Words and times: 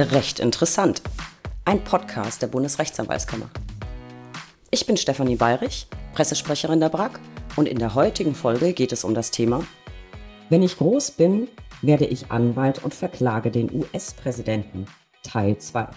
Recht 0.00 0.38
interessant. 0.38 1.02
Ein 1.64 1.82
Podcast 1.82 2.40
der 2.40 2.46
Bundesrechtsanwaltskammer. 2.46 3.50
Ich 4.70 4.86
bin 4.86 4.96
Stefanie 4.96 5.34
Bayrich, 5.34 5.88
Pressesprecherin 6.12 6.78
der 6.78 6.88
BRAG 6.88 7.18
und 7.56 7.66
in 7.66 7.80
der 7.80 7.96
heutigen 7.96 8.36
Folge 8.36 8.74
geht 8.74 8.92
es 8.92 9.02
um 9.02 9.12
das 9.12 9.32
Thema 9.32 9.66
Wenn 10.50 10.62
ich 10.62 10.76
groß 10.76 11.10
bin, 11.10 11.48
werde 11.82 12.06
ich 12.06 12.30
Anwalt 12.30 12.84
und 12.84 12.94
verklage 12.94 13.50
den 13.50 13.74
US-Präsidenten. 13.74 14.86
Teil 15.24 15.58
2. 15.58 15.88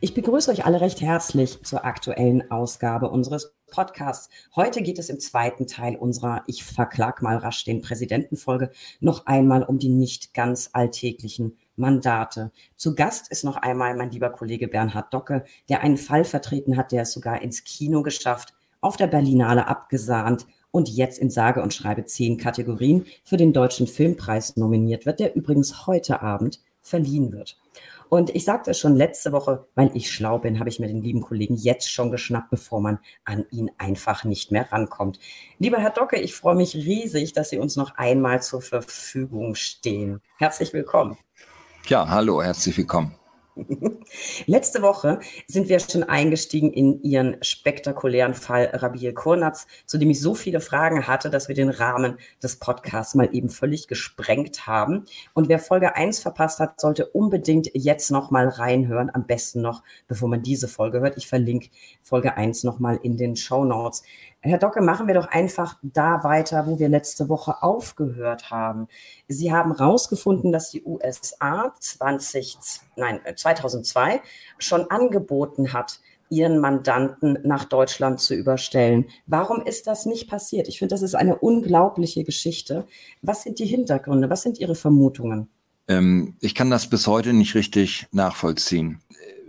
Ich 0.00 0.14
begrüße 0.14 0.50
euch 0.50 0.64
alle 0.64 0.80
recht 0.80 1.02
herzlich 1.02 1.62
zur 1.62 1.84
aktuellen 1.84 2.50
Ausgabe 2.50 3.10
unseres 3.10 3.52
Podcasts. 3.70 4.30
Heute 4.56 4.80
geht 4.80 4.98
es 4.98 5.10
im 5.10 5.20
zweiten 5.20 5.66
Teil 5.66 5.96
unserer 5.96 6.44
Ich 6.46 6.64
verklag 6.64 7.20
mal 7.20 7.36
rasch 7.36 7.64
den 7.64 7.82
Präsidentenfolge 7.82 8.70
noch 9.00 9.26
einmal 9.26 9.62
um 9.62 9.78
die 9.78 9.90
nicht 9.90 10.32
ganz 10.32 10.70
alltäglichen 10.72 11.58
Mandate. 11.80 12.52
Zu 12.76 12.94
Gast 12.94 13.30
ist 13.30 13.42
noch 13.42 13.56
einmal 13.56 13.96
mein 13.96 14.10
lieber 14.10 14.30
Kollege 14.30 14.68
Bernhard 14.68 15.12
Docke, 15.12 15.44
der 15.68 15.80
einen 15.80 15.96
Fall 15.96 16.24
vertreten 16.24 16.76
hat, 16.76 16.92
der 16.92 17.02
es 17.02 17.12
sogar 17.12 17.42
ins 17.42 17.64
Kino 17.64 18.02
geschafft, 18.02 18.54
auf 18.80 18.96
der 18.96 19.08
Berlinale 19.08 19.66
abgesahnt 19.66 20.46
und 20.70 20.88
jetzt 20.88 21.18
in 21.18 21.30
sage 21.30 21.62
und 21.62 21.74
schreibe 21.74 22.04
zehn 22.04 22.38
Kategorien 22.38 23.06
für 23.24 23.36
den 23.36 23.52
Deutschen 23.52 23.86
Filmpreis 23.86 24.56
nominiert 24.56 25.06
wird, 25.06 25.20
der 25.20 25.34
übrigens 25.34 25.86
heute 25.86 26.22
Abend 26.22 26.60
verliehen 26.80 27.32
wird. 27.32 27.58
Und 28.08 28.34
ich 28.34 28.44
sagte 28.44 28.72
es 28.72 28.78
schon 28.78 28.96
letzte 28.96 29.30
Woche, 29.30 29.68
weil 29.76 29.92
ich 29.94 30.10
schlau 30.10 30.38
bin, 30.38 30.58
habe 30.58 30.68
ich 30.68 30.80
mir 30.80 30.88
den 30.88 31.00
lieben 31.00 31.20
Kollegen 31.20 31.54
jetzt 31.54 31.92
schon 31.92 32.10
geschnappt, 32.10 32.50
bevor 32.50 32.80
man 32.80 32.98
an 33.24 33.46
ihn 33.52 33.70
einfach 33.78 34.24
nicht 34.24 34.50
mehr 34.50 34.70
rankommt. 34.72 35.20
Lieber 35.60 35.78
Herr 35.78 35.90
Docke, 35.90 36.18
ich 36.18 36.34
freue 36.34 36.56
mich 36.56 36.74
riesig, 36.74 37.34
dass 37.34 37.50
Sie 37.50 37.58
uns 37.58 37.76
noch 37.76 37.94
einmal 37.96 38.42
zur 38.42 38.62
Verfügung 38.62 39.54
stehen. 39.54 40.20
Herzlich 40.38 40.72
willkommen. 40.72 41.16
Ja, 41.90 42.08
hallo, 42.08 42.40
herzlich 42.40 42.78
willkommen. 42.78 43.16
Letzte 44.46 44.80
Woche 44.80 45.18
sind 45.48 45.68
wir 45.68 45.80
schon 45.80 46.04
eingestiegen 46.04 46.72
in 46.72 47.02
Ihren 47.02 47.42
spektakulären 47.42 48.34
Fall 48.34 48.70
Rabiel 48.72 49.12
Kurnatz, 49.12 49.66
zu 49.86 49.98
dem 49.98 50.08
ich 50.10 50.20
so 50.20 50.36
viele 50.36 50.60
Fragen 50.60 51.08
hatte, 51.08 51.30
dass 51.30 51.48
wir 51.48 51.56
den 51.56 51.68
Rahmen 51.68 52.18
des 52.40 52.60
Podcasts 52.60 53.16
mal 53.16 53.28
eben 53.32 53.50
völlig 53.50 53.88
gesprengt 53.88 54.68
haben. 54.68 55.04
Und 55.34 55.48
wer 55.48 55.58
Folge 55.58 55.96
1 55.96 56.20
verpasst 56.20 56.60
hat, 56.60 56.80
sollte 56.80 57.06
unbedingt 57.08 57.72
jetzt 57.74 58.12
noch 58.12 58.30
mal 58.30 58.46
reinhören. 58.46 59.10
Am 59.12 59.26
besten 59.26 59.60
noch, 59.60 59.82
bevor 60.06 60.28
man 60.28 60.44
diese 60.44 60.68
Folge 60.68 61.00
hört. 61.00 61.16
Ich 61.16 61.26
verlinke 61.26 61.70
Folge 62.02 62.36
1 62.36 62.62
noch 62.62 62.78
mal 62.78 63.00
in 63.02 63.16
den 63.16 63.34
Show 63.34 63.64
Notes. 63.64 64.04
Herr 64.42 64.56
Docke, 64.56 64.80
machen 64.80 65.06
wir 65.06 65.14
doch 65.14 65.28
einfach 65.28 65.76
da 65.82 66.24
weiter, 66.24 66.66
wo 66.66 66.78
wir 66.78 66.88
letzte 66.88 67.28
Woche 67.28 67.62
aufgehört 67.62 68.50
haben. 68.50 68.88
Sie 69.28 69.52
haben 69.52 69.76
herausgefunden, 69.76 70.50
dass 70.50 70.70
die 70.70 70.82
USA 70.82 71.74
20, 71.78 72.56
nein, 72.96 73.20
2002 73.36 74.14
äh, 74.14 74.18
schon 74.58 74.90
angeboten 74.90 75.74
hat, 75.74 76.00
ihren 76.30 76.58
Mandanten 76.58 77.38
nach 77.42 77.64
Deutschland 77.64 78.20
zu 78.20 78.34
überstellen. 78.34 79.06
Warum 79.26 79.60
ist 79.60 79.86
das 79.86 80.06
nicht 80.06 80.30
passiert? 80.30 80.68
Ich 80.68 80.78
finde, 80.78 80.94
das 80.94 81.02
ist 81.02 81.14
eine 81.14 81.36
unglaubliche 81.36 82.24
Geschichte. 82.24 82.86
Was 83.20 83.42
sind 83.42 83.58
die 83.58 83.66
Hintergründe? 83.66 84.30
Was 84.30 84.42
sind 84.42 84.58
Ihre 84.58 84.74
Vermutungen? 84.74 85.50
Ähm, 85.86 86.36
ich 86.40 86.54
kann 86.54 86.70
das 86.70 86.88
bis 86.88 87.06
heute 87.06 87.34
nicht 87.34 87.54
richtig 87.54 88.06
nachvollziehen 88.12 89.00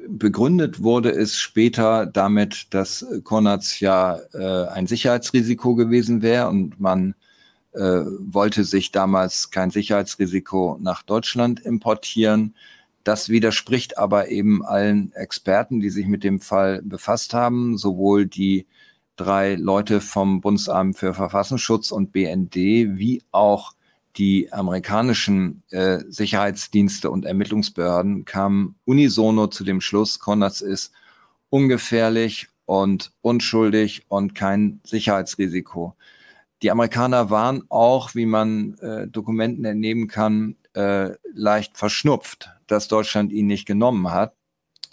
begründet 0.08 0.84
wurde 0.84 1.12
es 1.12 1.38
später 1.38 2.06
damit, 2.06 2.68
dass 2.74 3.06
Konrads 3.24 3.80
ja 3.80 4.20
äh, 4.34 4.68
ein 4.68 4.88
Sicherheitsrisiko 4.88 5.76
gewesen 5.76 6.22
wäre 6.22 6.50
und 6.50 6.80
man 6.80 7.16
äh, 7.74 7.80
wollte 7.80 8.64
sich 8.64 8.92
damals 8.92 9.52
kein 9.52 9.72
Sicherheitsrisiko 9.72 10.78
nach 10.82 11.04
Deutschland 11.04 11.60
importieren. 11.60 12.56
Das 13.04 13.30
widerspricht 13.30 13.98
aber 13.98 14.30
eben 14.30 14.66
allen 14.66 15.12
Experten, 15.14 15.80
die 15.80 15.90
sich 15.90 16.06
mit 16.06 16.24
dem 16.24 16.40
Fall 16.40 16.82
befasst 16.84 17.34
haben, 17.34 17.78
sowohl 17.78 18.28
die 18.28 18.68
drei 19.16 19.56
Leute 19.56 20.02
vom 20.02 20.42
Bundesamt 20.42 20.98
für 20.98 21.14
Verfassungsschutz 21.14 21.92
und 21.92 22.12
BND 22.12 22.56
wie 22.56 23.24
auch 23.32 23.74
die 24.18 24.52
amerikanischen 24.52 25.64
äh, 25.70 26.00
Sicherheitsdienste 26.08 27.10
und 27.10 27.26
Ermittlungsbehörden 27.26 28.26
kamen 28.26 28.76
unisono 28.86 29.48
zu 29.48 29.64
dem 29.64 29.82
Schluss, 29.82 30.20
Konrads 30.20 30.62
ist 30.62 30.92
ungefährlich 31.50 32.50
und 32.66 33.12
unschuldig 33.22 34.06
und 34.08 34.36
kein 34.36 34.80
Sicherheitsrisiko. 34.86 35.96
Die 36.62 36.72
Amerikaner 36.72 37.30
waren 37.30 37.64
auch, 37.70 38.14
wie 38.16 38.26
man 38.26 38.76
äh, 38.80 39.08
Dokumenten 39.08 39.66
entnehmen 39.66 40.08
kann, 40.08 40.56
äh, 40.74 41.12
leicht 41.34 41.78
verschnupft, 41.78 42.50
dass 42.68 42.88
Deutschland 42.88 43.32
ihn 43.32 43.48
nicht 43.48 43.66
genommen 43.66 44.12
hat. 44.12 44.36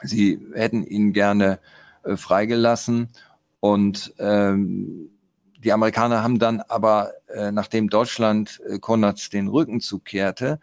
Sie 0.03 0.41
hätten 0.55 0.85
ihn 0.85 1.13
gerne 1.13 1.61
äh, 2.05 2.17
freigelassen 2.17 3.09
und 3.61 4.15
ähm, 4.19 5.11
die 5.59 5.73
Amerikaner 5.73 6.23
haben 6.23 6.39
dann 6.39 6.61
aber, 6.61 7.13
äh, 7.29 7.51
nachdem 7.51 7.91
Deutschland 7.91 8.61
äh, 8.69 8.79
Konrads 8.79 9.31
den 9.31 9.49
Rücken 9.49 9.81
zukehrte, 9.81 10.61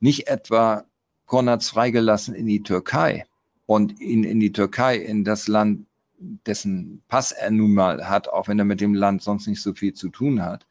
nicht 0.00 0.28
etwa 0.28 0.84
Konrads 1.26 1.70
freigelassen 1.70 2.34
in 2.34 2.46
die 2.46 2.62
Türkei 2.62 3.26
und 3.66 4.00
ihn 4.00 4.24
in 4.24 4.40
die 4.40 4.52
Türkei, 4.52 4.96
in 4.96 5.24
das 5.24 5.46
Land, 5.46 5.86
dessen 6.18 7.02
Pass 7.08 7.32
er 7.32 7.50
nun 7.50 7.74
mal 7.74 8.08
hat, 8.08 8.28
auch 8.28 8.48
wenn 8.48 8.58
er 8.58 8.64
mit 8.64 8.80
dem 8.80 8.94
Land 8.94 9.22
sonst 9.22 9.46
nicht 9.46 9.62
so 9.62 9.74
viel 9.74 9.94
zu 9.94 10.08
tun 10.08 10.42
hat. 10.42 10.66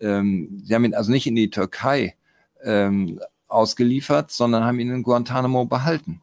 Ähm, 0.00 0.60
sie 0.64 0.74
haben 0.74 0.84
ihn 0.84 0.94
also 0.94 1.10
nicht 1.10 1.26
in 1.26 1.36
die 1.36 1.50
Türkei 1.50 2.16
ähm, 2.62 3.20
ausgeliefert, 3.48 4.30
sondern 4.30 4.64
haben 4.64 4.80
ihn 4.80 4.90
in 4.90 5.02
Guantanamo 5.02 5.66
behalten 5.66 6.22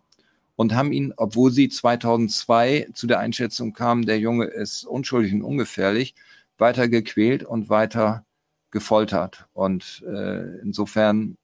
und 0.56 0.74
haben 0.74 0.92
ihn, 0.92 1.14
obwohl 1.16 1.52
sie 1.52 1.70
2002 1.70 2.90
zu 2.94 3.08
der 3.08 3.20
Einschätzung 3.20 3.74
kamen, 3.74 4.06
der 4.06 4.20
Junge 4.20 4.46
ist 4.46 4.84
unschuldig 4.84 5.34
und 5.34 5.44
ungefährlich, 5.44 6.16
weiter 6.58 6.88
gequält 6.88 7.44
und 7.44 7.70
weiter 7.70 8.26
gefoltert. 8.72 9.48
Und 9.54 10.04
äh, 10.08 10.60
insofern, 10.62 11.38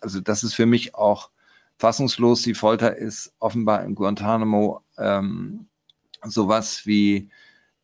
also 0.00 0.20
das 0.20 0.42
ist 0.42 0.54
für 0.54 0.66
mich 0.66 0.94
auch 0.94 1.30
fassungslos. 1.78 2.42
Die 2.42 2.54
Folter 2.54 2.96
ist 2.96 3.32
offenbar 3.38 3.84
in 3.84 3.94
Guantanamo 3.94 4.82
ähm, 4.98 5.66
sowas 6.24 6.86
wie 6.86 7.28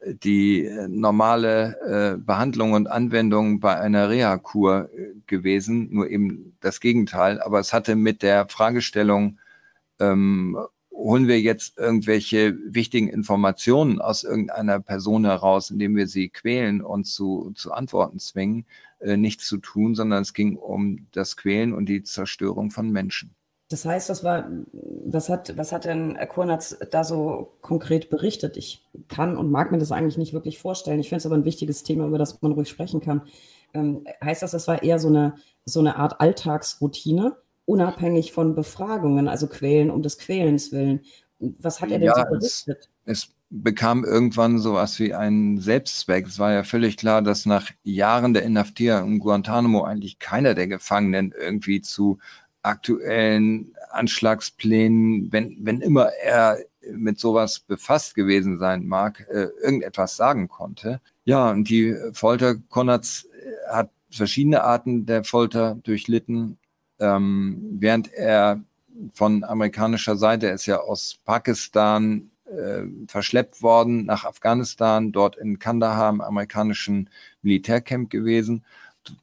die 0.04 0.68
normale 0.88 2.14
äh, 2.16 2.18
Behandlung 2.18 2.72
und 2.72 2.88
Anwendung 2.88 3.60
bei 3.60 3.78
einer 3.78 4.08
Reha-Kur 4.10 4.90
äh, 4.92 5.14
gewesen, 5.26 5.88
nur 5.92 6.08
eben 6.10 6.56
das 6.60 6.80
Gegenteil. 6.80 7.40
Aber 7.40 7.60
es 7.60 7.72
hatte 7.72 7.94
mit 7.94 8.22
der 8.22 8.48
Fragestellung 8.48 9.38
ähm, 10.00 10.58
holen 10.94 11.28
wir 11.28 11.40
jetzt 11.40 11.78
irgendwelche 11.78 12.56
wichtigen 12.66 13.08
Informationen 13.08 14.00
aus 14.00 14.24
irgendeiner 14.24 14.80
Person 14.80 15.24
heraus, 15.24 15.70
indem 15.70 15.96
wir 15.96 16.06
sie 16.06 16.28
quälen 16.28 16.82
und 16.82 17.04
zu, 17.04 17.52
zu 17.54 17.72
Antworten 17.72 18.18
zwingen, 18.18 18.66
äh, 19.00 19.16
nichts 19.16 19.46
zu 19.46 19.58
tun, 19.58 19.94
sondern 19.94 20.22
es 20.22 20.32
ging 20.32 20.56
um 20.56 21.06
das 21.12 21.36
Quälen 21.36 21.72
und 21.72 21.86
die 21.86 22.02
Zerstörung 22.02 22.70
von 22.70 22.90
Menschen. 22.90 23.34
Das 23.68 23.86
heißt, 23.86 24.10
das 24.10 24.22
war, 24.22 24.50
was 25.06 25.30
hat, 25.30 25.56
was 25.56 25.72
hat 25.72 25.86
denn 25.86 26.18
Kurnatz 26.28 26.76
da 26.90 27.04
so 27.04 27.56
konkret 27.62 28.10
berichtet? 28.10 28.58
Ich 28.58 28.86
kann 29.08 29.36
und 29.36 29.50
mag 29.50 29.72
mir 29.72 29.78
das 29.78 29.92
eigentlich 29.92 30.18
nicht 30.18 30.34
wirklich 30.34 30.58
vorstellen. 30.58 31.00
Ich 31.00 31.08
finde 31.08 31.20
es 31.20 31.26
aber 31.26 31.36
ein 31.36 31.46
wichtiges 31.46 31.82
Thema, 31.82 32.06
über 32.06 32.18
das 32.18 32.42
man 32.42 32.52
ruhig 32.52 32.68
sprechen 32.68 33.00
kann. 33.00 33.22
Ähm, 33.72 34.04
heißt 34.22 34.42
das, 34.42 34.50
das 34.50 34.68
war 34.68 34.82
eher 34.82 34.98
so 34.98 35.08
eine, 35.08 35.36
so 35.64 35.80
eine 35.80 35.96
Art 35.96 36.20
Alltagsroutine? 36.20 37.34
Unabhängig 37.72 38.32
von 38.32 38.54
Befragungen, 38.54 39.28
also 39.28 39.46
Quälen 39.46 39.90
um 39.90 40.02
des 40.02 40.18
Quälens 40.18 40.72
willen. 40.72 41.00
Was 41.38 41.80
hat 41.80 41.90
er 41.90 41.98
denn 41.98 42.08
ja, 42.08 42.16
so 42.16 42.22
berichtet? 42.30 42.90
Es, 43.06 43.24
es 43.24 43.34
bekam 43.48 44.04
irgendwann 44.04 44.58
so 44.58 44.74
was 44.74 44.98
wie 44.98 45.14
einen 45.14 45.58
Selbstzweck. 45.58 46.26
Es 46.26 46.38
war 46.38 46.52
ja 46.52 46.64
völlig 46.64 46.98
klar, 46.98 47.22
dass 47.22 47.46
nach 47.46 47.70
Jahren 47.82 48.34
der 48.34 48.42
Inhaftierung 48.42 49.14
in 49.14 49.18
Guantanamo 49.18 49.84
eigentlich 49.84 50.18
keiner 50.18 50.54
der 50.54 50.68
Gefangenen 50.68 51.34
irgendwie 51.38 51.80
zu 51.80 52.18
aktuellen 52.62 53.74
Anschlagsplänen, 53.90 55.32
wenn, 55.32 55.56
wenn 55.60 55.80
immer 55.80 56.10
er 56.22 56.58
mit 56.92 57.18
sowas 57.18 57.60
befasst 57.60 58.14
gewesen 58.14 58.58
sein 58.58 58.86
mag, 58.86 59.26
äh, 59.30 59.48
irgendetwas 59.62 60.16
sagen 60.16 60.48
konnte. 60.48 61.00
Ja, 61.24 61.50
und 61.50 61.68
die 61.70 61.96
Folter 62.12 62.56
Konrads 62.68 63.24
äh, 63.24 63.72
hat 63.72 63.90
verschiedene 64.10 64.62
Arten 64.62 65.06
der 65.06 65.24
Folter 65.24 65.76
durchlitten 65.82 66.58
ähm, 67.02 67.76
während 67.80 68.12
er 68.12 68.62
von 69.12 69.42
amerikanischer 69.44 70.16
Seite 70.16 70.48
ist 70.48 70.66
ja 70.66 70.78
aus 70.80 71.18
Pakistan 71.24 72.30
äh, 72.46 72.84
verschleppt 73.08 73.62
worden 73.62 74.04
nach 74.06 74.24
Afghanistan, 74.24 75.12
dort 75.12 75.36
in 75.36 75.58
Kandahar 75.58 76.10
im 76.10 76.20
amerikanischen 76.20 77.10
Militärcamp 77.42 78.10
gewesen. 78.10 78.64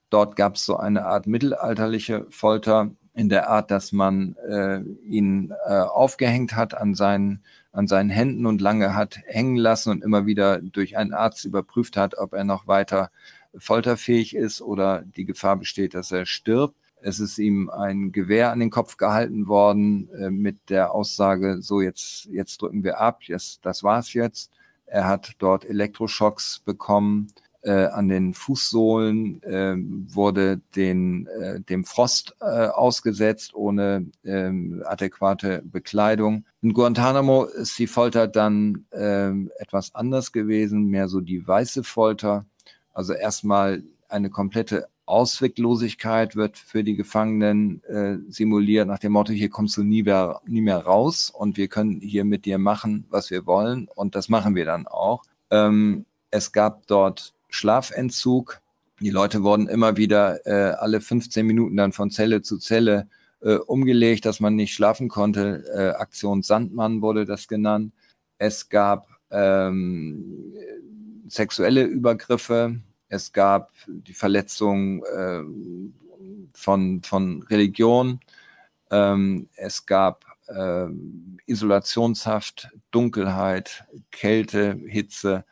Dort 0.10 0.36
gab 0.36 0.56
es 0.56 0.66
so 0.66 0.76
eine 0.78 1.06
Art 1.06 1.28
mittelalterliche 1.28 2.26
Folter 2.30 2.92
in 3.14 3.30
der 3.30 3.50
Art, 3.50 3.72
dass 3.72 3.92
man 3.92 4.36
äh, 4.48 4.80
ihn 5.06 5.54
äh, 5.66 5.74
aufgehängt 5.74 6.56
hat 6.56 6.76
an 6.76 6.96
seinen, 6.96 7.44
an 7.72 7.88
seinen 7.88 8.10
Händen 8.10 8.46
und 8.46 8.62
lange 8.62 8.96
hat 8.96 9.20
hängen 9.26 9.58
lassen 9.58 9.92
und 9.92 10.04
immer 10.04 10.26
wieder 10.26 10.62
durch 10.62 10.98
einen 10.98 11.14
Arzt 11.14 11.46
überprüft 11.46 11.98
hat, 11.98 12.18
ob 12.18 12.34
er 12.34 12.44
noch 12.44 12.68
weiter 12.68 13.12
folterfähig 13.58 14.36
ist 14.36 14.62
oder 14.62 15.04
die 15.04 15.26
Gefahr 15.26 15.58
besteht, 15.58 15.94
dass 15.94 16.12
er 16.12 16.26
stirbt. 16.26 16.76
Es 17.02 17.20
ist 17.20 17.38
ihm 17.38 17.70
ein 17.70 18.12
Gewehr 18.12 18.52
an 18.52 18.60
den 18.60 18.70
Kopf 18.70 18.98
gehalten 18.98 19.48
worden 19.48 20.10
äh, 20.14 20.30
mit 20.30 20.70
der 20.70 20.94
Aussage, 20.94 21.62
so 21.62 21.82
jetzt, 21.82 22.26
jetzt 22.26 22.62
drücken 22.62 22.84
wir 22.84 23.00
ab, 23.00 23.24
jetzt, 23.24 23.66
das 23.66 23.84
war's 23.84 24.14
jetzt. 24.14 24.52
Er 24.86 25.08
hat 25.08 25.34
dort 25.38 25.66
Elektroschocks 25.66 26.60
bekommen 26.60 27.28
äh, 27.62 27.86
an 27.88 28.08
den 28.08 28.34
Fußsohlen, 28.34 29.44
äh, 29.44 29.76
wurde 30.14 30.62
den, 30.76 31.28
äh, 31.28 31.62
dem 31.62 31.84
Frost 31.84 32.36
äh, 32.42 32.68
ausgesetzt 32.68 33.54
ohne 33.54 34.08
äh, 34.24 34.52
adäquate 34.86 35.62
Bekleidung. 35.64 36.46
In 36.62 36.74
Guantanamo 36.74 37.46
ist 37.46 37.78
die 37.78 37.88
Folter 37.88 38.28
dann 38.28 38.86
äh, 38.92 39.32
etwas 39.60 39.94
anders 39.94 40.32
gewesen, 40.32 40.86
mehr 40.86 41.08
so 41.08 41.20
die 41.22 41.46
weiße 41.46 41.84
Folter. 41.84 42.46
Also 42.94 43.14
erstmal 43.14 43.84
eine 44.08 44.30
komplette 44.30 44.88
Ausweglosigkeit 45.10 46.36
wird 46.36 46.58
für 46.58 46.84
die 46.84 46.96
Gefangenen 46.96 47.84
äh, 47.86 48.18
simuliert 48.30 48.88
nach 48.88 49.00
dem 49.00 49.14
Motto, 49.14 49.34
hier 49.34 49.50
kommst 49.50 49.76
du 49.78 49.84
nie 49.84 50.04
mehr, 50.04 50.40
nie 50.46 50.62
mehr 50.62 50.78
raus 50.78 51.32
und 51.36 51.58
wir 51.58 51.68
können 51.68 52.00
hier 52.00 52.26
mit 52.26 52.46
dir 52.46 52.58
machen, 52.58 53.06
was 53.10 53.32
wir 53.32 53.46
wollen 53.46 53.88
und 53.96 54.16
das 54.16 54.30
machen 54.30 54.56
wir 54.56 54.66
dann 54.66 54.88
auch. 54.88 55.24
Ähm, 55.50 56.06
es 56.32 56.52
gab 56.52 56.86
dort 56.88 57.34
Schlafentzug. 57.50 58.62
Die 59.00 59.10
Leute 59.10 59.44
wurden 59.44 59.68
immer 59.68 59.98
wieder 59.98 60.46
äh, 60.46 60.76
alle 60.76 61.02
15 61.02 61.46
Minuten 61.46 61.78
dann 61.78 61.92
von 61.92 62.12
Zelle 62.12 62.42
zu 62.42 62.58
Zelle 62.58 63.08
äh, 63.42 63.56
umgelegt, 63.56 64.26
dass 64.26 64.40
man 64.40 64.56
nicht 64.56 64.74
schlafen 64.74 65.08
konnte. 65.08 65.64
Äh, 65.74 66.00
Aktion 66.00 66.44
Sandmann 66.44 67.02
wurde 67.02 67.26
das 67.26 67.48
genannt. 67.48 67.94
Es 68.38 68.70
gab 68.70 69.08
ähm, 69.32 70.54
sexuelle 71.28 71.84
Übergriffe. 71.84 72.80
Es 73.10 73.34
gab 73.34 73.72
die 73.88 74.14
Verletzung 74.14 75.04
äh, 75.04 75.42
von, 76.54 77.02
von 77.04 77.44
Religion. 77.44 78.20
Ähm, 78.92 79.50
es 79.56 79.86
gab 79.86 80.26
äh, 80.48 80.88
Isolationshaft, 81.48 82.70
Dunkelheit, 82.92 83.86
Kälte, 84.12 84.80
Hitze. 84.86 85.44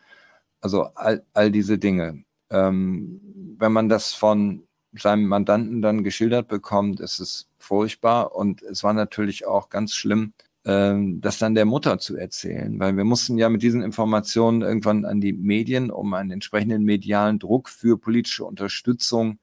Also 0.61 0.83
all, 0.95 1.25
all 1.33 1.51
diese 1.51 1.77
Dinge. 1.77 2.23
Ähm, 2.49 3.19
wenn 3.57 3.71
man 3.71 3.89
das 3.89 4.13
von 4.13 4.63
seinem 4.93 5.27
Mandanten 5.27 5.81
dann 5.81 6.03
geschildert 6.03 6.47
bekommt, 6.47 6.99
ist 6.99 7.19
es 7.19 7.49
furchtbar. 7.57 8.35
Und 8.35 8.61
es 8.61 8.83
war 8.83 8.93
natürlich 8.93 9.45
auch 9.45 9.69
ganz 9.69 9.93
schlimm, 9.93 10.33
ähm, 10.67 11.21
das 11.21 11.39
dann 11.39 11.55
der 11.55 11.65
Mutter 11.65 11.97
zu 11.97 12.17
erzählen, 12.17 12.77
weil 12.79 12.97
wir 12.97 13.05
mussten 13.05 13.37
ja 13.37 13.47
mit 13.47 13.63
diesen 13.63 13.81
Informationen 13.81 14.61
irgendwann 14.61 15.05
an 15.05 15.21
die 15.21 15.31
Medien, 15.33 15.89
um 15.89 16.13
einen 16.13 16.31
entsprechenden 16.31 16.83
medialen 16.83 17.39
Druck 17.39 17.69
für 17.69 17.97
politische 17.97 18.43
Unterstützung 18.43 19.39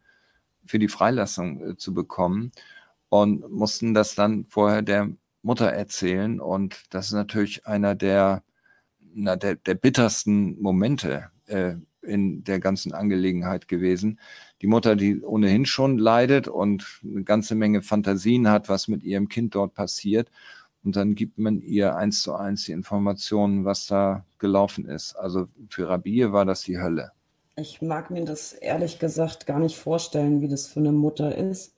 für 0.67 0.79
die 0.79 0.89
Freilassung 0.89 1.71
äh, 1.71 1.77
zu 1.77 1.95
bekommen 1.95 2.53
und 3.09 3.51
mussten 3.51 3.95
das 3.95 4.15
dann 4.15 4.45
vorher 4.45 4.83
der 4.83 5.11
Mutter 5.43 5.67
erzählen. 5.67 6.41
Und 6.41 6.85
das 6.91 7.07
ist 7.07 7.13
natürlich 7.15 7.67
einer 7.67 7.95
der 7.95 8.43
na, 9.15 9.37
der, 9.37 9.55
der 9.57 9.75
bittersten 9.77 10.61
Momente 10.61 11.31
äh, 11.47 11.75
in 12.03 12.45
der 12.45 12.61
ganzen 12.61 12.93
Angelegenheit 12.93 13.69
gewesen. 13.69 14.21
Die 14.61 14.67
Mutter, 14.67 14.97
die 14.97 15.23
ohnehin 15.23 15.65
schon 15.67 15.99
leidet 15.99 16.49
und 16.49 17.01
eine 17.03 17.25
ganze 17.25 17.55
Menge 17.55 17.83
Fantasien 17.83 18.49
hat, 18.49 18.69
was 18.69 18.89
mit 18.89 19.03
ihrem 19.03 19.29
Kind 19.29 19.55
dort 19.55 19.75
passiert. 19.75 20.31
Und 20.85 20.97
dann 20.97 21.15
gibt 21.15 21.39
man 21.39 21.61
ihr 21.61 21.97
eins 21.97 22.23
zu 22.23 22.35
eins 22.35 22.65
die 22.65 22.73
Informationen, 22.73 23.65
was 23.65 23.87
da 23.87 24.25
gelaufen 24.39 24.85
ist. 24.87 25.15
Also 25.15 25.47
für 25.69 25.89
Rabie 25.89 26.31
war 26.31 26.45
das 26.45 26.63
die 26.63 26.79
Hölle. 26.79 27.13
Ich 27.57 27.81
mag 27.81 28.11
mir 28.11 28.25
das 28.25 28.53
ehrlich 28.53 28.99
gesagt 28.99 29.47
gar 29.47 29.61
nicht 29.61 29.77
vorstellen, 29.77 30.41
wie 30.41 30.49
das 30.49 30.67
für 30.67 30.81
eine 30.81 30.93
Mutter 30.93 31.37
ist. 31.37 31.75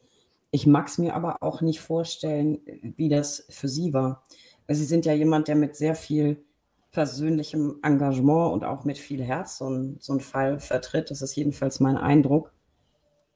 Ich 0.51 0.67
mag 0.67 0.89
es 0.89 0.99
mir 0.99 1.15
aber 1.15 1.43
auch 1.43 1.61
nicht 1.61 1.81
vorstellen, 1.81 2.59
wie 2.97 3.09
das 3.09 3.47
für 3.51 3.69
sie 3.69 3.93
war. 3.93 4.25
Sie 4.69 4.85
sind 4.85 5.07
ja 5.07 5.13
jemand, 5.13 5.49
der 5.49 5.55
mit 5.55 5.77
sehr 5.77 5.95
viel 5.95 6.45
persönlichem 6.93 7.79
Engagement 7.83 8.55
und 8.55 8.65
auch 8.65 8.85
mit 8.85 8.97
viel 8.97 9.23
Herz 9.23 9.59
so, 9.59 9.69
ein, 9.69 9.99
so 10.01 10.15
einen 10.15 10.21
Fall 10.21 10.59
vertritt. 10.59 11.11
Das 11.11 11.21
ist 11.21 11.37
jedenfalls 11.37 11.79
mein 11.79 11.99
Eindruck. 11.99 12.53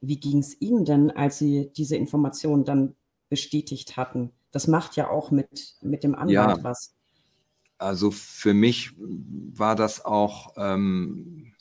Wie 0.01 0.19
ging 0.19 0.39
es 0.39 0.59
Ihnen 0.61 0.87
denn, 0.87 1.11
als 1.11 1.39
Sie 1.39 1.71
diese 1.77 1.97
Informationen 1.97 2.65
dann 2.65 2.95
bestätigt 3.29 3.99
hatten? 3.99 4.33
Das 4.53 4.67
macht 4.67 4.97
ja 4.97 5.09
auch 5.09 5.31
mit, 5.31 5.77
mit 5.81 6.03
dem 6.05 6.15
Anwalt 6.15 6.31
ja, 6.59 6.65
was. 6.65 6.95
Also 7.79 8.11
für 8.11 8.53
mich 8.53 8.93
war 8.99 9.75
das 9.75 10.05
auch, 10.05 10.55
ähm, 10.57 11.55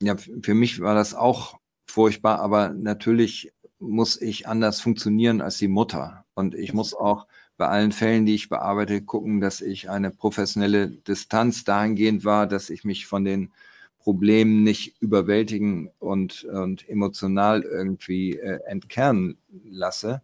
ja, 0.00 0.16
für 0.16 0.54
mich 0.54 0.80
war 0.80 0.94
das 0.94 1.14
auch 1.14 1.58
furchtbar, 1.86 2.40
aber 2.40 2.70
natürlich 2.70 3.52
muss 3.78 4.20
ich 4.20 4.48
anders 4.48 4.80
funktionieren 4.80 5.40
als 5.40 5.58
die 5.58 5.68
Mutter. 5.68 6.24
Und 6.34 6.54
ich 6.54 6.72
muss 6.72 6.94
auch 6.94 7.26
bei 7.56 7.68
allen 7.68 7.92
Fällen, 7.92 8.26
die 8.26 8.34
ich 8.34 8.48
bearbeite, 8.48 9.02
gucken, 9.02 9.40
dass 9.40 9.60
ich 9.60 9.88
eine 9.88 10.10
professionelle 10.10 10.88
Distanz 10.88 11.64
dahingehend 11.64 12.24
war, 12.24 12.46
dass 12.46 12.70
ich 12.70 12.84
mich 12.84 13.06
von 13.06 13.24
den 13.24 13.50
Problemen 13.98 14.62
nicht 14.62 15.00
überwältigen 15.00 15.90
und, 15.98 16.44
und 16.44 16.88
emotional 16.88 17.62
irgendwie 17.62 18.38
äh, 18.38 18.60
entkernen 18.66 19.38
lasse. 19.64 20.22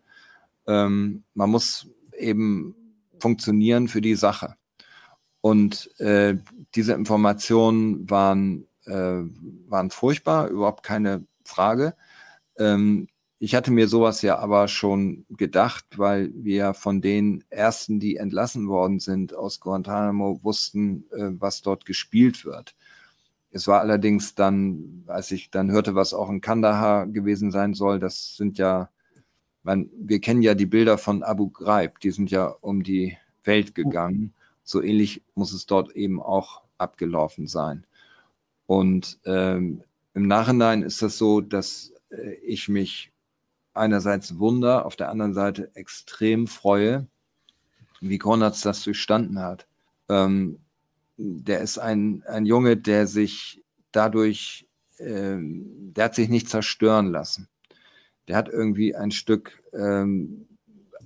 Ähm, 0.66 1.24
man 1.34 1.50
muss 1.50 1.88
eben 2.22 2.74
funktionieren 3.18 3.88
für 3.88 4.00
die 4.00 4.14
Sache. 4.14 4.54
Und 5.40 5.90
äh, 6.00 6.36
diese 6.74 6.92
Informationen 6.94 8.08
waren, 8.08 8.66
äh, 8.86 9.22
waren 9.68 9.90
furchtbar, 9.90 10.48
überhaupt 10.48 10.82
keine 10.84 11.26
Frage. 11.44 11.94
Ähm, 12.58 13.08
ich 13.38 13.56
hatte 13.56 13.72
mir 13.72 13.88
sowas 13.88 14.22
ja 14.22 14.38
aber 14.38 14.68
schon 14.68 15.26
gedacht, 15.30 15.84
weil 15.96 16.30
wir 16.32 16.74
von 16.74 17.00
den 17.00 17.42
ersten, 17.50 17.98
die 17.98 18.16
entlassen 18.16 18.68
worden 18.68 19.00
sind 19.00 19.34
aus 19.34 19.58
Guantanamo, 19.58 20.38
wussten, 20.44 21.06
äh, 21.10 21.30
was 21.40 21.60
dort 21.60 21.84
gespielt 21.84 22.44
wird. 22.44 22.76
Es 23.50 23.66
war 23.66 23.80
allerdings 23.80 24.36
dann, 24.36 25.02
als 25.08 25.32
ich 25.32 25.50
dann 25.50 25.72
hörte, 25.72 25.96
was 25.96 26.14
auch 26.14 26.30
in 26.30 26.40
Kandahar 26.40 27.08
gewesen 27.08 27.50
sein 27.50 27.74
soll, 27.74 27.98
das 27.98 28.36
sind 28.36 28.58
ja, 28.58 28.90
man, 29.62 29.90
wir 29.96 30.20
kennen 30.20 30.42
ja 30.42 30.54
die 30.54 30.66
Bilder 30.66 30.98
von 30.98 31.22
Abu 31.22 31.50
Ghraib, 31.50 32.00
die 32.00 32.10
sind 32.10 32.30
ja 32.30 32.46
um 32.46 32.82
die 32.82 33.16
Welt 33.44 33.74
gegangen. 33.74 34.34
So 34.64 34.82
ähnlich 34.82 35.22
muss 35.34 35.52
es 35.52 35.66
dort 35.66 35.94
eben 35.96 36.20
auch 36.20 36.62
abgelaufen 36.78 37.46
sein. 37.46 37.84
Und 38.66 39.18
ähm, 39.24 39.82
im 40.14 40.26
Nachhinein 40.26 40.82
ist 40.82 41.02
das 41.02 41.18
so, 41.18 41.40
dass 41.40 41.92
äh, 42.10 42.34
ich 42.44 42.68
mich 42.68 43.12
einerseits 43.74 44.38
Wunder, 44.38 44.84
auf 44.84 44.96
der 44.96 45.08
anderen 45.08 45.34
Seite 45.34 45.70
extrem 45.74 46.46
freue, 46.46 47.06
wie 48.00 48.18
Konrads 48.18 48.60
das 48.62 48.82
durchstanden 48.82 49.38
hat. 49.38 49.66
Ähm, 50.08 50.58
der 51.16 51.60
ist 51.60 51.78
ein, 51.78 52.22
ein 52.26 52.46
Junge, 52.46 52.76
der 52.76 53.06
sich 53.06 53.62
dadurch, 53.92 54.66
ähm, 54.98 55.92
der 55.94 56.06
hat 56.06 56.14
sich 56.14 56.28
nicht 56.28 56.48
zerstören 56.48 57.10
lassen. 57.10 57.48
Der 58.28 58.36
hat 58.36 58.48
irgendwie 58.48 58.94
ein 58.94 59.10
Stück 59.10 59.62
ähm, 59.72 60.46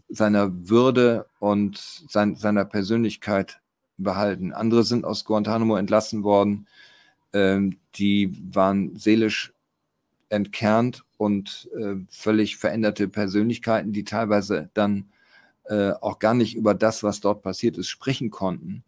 seiner 0.08 0.68
Würde 0.68 1.26
und 1.40 1.78
sein, 2.08 2.36
seiner 2.36 2.64
Persönlichkeit 2.64 3.60
behalten. 3.98 4.52
Andere 4.52 4.84
sind 4.84 5.04
aus 5.04 5.24
Guantanamo 5.24 5.76
entlassen 5.76 6.22
worden, 6.22 6.66
ähm, 7.32 7.78
die 7.96 8.36
waren 8.52 8.96
seelisch 8.96 9.52
entkernt 10.28 11.04
und 11.18 11.68
äh, 11.76 11.96
völlig 12.08 12.56
veränderte 12.56 13.08
Persönlichkeiten, 13.08 13.92
die 13.92 14.04
teilweise 14.04 14.70
dann 14.74 15.06
äh, 15.64 15.92
auch 16.00 16.18
gar 16.18 16.34
nicht 16.34 16.56
über 16.56 16.74
das, 16.74 17.02
was 17.02 17.20
dort 17.20 17.42
passiert 17.42 17.78
ist, 17.78 17.88
sprechen 17.88 18.30
konnten. 18.30 18.84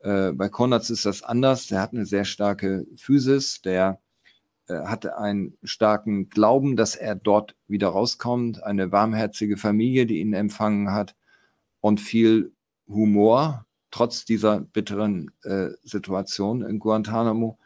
Äh, 0.00 0.32
bei 0.32 0.48
Konrads 0.48 0.90
ist 0.90 1.06
das 1.06 1.22
anders. 1.22 1.66
Der 1.68 1.80
hat 1.80 1.92
eine 1.92 2.06
sehr 2.06 2.24
starke 2.24 2.86
Physis, 2.96 3.62
der 3.62 4.00
hatte 4.68 5.18
einen 5.18 5.56
starken 5.62 6.28
Glauben, 6.28 6.76
dass 6.76 6.94
er 6.96 7.14
dort 7.14 7.56
wieder 7.68 7.88
rauskommt, 7.88 8.62
eine 8.62 8.92
warmherzige 8.92 9.56
Familie, 9.56 10.06
die 10.06 10.20
ihn 10.20 10.32
empfangen 10.32 10.92
hat 10.92 11.14
und 11.80 12.00
viel 12.00 12.52
Humor, 12.88 13.66
trotz 13.90 14.24
dieser 14.24 14.60
bitteren 14.60 15.30
äh, 15.42 15.68
Situation 15.82 16.62
in 16.62 16.78
Guantanamo. 16.78 17.58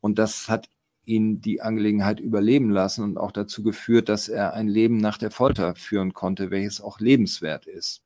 Und 0.00 0.18
das 0.18 0.48
hat 0.48 0.68
ihn 1.04 1.40
die 1.40 1.62
Angelegenheit 1.62 2.20
überleben 2.20 2.70
lassen 2.70 3.02
und 3.02 3.18
auch 3.18 3.32
dazu 3.32 3.62
geführt, 3.62 4.08
dass 4.08 4.28
er 4.28 4.52
ein 4.52 4.68
Leben 4.68 4.98
nach 4.98 5.18
der 5.18 5.30
Folter 5.30 5.74
führen 5.74 6.12
konnte, 6.12 6.50
welches 6.50 6.80
auch 6.80 7.00
lebenswert 7.00 7.66
ist. 7.66 8.02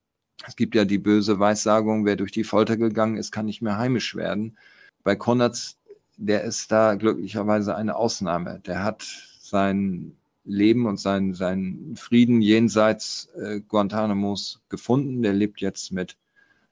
Es 0.46 0.56
gibt 0.56 0.74
ja 0.74 0.84
die 0.84 0.98
böse 0.98 1.38
Weissagung, 1.38 2.04
wer 2.04 2.16
durch 2.16 2.32
die 2.32 2.44
Folter 2.44 2.76
gegangen 2.76 3.16
ist, 3.16 3.32
kann 3.32 3.46
nicht 3.46 3.62
mehr 3.62 3.78
heimisch 3.78 4.14
werden. 4.14 4.56
Bei 5.02 5.16
Konrads, 5.16 5.78
der 6.16 6.42
ist 6.44 6.70
da 6.72 6.94
glücklicherweise 6.94 7.76
eine 7.76 7.96
Ausnahme. 7.96 8.60
Der 8.66 8.84
hat 8.84 9.02
sein 9.40 10.16
Leben 10.44 10.86
und 10.86 10.98
seinen, 10.98 11.34
seinen 11.34 11.96
Frieden 11.96 12.42
jenseits 12.42 13.28
äh, 13.36 13.60
Guantanamos 13.60 14.60
gefunden. 14.68 15.22
Der 15.22 15.32
lebt 15.32 15.60
jetzt 15.60 15.92
mit 15.92 16.16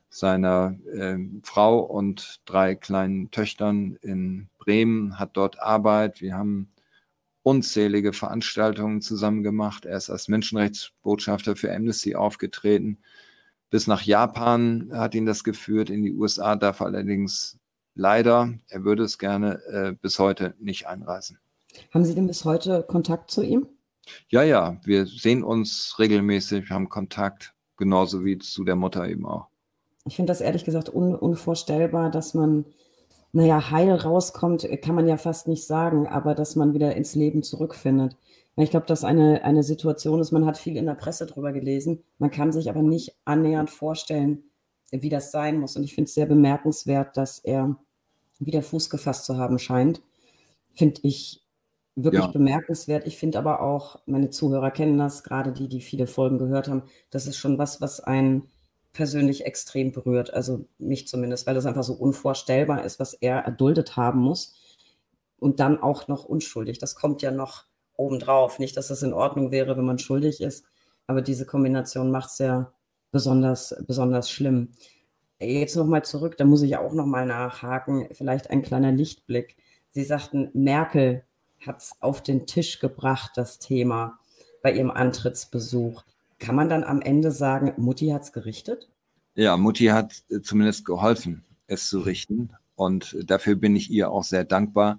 seiner 0.09 0.77
äh, 0.93 1.19
Frau 1.43 1.79
und 1.81 2.41
drei 2.45 2.75
kleinen 2.75 3.31
Töchtern 3.31 3.97
in 4.03 4.49
Bremen, 4.59 5.19
hat 5.19 5.37
dort 5.37 5.61
Arbeit. 5.61 6.21
Wir 6.21 6.35
haben 6.35 6.69
unzählige 7.43 8.13
Veranstaltungen 8.13 9.01
zusammen 9.01 9.43
gemacht. 9.43 9.87
Er 9.87 9.97
ist 9.97 10.11
als 10.11 10.29
Menschenrechtsbotschafter 10.29 11.57
für 11.57 11.75
Amnesty 11.75 12.17
aufgetreten. 12.17 12.99
Bis 13.71 13.87
nach 13.87 14.03
Japan 14.03 14.91
hat 14.93 15.15
ihn 15.15 15.27
das 15.27 15.45
geführt. 15.45 15.91
In 15.91 16.03
die 16.03 16.13
USA 16.13 16.57
darf 16.57 16.81
er 16.81 16.87
allerdings 16.87 17.60
leider, 18.01 18.55
er 18.69 18.85
würde 18.85 19.03
es 19.03 19.19
gerne, 19.19 19.63
äh, 19.67 19.93
bis 19.93 20.19
heute 20.19 20.55
nicht 20.59 20.87
einreisen. 20.87 21.39
Haben 21.93 22.05
Sie 22.05 22.15
denn 22.15 22.27
bis 22.27 22.45
heute 22.45 22.83
Kontakt 22.83 23.31
zu 23.31 23.43
ihm? 23.43 23.69
Ja, 24.29 24.43
ja, 24.43 24.81
wir 24.85 25.07
sehen 25.07 25.45
uns 25.45 25.97
regelmäßig, 25.99 26.71
haben 26.71 26.89
Kontakt, 26.89 27.55
genauso 27.77 28.25
wie 28.25 28.39
zu 28.39 28.65
der 28.65 28.75
Mutter 28.75 29.07
eben 29.07 29.27
auch. 29.27 29.49
Ich 30.07 30.17
finde 30.17 30.31
das 30.31 30.41
ehrlich 30.41 30.65
gesagt 30.65 30.93
un 30.93 31.15
unvorstellbar, 31.15 32.11
dass 32.11 32.33
man, 32.33 32.65
naja, 33.33 33.71
heil 33.71 33.93
rauskommt, 33.93 34.67
kann 34.81 34.95
man 34.95 35.07
ja 35.07 35.19
fast 35.19 35.47
nicht 35.47 35.67
sagen, 35.67 36.09
aber 36.09 36.35
dass 36.35 36.57
man 36.57 36.73
wieder 36.73 36.97
ins 36.97 37.15
Leben 37.15 37.43
zurückfindet. 37.43 38.17
Ich 38.57 38.71
glaube, 38.71 38.87
dass 38.87 39.05
eine, 39.05 39.45
eine 39.45 39.63
Situation 39.63 40.21
ist, 40.21 40.33
man 40.33 40.47
hat 40.47 40.59
viel 40.59 40.77
in 40.77 40.87
der 40.87 40.95
Presse 40.95 41.27
drüber 41.27 41.53
gelesen, 41.53 42.03
man 42.19 42.31
kann 42.31 42.51
sich 42.51 42.69
aber 42.71 42.83
nicht 42.83 43.15
annähernd 43.25 43.71
vorstellen, 43.71 44.45
wie 44.91 45.09
das 45.09 45.31
sein 45.31 45.59
muss. 45.59 45.77
Und 45.77 45.85
ich 45.85 45.95
finde 45.95 46.09
es 46.09 46.15
sehr 46.15 46.27
bemerkenswert, 46.27 47.17
dass 47.17 47.39
er 47.39 47.77
wieder 48.41 48.63
Fuß 48.63 48.91
gefasst 48.91 49.25
zu 49.25 49.37
haben 49.37 49.59
scheint. 49.59 50.03
Finde 50.75 51.01
ich 51.05 51.43
wirklich 51.95 52.25
ja. 52.25 52.31
bemerkenswert. 52.31 53.07
Ich 53.07 53.17
finde 53.19 53.39
aber 53.39 53.61
auch, 53.61 54.01
meine 54.07 54.31
Zuhörer 54.31 54.71
kennen 54.71 54.99
das, 54.99 55.23
gerade 55.23 55.53
die, 55.53 55.69
die 55.69 55.81
viele 55.81 56.07
Folgen 56.07 56.39
gehört 56.39 56.69
haben, 56.69 56.83
das 57.11 57.27
ist 57.27 57.37
schon 57.37 57.59
was, 57.59 57.81
was 57.81 58.01
einen 58.01 58.49
persönlich 58.93 59.45
extrem 59.47 59.93
berührt. 59.93 60.33
Also 60.33 60.67
mich 60.79 61.07
zumindest, 61.07 61.47
weil 61.47 61.55
das 61.55 61.67
einfach 61.67 61.85
so 61.85 61.95
unvorstellbar 61.95 62.85
ist, 62.85 62.99
was 62.99 63.15
er 63.15 63.41
erduldet 63.41 63.97
haben 63.97 64.21
muss. 64.21 64.55
Und 65.39 65.59
dann 65.61 65.83
auch 65.83 66.07
noch 66.07 66.25
unschuldig. 66.25 66.79
Das 66.79 66.95
kommt 66.95 67.23
ja 67.23 67.31
noch 67.31 67.65
obendrauf. 67.97 68.59
Nicht, 68.59 68.77
dass 68.77 68.89
das 68.89 69.03
in 69.03 69.15
Ordnung 69.15 69.51
wäre, 69.51 69.77
wenn 69.77 69.85
man 69.85 69.99
schuldig 69.99 70.41
ist, 70.41 70.65
aber 71.07 71.23
diese 71.23 71.47
Kombination 71.47 72.11
macht 72.11 72.31
es 72.31 72.39
ja 72.39 72.73
besonders, 73.11 73.75
besonders 73.87 74.31
schlimm. 74.31 74.73
Jetzt 75.41 75.75
nochmal 75.77 76.05
zurück, 76.05 76.37
da 76.37 76.45
muss 76.45 76.63
ich 76.63 76.77
auch 76.77 76.93
nochmal 76.93 77.25
nachhaken, 77.25 78.09
vielleicht 78.13 78.51
ein 78.51 78.63
kleiner 78.63 78.93
Lichtblick. 78.93 79.57
Sie 79.89 80.05
sagten, 80.05 80.51
Merkel 80.53 81.25
hat 81.67 81.79
es 81.81 81.93
auf 82.01 82.23
den 82.23 82.47
Tisch 82.47 82.79
gebracht, 82.79 83.33
das 83.37 83.59
Thema 83.59 84.19
bei 84.63 84.73
ihrem 84.73 84.91
Antrittsbesuch. 84.91 86.05
Kann 86.39 86.55
man 86.55 86.69
dann 86.69 86.85
am 86.85 87.01
Ende 87.01 87.33
sagen, 87.33 87.73
Mutti 87.79 88.09
hat 88.09 88.23
es 88.23 88.33
gerichtet? 88.33 88.91
Ja, 89.35 89.57
Mutti 89.57 89.87
hat 89.87 90.23
äh, 90.29 90.41
zumindest 90.41 90.85
geholfen, 90.85 91.45
es 91.67 91.89
zu 91.89 92.01
richten. 92.01 92.51
Und 92.77 93.17
dafür 93.25 93.57
bin 93.57 93.77
ich 93.77 93.91
ihr 93.91 94.11
auch 94.11 94.25
sehr 94.25 94.45
dankbar. 94.45 94.99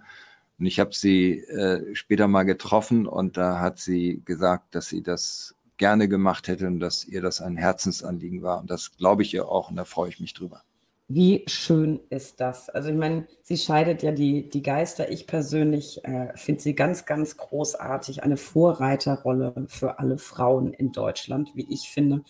Und 0.60 0.66
ich 0.66 0.80
habe 0.80 0.94
sie 0.94 1.40
äh, 1.40 1.96
später 1.96 2.28
mal 2.28 2.44
getroffen 2.44 3.08
und 3.08 3.38
da 3.38 3.60
hat 3.60 3.80
sie 3.80 4.22
gesagt, 4.26 4.76
dass 4.76 4.88
sie 4.88 5.02
das 5.02 5.56
gerne 5.82 6.08
gemacht 6.08 6.48
hätte 6.48 6.68
und 6.68 6.80
dass 6.80 7.06
ihr 7.06 7.24
das 7.24 7.42
ein 7.42 7.58
Herzensanliegen 7.58 8.44
war. 8.44 8.60
Und 8.60 8.70
das 8.70 8.96
glaube 8.98 9.24
ich 9.24 9.34
ihr 9.34 9.50
auch 9.50 9.72
und 9.72 9.78
da 9.78 9.84
freue 9.84 10.10
ich 10.10 10.20
mich 10.20 10.36
drüber. 10.36 10.62
Wie 11.08 11.44
schön 11.48 12.00
ist 12.12 12.40
das? 12.40 12.70
Also 12.70 12.90
ich 12.90 12.96
meine, 12.96 13.28
sie 13.42 13.58
scheidet 13.58 14.04
ja 14.04 14.12
die, 14.12 14.48
die 14.48 14.62
Geister. 14.62 15.10
Ich 15.10 15.26
persönlich 15.26 16.06
äh, 16.06 16.38
finde 16.38 16.62
sie 16.62 16.76
ganz, 16.76 17.08
ganz 17.08 17.36
großartig. 17.36 18.22
Eine 18.22 18.38
Vorreiterrolle 18.38 19.66
für 19.68 19.98
alle 19.98 20.20
Frauen 20.20 20.72
in 20.72 20.92
Deutschland, 20.92 21.50
wie 21.56 21.66
ich 21.68 21.90
finde. 21.90 22.22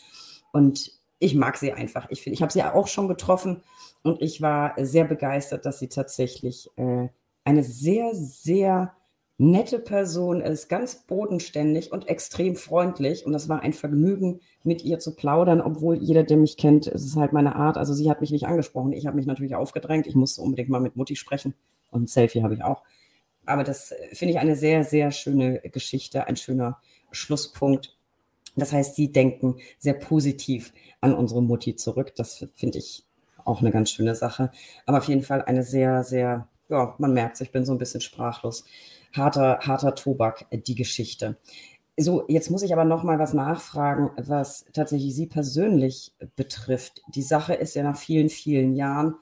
Und 0.53 0.89
ich 1.19 1.35
mag 1.35 1.57
sie 1.57 1.73
einfach. 1.73 2.07
Ich, 2.09 2.25
ich 2.25 2.41
habe 2.41 2.53
sie 2.53 2.63
auch 2.63 2.87
schon 2.87 3.09
getroffen 3.09 3.63
und 4.01 4.21
ich 4.21 4.41
war 4.41 4.75
sehr 4.77 5.03
begeistert, 5.03 5.65
dass 5.65 5.77
sie 5.79 5.89
tatsächlich 5.89 6.69
äh, 6.77 7.09
eine 7.43 7.63
sehr, 7.63 8.15
sehr 8.15 8.93
nette 9.41 9.79
Person 9.79 10.39
ist, 10.39 10.69
ganz 10.69 10.95
bodenständig 10.95 11.91
und 11.91 12.07
extrem 12.07 12.55
freundlich. 12.55 13.25
Und 13.25 13.33
das 13.33 13.49
war 13.49 13.61
ein 13.61 13.73
Vergnügen, 13.73 14.39
mit 14.63 14.83
ihr 14.83 14.99
zu 14.99 15.15
plaudern, 15.15 15.61
obwohl 15.61 15.97
jeder, 15.97 16.23
der 16.23 16.37
mich 16.37 16.57
kennt, 16.57 16.85
es 16.85 17.03
ist 17.03 17.15
halt 17.15 17.33
meine 17.33 17.55
Art. 17.55 17.75
Also 17.75 17.93
sie 17.95 18.09
hat 18.11 18.21
mich 18.21 18.29
nicht 18.29 18.45
angesprochen. 18.45 18.93
Ich 18.93 19.07
habe 19.07 19.15
mich 19.15 19.25
natürlich 19.25 19.55
aufgedrängt. 19.55 20.05
Ich 20.05 20.13
musste 20.13 20.43
unbedingt 20.43 20.69
mal 20.69 20.79
mit 20.79 20.95
Mutti 20.95 21.15
sprechen. 21.15 21.55
Und 21.89 22.03
ein 22.03 22.07
Selfie 22.07 22.43
habe 22.43 22.53
ich 22.53 22.63
auch. 22.63 22.83
Aber 23.47 23.63
das 23.63 23.91
äh, 23.91 24.13
finde 24.13 24.33
ich 24.33 24.39
eine 24.39 24.55
sehr, 24.55 24.83
sehr 24.83 25.09
schöne 25.09 25.59
Geschichte, 25.71 26.27
ein 26.27 26.35
schöner 26.35 26.77
Schlusspunkt. 27.11 27.97
Das 28.55 28.71
heißt, 28.71 28.95
sie 28.95 29.11
denken 29.11 29.55
sehr 29.79 29.95
positiv 29.95 30.71
an 30.99 31.15
unsere 31.15 31.41
Mutti 31.41 31.75
zurück. 31.75 32.13
Das 32.15 32.45
finde 32.53 32.77
ich 32.77 33.05
auch 33.43 33.61
eine 33.61 33.71
ganz 33.71 33.89
schöne 33.89 34.13
Sache. 34.13 34.51
Aber 34.85 34.99
auf 34.99 35.07
jeden 35.07 35.23
Fall 35.23 35.41
eine 35.41 35.63
sehr, 35.63 36.03
sehr, 36.03 36.47
ja, 36.69 36.93
man 36.99 37.13
merkt, 37.13 37.41
ich 37.41 37.51
bin 37.51 37.65
so 37.65 37.71
ein 37.71 37.79
bisschen 37.79 38.01
sprachlos 38.01 38.65
harter, 39.13 39.59
harter 39.61 39.95
Tobak, 39.95 40.45
äh, 40.49 40.57
die 40.57 40.75
Geschichte. 40.75 41.37
So, 41.97 42.23
jetzt 42.27 42.49
muss 42.49 42.63
ich 42.63 42.73
aber 42.73 42.85
noch 42.85 43.03
mal 43.03 43.19
was 43.19 43.33
nachfragen, 43.33 44.11
was 44.17 44.65
tatsächlich 44.73 45.13
Sie 45.13 45.27
persönlich 45.27 46.13
betrifft. 46.35 47.01
Die 47.13 47.21
Sache 47.21 47.53
ist 47.53 47.75
ja 47.75 47.83
nach 47.83 47.97
vielen, 47.97 48.29
vielen 48.29 48.75
Jahren 48.75 49.15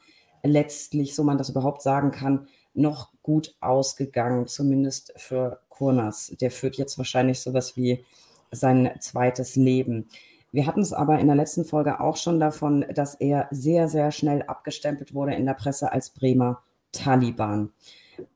letztlich, 0.43 1.15
so 1.15 1.23
man 1.23 1.37
das 1.37 1.49
überhaupt 1.49 1.81
sagen 1.81 2.11
kann, 2.11 2.47
noch 2.73 3.11
gut 3.23 3.55
ausgegangen, 3.59 4.47
zumindest 4.47 5.13
für 5.17 5.59
Kurnas. 5.69 6.33
Der 6.39 6.51
führt 6.51 6.77
jetzt 6.77 6.97
wahrscheinlich 6.97 7.39
sowas 7.39 7.75
wie 7.75 8.05
sein 8.51 8.91
zweites 8.99 9.55
Leben. 9.55 10.07
Wir 10.51 10.65
hatten 10.65 10.81
es 10.81 10.93
aber 10.93 11.19
in 11.19 11.27
der 11.27 11.35
letzten 11.35 11.65
Folge 11.65 11.99
auch 11.99 12.17
schon 12.17 12.39
davon, 12.39 12.85
dass 12.93 13.15
er 13.15 13.47
sehr, 13.51 13.87
sehr 13.87 14.11
schnell 14.11 14.43
abgestempelt 14.43 15.13
wurde 15.13 15.35
in 15.35 15.45
der 15.45 15.53
Presse 15.53 15.91
als 15.91 16.09
Bremer 16.09 16.63
Taliban. 16.91 17.71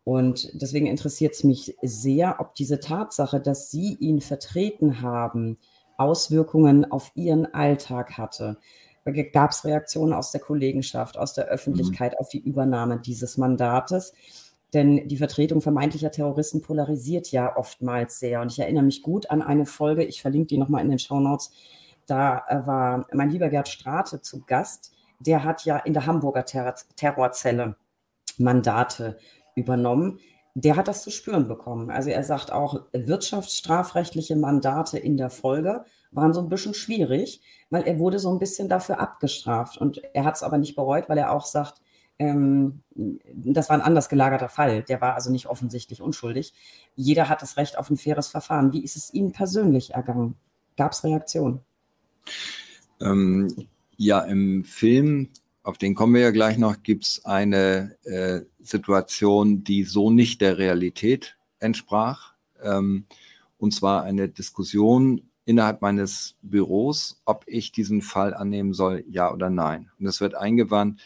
Und 0.04 0.50
deswegen 0.62 0.88
interessiert 0.88 1.34
es 1.34 1.44
mich 1.44 1.76
sehr, 1.82 2.40
ob 2.40 2.56
diese 2.56 2.80
Tatsache, 2.80 3.40
dass 3.40 3.72
Sie 3.72 3.96
ihn 4.00 4.22
vertreten 4.22 5.02
haben, 5.02 5.58
Auswirkungen 5.98 6.92
auf 6.92 7.12
Ihren 7.16 7.54
Alltag 7.54 8.18
hatte. 8.18 8.58
Gab 9.34 9.52
es 9.52 9.66
Reaktionen 9.66 10.14
aus 10.14 10.32
der 10.32 10.42
Kollegenschaft, 10.42 11.18
aus 11.18 11.34
der 11.34 11.46
Öffentlichkeit 11.46 12.14
mhm. 12.14 12.18
auf 12.20 12.30
die 12.30 12.40
Übernahme 12.40 13.00
dieses 13.00 13.38
Mandates? 13.38 14.14
Denn 14.74 15.08
die 15.08 15.18
Vertretung 15.18 15.62
vermeintlicher 15.62 16.10
Terroristen 16.10 16.62
polarisiert 16.62 17.32
ja 17.32 17.56
oftmals 17.56 18.20
sehr. 18.20 18.42
Und 18.42 18.52
ich 18.52 18.60
erinnere 18.60 18.84
mich 18.84 19.04
gut 19.04 19.30
an 19.30 19.42
eine 19.42 19.66
Folge, 19.66 20.04
ich 20.04 20.22
verlinke 20.22 20.48
die 20.48 20.58
nochmal 20.58 20.82
in 20.84 20.90
den 20.90 21.00
Show 21.00 21.20
Notes. 21.20 21.52
Da 22.08 22.44
äh, 22.48 22.66
war 22.66 23.06
mein 23.14 23.30
lieber 23.30 23.50
Gerd 23.50 23.68
Strate 23.68 24.22
zu 24.22 24.42
Gast. 24.46 24.92
Der 25.20 25.44
hat 25.44 25.64
ja 25.66 25.78
in 25.78 25.94
der 25.94 26.06
Hamburger 26.06 26.44
Terror 26.46 26.76
Terrorzelle 26.96 27.76
Mandate 28.38 29.18
übernommen, 29.56 30.20
der 30.56 30.76
hat 30.76 30.88
das 30.88 31.02
zu 31.02 31.10
spüren 31.10 31.48
bekommen. 31.48 31.90
Also 31.90 32.10
er 32.10 32.24
sagt 32.24 32.52
auch, 32.52 32.86
wirtschaftsstrafrechtliche 32.94 34.36
Mandate 34.36 35.00
in 35.00 35.18
der 35.18 35.30
Folge 35.30 35.84
waren 36.12 36.34
so 36.34 36.42
ein 36.42 36.50
bisschen 36.50 36.76
schwierig, 36.76 37.42
weil 37.70 37.84
er 37.84 37.98
wurde 37.98 38.20
so 38.20 38.32
ein 38.32 38.40
bisschen 38.40 38.70
dafür 38.70 39.00
abgestraft. 39.00 39.78
Und 39.78 40.02
er 40.14 40.26
hat 40.26 40.36
es 40.36 40.44
aber 40.44 40.60
nicht 40.60 40.76
bereut, 40.76 41.10
weil 41.10 41.18
er 41.18 41.32
auch 41.32 41.46
sagt, 41.46 41.82
ähm, 42.20 42.84
das 42.94 43.70
war 43.70 43.78
ein 43.78 43.82
anders 43.82 44.10
gelagerter 44.10 44.50
Fall. 44.50 44.84
Der 44.84 45.02
war 45.02 45.16
also 45.16 45.32
nicht 45.32 45.48
offensichtlich 45.48 46.02
unschuldig. 46.02 46.54
Jeder 46.96 47.30
hat 47.30 47.42
das 47.42 47.58
Recht 47.58 47.78
auf 47.78 47.90
ein 47.90 47.98
faires 47.98 48.28
Verfahren. 48.28 48.72
Wie 48.74 48.84
ist 48.84 48.96
es 48.96 49.12
Ihnen 49.14 49.32
persönlich 49.32 49.96
ergangen? 49.96 50.36
Gab 50.78 50.92
es 50.92 51.04
Reaktionen? 51.04 51.62
Ähm, 53.02 53.48
ja, 53.98 54.20
im 54.20 54.64
Film 54.64 55.30
auf 55.64 55.78
den 55.78 55.96
kommen 55.96 56.14
wir 56.14 56.22
ja 56.22 56.32
gleich 56.32 56.58
noch, 56.58 56.84
gibt 56.84 57.06
es 57.06 57.26
eine 57.26 57.96
äh, 58.04 58.42
Situation, 58.60 59.64
die 59.64 59.84
so 59.84 60.12
nicht 60.12 60.42
der 60.42 60.58
Realität 60.58 61.38
entsprach. 61.60 62.34
Ähm, 62.62 63.06
und 63.58 63.74
zwar 63.74 64.04
eine 64.04 64.28
Diskussion 64.28 65.22
innerhalb 65.46 65.82
meines 65.82 66.36
Büros, 66.42 67.22
ob 67.26 67.46
ich 67.48 67.72
diesen 67.72 68.02
Fall 68.02 68.34
annehmen 68.34 68.74
soll, 68.74 69.06
ja 69.10 69.32
oder 69.32 69.50
nein. 69.50 69.90
Und 70.00 70.06
es 70.06 70.20
wird 70.20 70.36
eingewandt, 70.36 71.02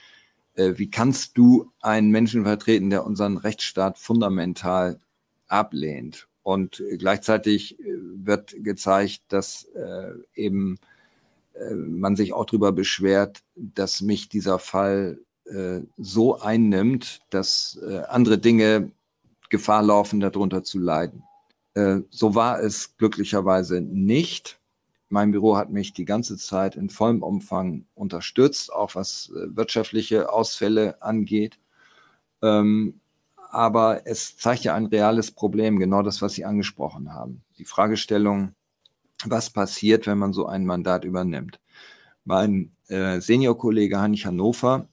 äh, 0.56 0.74
wie 0.78 0.90
kannst 0.90 1.38
du 1.38 1.72
einen 1.82 2.10
Menschen 2.10 2.44
vertreten, 2.44 2.90
der 2.90 3.06
unseren 3.06 3.38
Rechtsstaat 3.38 4.00
fundamental 4.00 5.00
ablehnt? 5.48 6.28
Und 6.42 6.82
gleichzeitig 6.98 7.80
äh, 7.80 7.84
wird 7.86 8.56
gezeigt, 8.64 9.22
dass 9.28 9.66
äh, 9.76 10.14
eben 10.34 10.80
man 11.76 12.16
sich 12.16 12.34
auch 12.34 12.46
darüber 12.46 12.72
beschwert, 12.72 13.44
dass 13.56 14.02
mich 14.02 14.30
dieser 14.30 14.60
Fall 14.60 15.20
äh, 15.46 15.82
so 15.98 16.40
einnimmt, 16.40 17.22
dass 17.30 17.80
äh, 17.88 18.04
andere 18.08 18.38
Dinge 18.38 18.92
Gefahr 19.50 19.82
laufen, 19.82 20.20
darunter 20.20 20.64
zu 20.64 20.80
leiden. 20.80 21.24
Äh, 21.74 22.02
so 22.10 22.36
war 22.36 22.60
es 22.60 22.98
glücklicherweise 22.98 23.82
nicht. 23.82 24.60
Mein 25.10 25.32
Büro 25.32 25.56
hat 25.56 25.70
mich 25.70 25.94
die 25.94 26.06
ganze 26.06 26.38
Zeit 26.38 26.76
in 26.76 26.90
vollem 26.90 27.24
Umfang 27.24 27.86
unterstützt, 27.96 28.74
auch 28.74 28.96
was 28.96 29.32
äh, 29.36 29.56
wirtschaftliche 29.56 30.32
Ausfälle 30.32 31.02
angeht. 31.02 31.60
Ähm, 32.42 33.00
aber 33.50 34.06
es 34.06 34.38
zeigt 34.38 34.66
ja 34.66 34.76
ein 34.76 34.88
reales 34.88 35.32
Problem, 35.32 35.80
genau 35.80 36.02
das, 36.02 36.22
was 36.22 36.34
Sie 36.34 36.44
angesprochen 36.44 37.14
haben. 37.14 37.42
Die 37.58 37.66
Fragestellung, 37.66 38.54
was 39.26 39.50
passiert, 39.50 40.08
wenn 40.08 40.18
man 40.18 40.34
so 40.34 40.46
ein 40.46 40.66
Mandat 40.66 41.04
übernimmt. 41.06 41.60
Mein 42.26 42.72
äh, 42.88 43.20
Seniorkollege 43.20 44.00
Heinrich 44.00 44.26
Hannover 44.26 44.90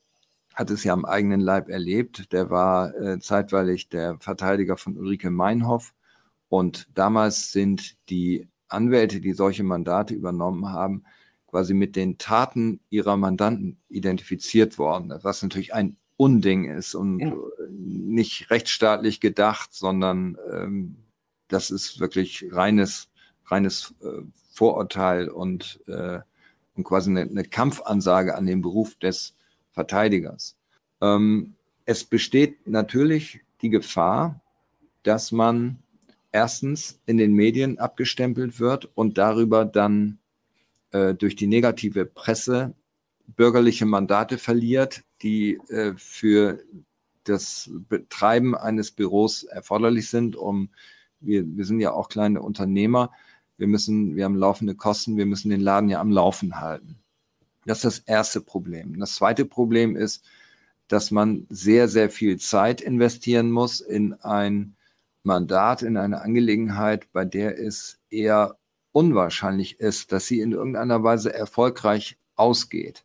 hat 0.54 0.70
es 0.70 0.84
ja 0.84 0.92
am 0.92 1.04
eigenen 1.04 1.40
Leib 1.40 1.68
erlebt. 1.68 2.32
Der 2.32 2.48
war 2.48 2.94
äh, 2.94 3.18
zeitweilig 3.18 3.88
der 3.88 4.18
Verteidiger 4.20 4.76
von 4.76 4.96
Ulrike 4.96 5.30
Meinhoff 5.30 5.94
Und 6.48 6.88
damals 6.94 7.52
sind 7.52 7.96
die 8.08 8.48
Anwälte, 8.68 9.20
die 9.20 9.32
solche 9.32 9.64
Mandate 9.64 10.14
übernommen 10.14 10.68
haben, 10.68 11.04
quasi 11.48 11.74
mit 11.74 11.96
den 11.96 12.18
Taten 12.18 12.80
ihrer 12.90 13.16
Mandanten 13.16 13.78
identifiziert 13.88 14.78
worden, 14.78 15.12
was 15.22 15.42
natürlich 15.42 15.74
ein 15.74 15.96
Unding 16.16 16.64
ist 16.70 16.94
und 16.94 17.18
ja. 17.18 17.34
nicht 17.70 18.50
rechtsstaatlich 18.50 19.20
gedacht, 19.20 19.72
sondern 19.72 20.38
ähm, 20.52 20.96
das 21.48 21.70
ist 21.70 21.98
wirklich 21.98 22.46
reines, 22.50 23.10
reines 23.46 23.94
äh, 24.02 24.22
Vorurteil 24.52 25.28
und, 25.28 25.80
äh, 25.86 26.20
und 26.74 26.84
quasi 26.84 27.10
eine, 27.10 27.22
eine, 27.22 27.44
Kampfansage 27.44 28.34
an 28.34 28.46
den 28.46 28.62
Beruf 28.62 28.94
des 28.96 29.34
Verteidigers. 29.72 30.56
Ähm, 31.00 31.54
es 31.84 32.04
besteht 32.04 32.66
natürlich 32.66 33.40
die 33.62 33.70
Gefahr, 33.70 34.40
dass 35.02 35.32
man 35.32 35.78
erstens 36.32 37.00
in 37.06 37.16
den 37.16 37.32
Medien 37.34 37.78
abgestempelt 37.78 38.58
wird 38.58 38.88
und 38.94 39.18
darüber 39.18 39.64
dann 39.64 40.18
äh, 40.92 41.14
durch 41.14 41.36
die 41.36 41.46
negative 41.46 42.06
Presse 42.06 42.74
bürgerliche 43.26 43.86
Mandate 43.86 44.38
verliert, 44.38 45.02
die 45.22 45.54
äh, 45.68 45.94
für 45.96 46.60
das 47.24 47.70
Betreiben 47.88 48.54
eines 48.54 48.90
Büros 48.90 49.44
erforderlich 49.44 50.08
sind, 50.08 50.36
um 50.36 50.70
wir, 51.20 51.44
wir 51.46 51.64
sind 51.64 51.80
ja 51.80 51.92
auch 51.92 52.08
kleine 52.08 52.42
Unternehmer, 52.42 53.10
wir 53.56 53.66
müssen, 53.66 54.16
wir 54.16 54.24
haben 54.24 54.36
laufende 54.36 54.74
Kosten, 54.74 55.16
wir 55.16 55.26
müssen 55.26 55.50
den 55.50 55.60
Laden 55.60 55.88
ja 55.88 56.00
am 56.00 56.10
Laufen 56.10 56.60
halten. 56.60 56.98
Das 57.66 57.78
ist 57.78 57.84
das 57.84 57.98
erste 58.00 58.40
Problem. 58.40 58.98
Das 58.98 59.14
zweite 59.14 59.44
Problem 59.44 59.96
ist, 59.96 60.24
dass 60.88 61.10
man 61.10 61.46
sehr, 61.48 61.88
sehr 61.88 62.10
viel 62.10 62.38
Zeit 62.38 62.80
investieren 62.80 63.50
muss 63.50 63.80
in 63.80 64.14
ein 64.14 64.76
Mandat, 65.22 65.82
in 65.82 65.96
eine 65.96 66.20
Angelegenheit, 66.20 67.10
bei 67.12 67.24
der 67.24 67.58
es 67.58 67.98
eher 68.10 68.58
unwahrscheinlich 68.92 69.80
ist, 69.80 70.12
dass 70.12 70.26
sie 70.26 70.40
in 70.40 70.52
irgendeiner 70.52 71.02
Weise 71.02 71.32
erfolgreich 71.32 72.18
ausgeht. 72.36 73.04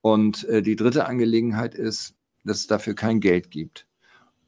Und 0.00 0.44
äh, 0.44 0.62
die 0.62 0.76
dritte 0.76 1.06
Angelegenheit 1.06 1.74
ist, 1.74 2.14
dass 2.44 2.58
es 2.60 2.66
dafür 2.66 2.94
kein 2.94 3.20
Geld 3.20 3.50
gibt. 3.50 3.86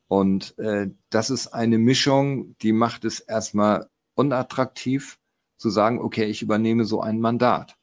Und 0.08 0.58
äh, 0.58 0.90
das 1.10 1.30
ist 1.30 1.48
eine 1.48 1.78
Mischung, 1.78 2.56
die 2.62 2.72
macht 2.72 3.04
es 3.04 3.20
erstmal 3.20 3.89
unattraktiv 4.20 5.18
zu 5.56 5.70
sagen, 5.70 5.98
okay, 5.98 6.24
ich 6.24 6.42
übernehme 6.42 6.84
so 6.84 7.00
ein 7.00 7.20
Mandat. 7.20 7.76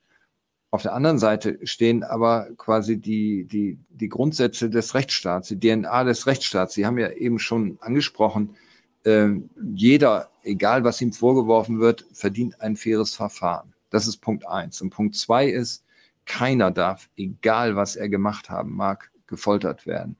Auf 0.69 0.81
der 0.81 0.93
anderen 0.93 1.17
Seite 1.17 1.59
stehen 1.63 2.03
aber 2.03 2.49
quasi 2.57 2.99
die, 2.99 3.45
die, 3.45 3.79
die 3.89 4.09
Grundsätze 4.09 4.69
des 4.69 4.93
Rechtsstaats, 4.95 5.47
die 5.47 5.59
DNA 5.59 6.03
des 6.03 6.27
Rechtsstaats. 6.27 6.73
Sie 6.73 6.85
haben 6.85 6.97
ja 6.97 7.09
eben 7.11 7.39
schon 7.39 7.77
angesprochen, 7.81 8.55
äh, 9.03 9.29
jeder, 9.73 10.29
egal 10.43 10.83
was 10.83 11.01
ihm 11.01 11.13
vorgeworfen 11.13 11.79
wird, 11.79 12.05
verdient 12.11 12.59
ein 12.61 12.75
faires 12.75 13.15
Verfahren. 13.15 13.73
Das 13.89 14.07
ist 14.07 14.17
Punkt 14.17 14.45
eins. 14.47 14.81
Und 14.81 14.89
Punkt 14.89 15.15
zwei 15.15 15.47
ist, 15.47 15.83
keiner 16.25 16.71
darf, 16.71 17.09
egal 17.15 17.75
was 17.75 17.95
er 17.95 18.09
gemacht 18.09 18.49
haben 18.49 18.75
mag, 18.75 19.09
gefoltert 19.27 19.87
werden. 19.87 20.17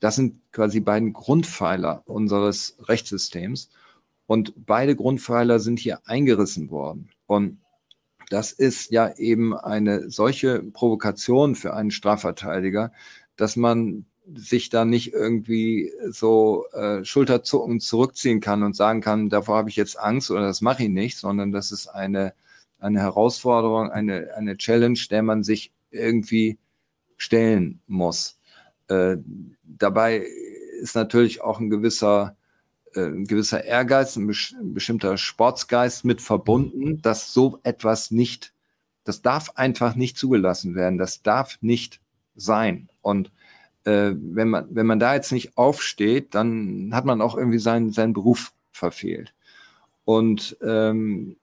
Das 0.00 0.16
sind 0.16 0.40
quasi 0.52 0.80
beiden 0.80 1.12
Grundpfeiler 1.12 2.02
unseres 2.06 2.76
Rechtssystems. 2.80 3.70
Und 4.26 4.54
beide 4.56 4.96
Grundpfeiler 4.96 5.58
sind 5.60 5.78
hier 5.78 6.00
eingerissen 6.06 6.70
worden. 6.70 7.10
Und 7.26 7.58
das 8.30 8.52
ist 8.52 8.90
ja 8.90 9.14
eben 9.16 9.54
eine 9.54 10.10
solche 10.10 10.62
Provokation 10.62 11.54
für 11.54 11.74
einen 11.74 11.90
Strafverteidiger, 11.90 12.92
dass 13.36 13.56
man 13.56 14.06
sich 14.34 14.70
da 14.70 14.84
nicht 14.84 15.12
irgendwie 15.12 15.92
so 16.08 16.66
äh, 16.72 17.04
Schulterzucken 17.04 17.80
zurückziehen 17.80 18.40
kann 18.40 18.62
und 18.62 18.74
sagen 18.74 19.00
kann, 19.02 19.28
davor 19.28 19.58
habe 19.58 19.68
ich 19.68 19.76
jetzt 19.76 19.98
Angst 19.98 20.30
oder 20.30 20.42
das 20.42 20.62
mache 20.62 20.84
ich 20.84 20.88
nicht, 20.88 21.18
sondern 21.18 21.52
das 21.52 21.72
ist 21.72 21.88
eine, 21.88 22.32
eine 22.78 23.00
Herausforderung, 23.00 23.90
eine, 23.90 24.34
eine 24.34 24.56
Challenge, 24.56 24.98
der 25.10 25.22
man 25.22 25.42
sich 25.42 25.72
irgendwie 25.90 26.58
stellen 27.18 27.80
muss. 27.86 28.38
Äh, 28.88 29.18
dabei 29.62 30.26
ist 30.80 30.94
natürlich 30.94 31.42
auch 31.42 31.60
ein 31.60 31.70
gewisser, 31.70 32.36
äh, 32.94 33.06
ein 33.06 33.24
gewisser 33.24 33.64
Ehrgeiz, 33.64 34.16
ein, 34.16 34.26
bestimmter 34.72 35.16
Sportsgeist 35.16 36.04
mit 36.04 36.20
verbunden, 36.20 37.00
dass 37.02 37.32
so 37.32 37.58
etwas 37.62 38.10
nicht, 38.10 38.52
das 39.04 39.22
darf 39.22 39.50
einfach 39.56 39.94
nicht 39.94 40.16
zugelassen 40.16 40.74
werden, 40.74 40.98
das 40.98 41.22
darf 41.22 41.58
nicht 41.60 42.00
sein. 42.36 42.88
Und 43.02 43.30
äh, 43.84 44.12
wenn, 44.14 44.48
man, 44.48 44.66
wenn 44.70 44.86
man 44.86 44.98
da 44.98 45.14
jetzt 45.14 45.32
nicht 45.32 45.56
aufsteht, 45.56 46.34
dann 46.34 46.90
hat 46.92 47.04
man 47.04 47.20
auch 47.20 47.36
irgendwie 47.36 47.58
seinen, 47.58 47.92
seinen 47.92 48.12
Beruf 48.12 48.52
verfehlt. 48.72 49.34
Und 50.04 50.56
ähm, 50.62 51.36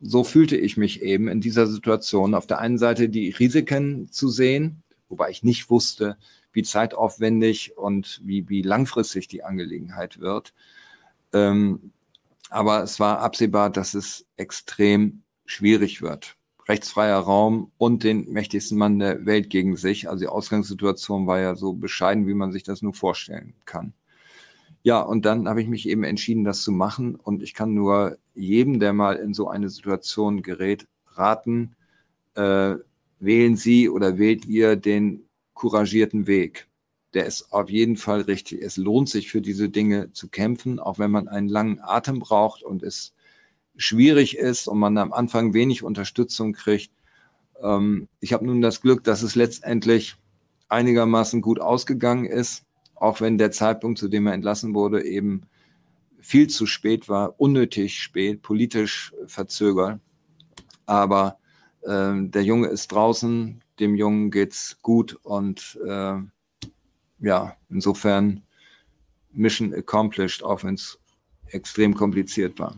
so 0.00 0.24
fühlte 0.24 0.56
ich 0.56 0.76
mich 0.76 1.02
eben 1.02 1.28
in 1.28 1.40
dieser 1.40 1.66
Situation. 1.66 2.34
Auf 2.34 2.46
der 2.46 2.58
einen 2.58 2.78
Seite 2.78 3.08
die 3.08 3.30
Risiken 3.30 4.10
zu 4.10 4.28
sehen, 4.28 4.82
wobei 5.08 5.30
ich 5.30 5.42
nicht 5.42 5.70
wusste, 5.70 6.16
wie 6.52 6.62
zeitaufwendig 6.62 7.76
und 7.76 8.20
wie, 8.24 8.48
wie 8.48 8.62
langfristig 8.62 9.28
die 9.28 9.42
Angelegenheit 9.42 10.20
wird. 10.20 10.52
Ähm, 11.34 11.92
aber 12.50 12.82
es 12.82 12.98
war 13.00 13.18
absehbar, 13.18 13.70
dass 13.70 13.94
es 13.94 14.26
extrem 14.36 15.22
schwierig 15.44 16.00
wird 16.00 16.36
rechtsfreier 16.68 17.18
Raum 17.18 17.72
und 17.76 18.04
den 18.04 18.30
mächtigsten 18.30 18.78
Mann 18.78 18.98
der 18.98 19.26
Welt 19.26 19.50
gegen 19.50 19.76
sich. 19.76 20.08
Also 20.08 20.24
die 20.24 20.28
Ausgangssituation 20.28 21.26
war 21.26 21.40
ja 21.40 21.56
so 21.56 21.74
bescheiden, 21.74 22.26
wie 22.26 22.34
man 22.34 22.52
sich 22.52 22.62
das 22.62 22.82
nur 22.82 22.94
vorstellen 22.94 23.54
kann. 23.64 23.92
Ja, 24.82 25.00
und 25.00 25.24
dann 25.24 25.48
habe 25.48 25.62
ich 25.62 25.68
mich 25.68 25.88
eben 25.88 26.04
entschieden, 26.04 26.44
das 26.44 26.62
zu 26.62 26.72
machen. 26.72 27.16
Und 27.16 27.42
ich 27.42 27.54
kann 27.54 27.74
nur 27.74 28.18
jedem, 28.34 28.80
der 28.80 28.92
mal 28.92 29.16
in 29.16 29.34
so 29.34 29.48
eine 29.48 29.70
Situation 29.70 30.42
gerät, 30.42 30.86
raten, 31.06 31.74
äh, 32.34 32.74
wählen 33.18 33.56
Sie 33.56 33.88
oder 33.88 34.18
wählt 34.18 34.44
ihr 34.44 34.76
den 34.76 35.26
couragierten 35.54 36.26
Weg. 36.26 36.68
Der 37.14 37.26
ist 37.26 37.52
auf 37.52 37.70
jeden 37.70 37.96
Fall 37.96 38.22
richtig. 38.22 38.62
Es 38.62 38.76
lohnt 38.76 39.08
sich 39.08 39.30
für 39.30 39.40
diese 39.40 39.68
Dinge 39.68 40.12
zu 40.12 40.28
kämpfen, 40.28 40.80
auch 40.80 40.98
wenn 40.98 41.12
man 41.12 41.28
einen 41.28 41.48
langen 41.48 41.80
Atem 41.80 42.18
braucht 42.18 42.62
und 42.62 42.82
es 42.82 43.14
schwierig 43.76 44.36
ist 44.36 44.66
und 44.68 44.78
man 44.78 44.98
am 44.98 45.12
Anfang 45.12 45.54
wenig 45.54 45.82
Unterstützung 45.82 46.52
kriegt. 46.52 46.92
Ähm, 47.62 48.08
ich 48.20 48.32
habe 48.32 48.46
nun 48.46 48.60
das 48.60 48.80
Glück, 48.80 49.04
dass 49.04 49.22
es 49.22 49.36
letztendlich 49.36 50.16
einigermaßen 50.68 51.40
gut 51.40 51.60
ausgegangen 51.60 52.24
ist, 52.24 52.64
auch 52.94 53.20
wenn 53.20 53.38
der 53.38 53.52
Zeitpunkt, 53.52 53.98
zu 53.98 54.08
dem 54.08 54.26
er 54.26 54.34
entlassen 54.34 54.74
wurde, 54.74 55.04
eben 55.04 55.42
viel 56.20 56.48
zu 56.48 56.66
spät 56.66 57.08
war, 57.08 57.38
unnötig 57.38 58.00
spät, 58.00 58.42
politisch 58.42 59.12
verzögert. 59.26 60.00
Aber 60.86 61.38
äh, 61.82 62.12
der 62.14 62.42
Junge 62.42 62.68
ist 62.68 62.88
draußen, 62.92 63.62
dem 63.78 63.94
Jungen 63.94 64.30
geht's 64.30 64.78
gut 64.82 65.18
und 65.22 65.78
äh, 65.86 66.16
ja, 67.24 67.56
insofern 67.70 68.42
Mission 69.32 69.74
accomplished, 69.74 70.44
auch 70.44 70.62
wenn 70.62 70.74
es 70.74 70.98
extrem 71.48 71.94
kompliziert 71.94 72.58
war. 72.58 72.76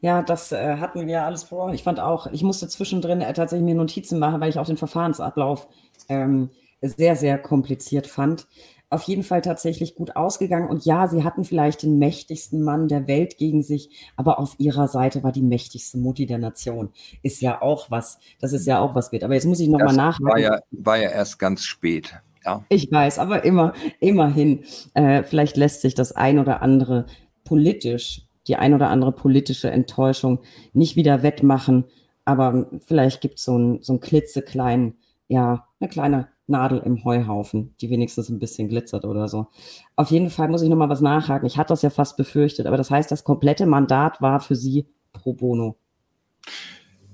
Ja, 0.00 0.22
das 0.22 0.52
äh, 0.52 0.76
hatten 0.76 1.06
wir 1.06 1.24
alles 1.24 1.44
vor. 1.44 1.72
Ich 1.72 1.82
fand 1.82 1.98
auch, 2.00 2.26
ich 2.28 2.42
musste 2.42 2.68
zwischendrin 2.68 3.20
äh, 3.20 3.32
tatsächlich 3.32 3.64
mir 3.64 3.74
Notizen 3.74 4.18
machen, 4.18 4.40
weil 4.40 4.50
ich 4.50 4.58
auch 4.58 4.66
den 4.66 4.76
Verfahrensablauf 4.76 5.66
ähm, 6.08 6.50
sehr, 6.80 7.16
sehr 7.16 7.38
kompliziert 7.38 8.06
fand. 8.06 8.46
Auf 8.90 9.02
jeden 9.02 9.22
Fall 9.22 9.42
tatsächlich 9.42 9.94
gut 9.94 10.16
ausgegangen. 10.16 10.68
Und 10.68 10.84
ja, 10.84 11.08
sie 11.08 11.22
hatten 11.22 11.44
vielleicht 11.44 11.82
den 11.82 11.98
mächtigsten 11.98 12.62
Mann 12.62 12.88
der 12.88 13.06
Welt 13.06 13.36
gegen 13.36 13.62
sich, 13.62 13.90
aber 14.16 14.38
auf 14.38 14.54
ihrer 14.58 14.88
Seite 14.88 15.22
war 15.22 15.32
die 15.32 15.42
mächtigste 15.42 15.98
Mutti 15.98 16.26
der 16.26 16.38
Nation. 16.38 16.90
Ist 17.22 17.40
ja 17.40 17.60
auch 17.60 17.90
was, 17.90 18.18
das 18.40 18.52
ist 18.52 18.66
ja 18.66 18.80
auch 18.80 18.94
was 18.94 19.12
wird. 19.12 19.24
Aber 19.24 19.34
jetzt 19.34 19.46
muss 19.46 19.60
ich 19.60 19.68
nochmal 19.68 19.94
nachhaken. 19.94 20.26
War 20.26 20.38
ja, 20.38 20.60
war 20.70 20.96
ja 20.96 21.10
erst 21.10 21.38
ganz 21.38 21.64
spät. 21.64 22.14
Ja. 22.44 22.64
Ich 22.68 22.90
weiß, 22.90 23.18
aber 23.18 23.44
immer, 23.44 23.72
immerhin, 24.00 24.64
äh, 24.94 25.22
vielleicht 25.22 25.56
lässt 25.56 25.82
sich 25.82 25.94
das 25.94 26.12
ein 26.12 26.38
oder 26.38 26.62
andere 26.62 27.06
politisch 27.44 28.28
die 28.48 28.56
ein 28.56 28.74
oder 28.74 28.88
andere 28.88 29.12
politische 29.12 29.70
Enttäuschung 29.70 30.40
nicht 30.72 30.96
wieder 30.96 31.22
wettmachen. 31.22 31.84
Aber 32.24 32.68
vielleicht 32.84 33.20
gibt 33.20 33.38
es 33.38 33.44
so 33.44 33.54
einen 33.54 33.82
so 33.82 33.92
einen 33.92 34.00
klitzekleinen, 34.00 34.94
ja, 35.28 35.66
eine 35.80 35.88
kleine 35.88 36.28
Nadel 36.46 36.78
im 36.78 37.04
Heuhaufen, 37.04 37.74
die 37.80 37.90
wenigstens 37.90 38.30
ein 38.30 38.38
bisschen 38.38 38.68
glitzert 38.68 39.04
oder 39.04 39.28
so. 39.28 39.48
Auf 39.96 40.10
jeden 40.10 40.30
Fall 40.30 40.48
muss 40.48 40.62
ich 40.62 40.70
nochmal 40.70 40.88
was 40.88 41.02
nachhaken. 41.02 41.46
Ich 41.46 41.58
hatte 41.58 41.72
das 41.72 41.82
ja 41.82 41.90
fast 41.90 42.16
befürchtet, 42.16 42.66
aber 42.66 42.78
das 42.78 42.90
heißt, 42.90 43.10
das 43.10 43.22
komplette 43.24 43.66
Mandat 43.66 44.22
war 44.22 44.40
für 44.40 44.56
Sie 44.56 44.86
pro 45.12 45.34
bono. 45.34 45.76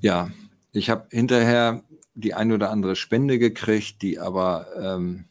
Ja, 0.00 0.28
ich 0.72 0.88
habe 0.88 1.06
hinterher 1.10 1.82
die 2.14 2.34
ein 2.34 2.52
oder 2.52 2.70
andere 2.70 2.96
Spende 2.96 3.38
gekriegt, 3.38 4.02
die 4.02 4.18
aber, 4.18 4.66
ähm, 4.76 5.24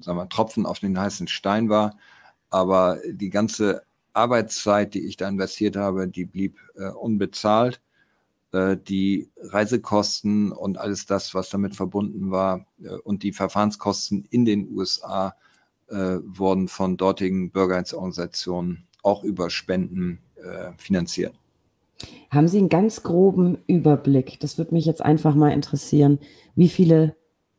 sagen 0.00 0.18
wir, 0.18 0.28
Tropfen 0.28 0.66
auf 0.66 0.78
den 0.78 0.98
heißen 0.98 1.28
Stein 1.28 1.68
war. 1.68 1.96
Aber 2.50 2.98
die 3.06 3.30
ganze 3.30 3.82
Arbeitszeit, 4.12 4.94
die 4.94 5.06
ich 5.06 5.16
da 5.16 5.28
investiert 5.28 5.76
habe, 5.76 6.08
die 6.08 6.24
blieb 6.24 6.58
äh, 6.76 6.88
unbezahlt. 6.88 7.80
Äh, 8.52 8.76
die 8.76 9.30
Reisekosten 9.40 10.52
und 10.52 10.78
alles 10.78 11.06
das, 11.06 11.34
was 11.34 11.50
damit 11.50 11.76
verbunden 11.76 12.30
war 12.30 12.66
äh, 12.82 12.88
und 12.88 13.22
die 13.22 13.32
Verfahrenskosten 13.32 14.26
in 14.30 14.44
den 14.44 14.68
USA 14.74 15.34
äh, 15.88 16.18
wurden 16.24 16.68
von 16.68 16.96
dortigen 16.96 17.50
Bürgerrechtsorganisationen 17.50 18.86
auch 19.02 19.24
über 19.24 19.50
Spenden 19.50 20.20
äh, 20.36 20.72
finanziert. 20.78 21.39
Haben 22.30 22.48
Sie 22.48 22.58
einen 22.58 22.68
ganz 22.68 23.02
groben 23.02 23.58
Überblick? 23.66 24.38
Das 24.40 24.58
würde 24.58 24.74
mich 24.74 24.84
jetzt 24.84 25.02
einfach 25.02 25.34
mal 25.34 25.50
interessieren, 25.50 26.18
wie 26.54 26.68
viele 26.68 27.16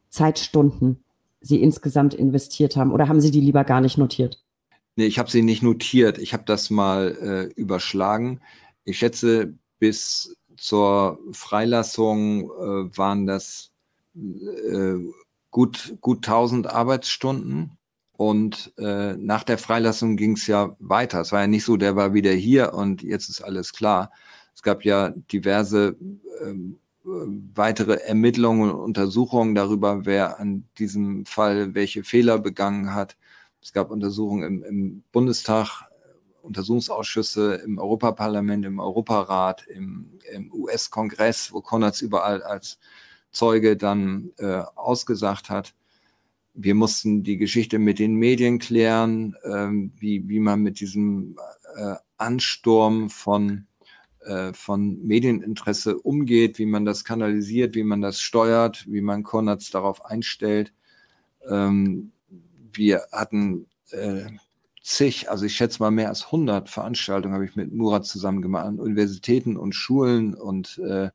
Zeitstunden 0.10 1.04
Sie 1.42 1.62
insgesamt 1.62 2.14
investiert 2.14 2.76
haben 2.76 2.92
oder 2.92 3.08
haben 3.08 3.22
Sie 3.22 3.32
die 3.32 3.42
lieber 3.42 3.64
gar 3.64 3.82
nicht 3.82 3.98
notiert? 3.98 4.42
Nee, 4.96 5.06
ich 5.06 5.20
habe 5.20 5.32
sie 5.32 5.42
nicht 5.42 5.64
notiert. 5.64 6.18
Ich 6.18 6.34
habe 6.34 6.44
das 6.46 6.70
mal 6.70 7.18
äh, 7.56 7.60
überschlagen. 7.60 8.42
Ich 8.84 9.00
schätze, 9.00 9.54
bis 9.80 10.36
zur 10.58 11.20
Freilassung 11.32 12.52
äh, 12.52 12.98
waren 12.98 13.26
das 13.26 13.72
äh, 14.16 14.98
gut, 15.50 15.96
gut 16.02 16.28
1000 16.28 16.68
Arbeitsstunden. 16.68 17.78
Und 18.22 18.72
äh, 18.78 19.14
nach 19.18 19.44
der 19.44 19.58
Freilassung 19.58 20.16
ging 20.16 20.34
es 20.34 20.46
ja 20.46 20.76
weiter. 20.78 21.22
Es 21.22 21.32
war 21.32 21.42
ja 21.42 21.48
nicht 21.48 21.66
so, 21.66 21.76
der 21.76 21.96
war 21.96 22.14
wieder 22.14 22.32
hier 22.32 22.72
und 22.76 23.02
jetzt 23.02 23.30
ist 23.30 23.42
alles 23.42 23.74
klar. 23.74 24.12
Es 24.54 24.62
gab 24.62 24.86
ja 24.86 25.10
diverse 25.10 25.98
ähm, 26.40 26.78
weitere 27.04 27.96
Ermittlungen 27.96 28.70
und 28.70 28.80
Untersuchungen 28.80 29.56
darüber, 29.56 30.06
wer 30.06 30.40
an 30.40 30.66
diesem 30.78 31.26
Fall 31.26 31.74
welche 31.74 32.04
Fehler 32.04 32.38
begangen 32.38 32.94
hat. 32.94 33.18
Es 33.60 33.74
gab 33.74 33.90
Untersuchungen 33.90 34.44
im, 34.44 34.64
im 34.66 35.04
Bundestag, 35.12 35.90
Untersuchungsausschüsse 36.44 37.56
im 37.56 37.80
Europaparlament, 37.80 38.68
im 38.68 38.80
Europarat, 38.80 39.66
im, 39.66 40.20
im 40.32 40.54
US-Kongress, 40.54 41.54
wo 41.54 41.62
Konrads 41.62 42.02
überall 42.02 42.44
als 42.44 42.78
Zeuge 43.32 43.78
dann 43.78 44.30
äh, 44.38 44.62
ausgesagt 44.76 45.50
hat. 45.50 45.74
Wir 46.54 46.76
mussten 46.76 47.24
die 47.24 47.38
Geschichte 47.38 47.80
mit 47.80 48.00
den 48.00 48.16
Medien 48.16 48.60
klären, 48.60 49.36
ähm, 49.44 49.94
wie, 49.98 50.28
wie 50.28 50.40
man 50.40 50.62
mit 50.62 50.80
diesem 50.80 51.38
äh, 51.76 51.96
Ansturm 52.18 53.10
von, 53.10 53.68
äh, 54.22 54.52
von 54.54 55.02
Medieninteresse 55.06 55.98
umgeht, 55.98 56.60
wie 56.60 56.66
man 56.66 56.86
das 56.86 57.04
kanalisiert, 57.06 57.76
wie 57.76 57.84
man 57.84 58.02
das 58.02 58.20
steuert, 58.20 58.86
wie 58.88 59.02
man 59.02 59.24
Konrads 59.24 59.72
darauf 59.72 60.06
einstellt. 60.06 60.74
Ähm, 61.50 62.12
wir 62.74 63.04
hatten 63.12 63.68
äh, 63.92 64.26
zig, 64.82 65.30
also 65.30 65.46
ich 65.46 65.56
schätze 65.56 65.82
mal 65.82 65.92
mehr 65.92 66.10
als 66.10 66.26
100 66.26 66.70
Veranstaltungen 66.70 67.34
habe 67.34 67.46
ich 67.46 67.56
mit 67.56 67.72
Murat 67.72 68.06
zusammen 68.06 68.42
gemacht, 68.42 68.66
an 68.66 68.80
Universitäten 68.80 69.58
und 69.58 69.74
Schulen 69.74 70.34
und 70.34 70.80
äh, 70.80 71.10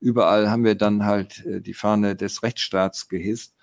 überall 0.00 0.50
haben 0.50 0.64
wir 0.64 0.74
dann 0.74 1.04
halt 1.04 1.44
äh, 1.44 1.60
die 1.60 1.74
Fahne 1.74 2.16
des 2.16 2.42
Rechtsstaats 2.42 3.08
gehisst. 3.08 3.54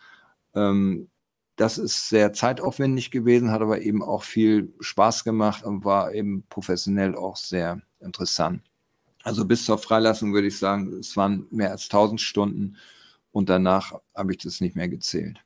Ähm, 0.58 1.10
das 1.56 1.78
ist 1.78 2.10
sehr 2.10 2.34
zeitaufwendig 2.34 3.10
gewesen, 3.12 3.52
hat 3.52 3.62
aber 3.62 3.82
eben 3.82 4.04
auch 4.04 4.24
viel 4.24 4.74
Spaß 4.80 5.24
gemacht 5.24 5.64
und 5.64 5.86
war 5.86 6.14
eben 6.14 6.44
professionell 6.50 7.16
auch 7.16 7.36
sehr 7.36 7.82
interessant. 8.00 8.62
Also 9.24 9.46
bis 9.46 9.66
zur 9.66 9.78
Freilassung 9.78 10.34
würde 10.34 10.48
ich 10.48 10.58
sagen, 10.58 10.94
es 11.00 11.18
waren 11.18 11.48
mehr 11.50 11.72
als 11.72 11.86
1000 11.86 12.22
Stunden 12.22 12.78
und 13.32 13.50
danach 13.50 13.94
habe 14.16 14.32
ich 14.32 14.38
das 14.38 14.62
nicht 14.62 14.76
mehr 14.76 14.88
gezählt 14.88 15.44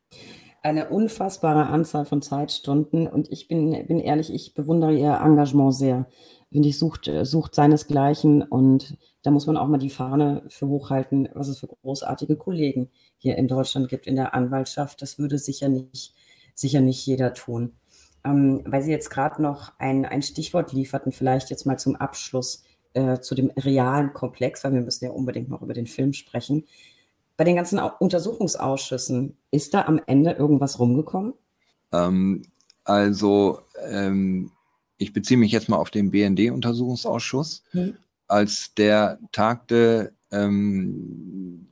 eine 0.63 0.89
unfassbare 0.89 1.67
Anzahl 1.67 2.06
von 2.06 2.21
Zeitstunden 2.21 3.08
und 3.08 3.32
ich 3.32 3.47
bin, 3.47 3.71
bin 3.88 4.00
ehrlich, 4.00 4.32
ich 4.32 4.54
bewundere 4.54 4.93
ihr 4.93 5.19
Engagement 5.21 5.74
sehr. 5.74 6.08
Finde 6.52 6.69
ich, 6.69 6.78
sucht, 6.78 7.10
sucht 7.24 7.56
seinesgleichen 7.56 8.43
und 8.43 8.97
da 9.23 9.31
muss 9.31 9.45
man 9.45 9.57
auch 9.57 9.67
mal 9.67 9.77
die 9.77 9.89
Fahne 9.89 10.43
für 10.47 10.67
hochhalten, 10.67 11.29
was 11.34 11.47
es 11.47 11.60
für 11.60 11.67
großartige 11.67 12.36
Kollegen 12.36 12.89
hier 13.17 13.38
in 13.38 13.47
Deutschland 13.47 13.89
gibt 13.89 14.07
in 14.07 14.15
der 14.15 14.34
Anwaltschaft. 14.34 15.01
Das 15.01 15.19
würde 15.19 15.38
sicher 15.38 15.69
nicht, 15.69 16.13
sicher 16.55 16.81
nicht 16.81 17.05
jeder 17.05 17.34
tun. 17.34 17.73
Ähm, 18.23 18.63
weil 18.65 18.81
Sie 18.81 18.91
jetzt 18.91 19.10
gerade 19.10 19.41
noch 19.41 19.73
ein, 19.79 20.05
ein 20.05 20.21
Stichwort 20.21 20.73
lieferten, 20.73 21.12
vielleicht 21.12 21.49
jetzt 21.49 21.65
mal 21.65 21.77
zum 21.77 21.95
Abschluss 21.95 22.63
äh, 22.93 23.19
zu 23.19 23.36
dem 23.36 23.51
realen 23.57 24.13
Komplex, 24.13 24.63
weil 24.63 24.73
wir 24.73 24.81
müssen 24.81 25.05
ja 25.05 25.12
unbedingt 25.12 25.49
noch 25.49 25.62
über 25.62 25.73
den 25.73 25.88
Film 25.88 26.13
sprechen. 26.13 26.65
Bei 27.38 27.43
den 27.43 27.55
ganzen 27.55 27.79
Untersuchungsausschüssen, 27.79 29.38
ist 29.49 29.73
da 29.73 29.86
am 29.86 29.99
Ende 30.05 30.31
irgendwas 30.31 30.77
rumgekommen? 30.79 31.34
Ähm, 31.91 32.43
also, 32.84 33.62
ähm, 33.88 34.51
ich 34.97 35.13
beziehe 35.13 35.38
mich 35.38 35.51
jetzt 35.51 35.69
mal 35.69 35.77
auf 35.77 35.89
den 35.89 36.12
BND-Untersuchungsausschuss. 36.12 37.63
Hm. 37.71 37.97
Als 38.32 38.74
der 38.76 39.20
tagte, 39.34 40.13
ähm, 40.32 41.67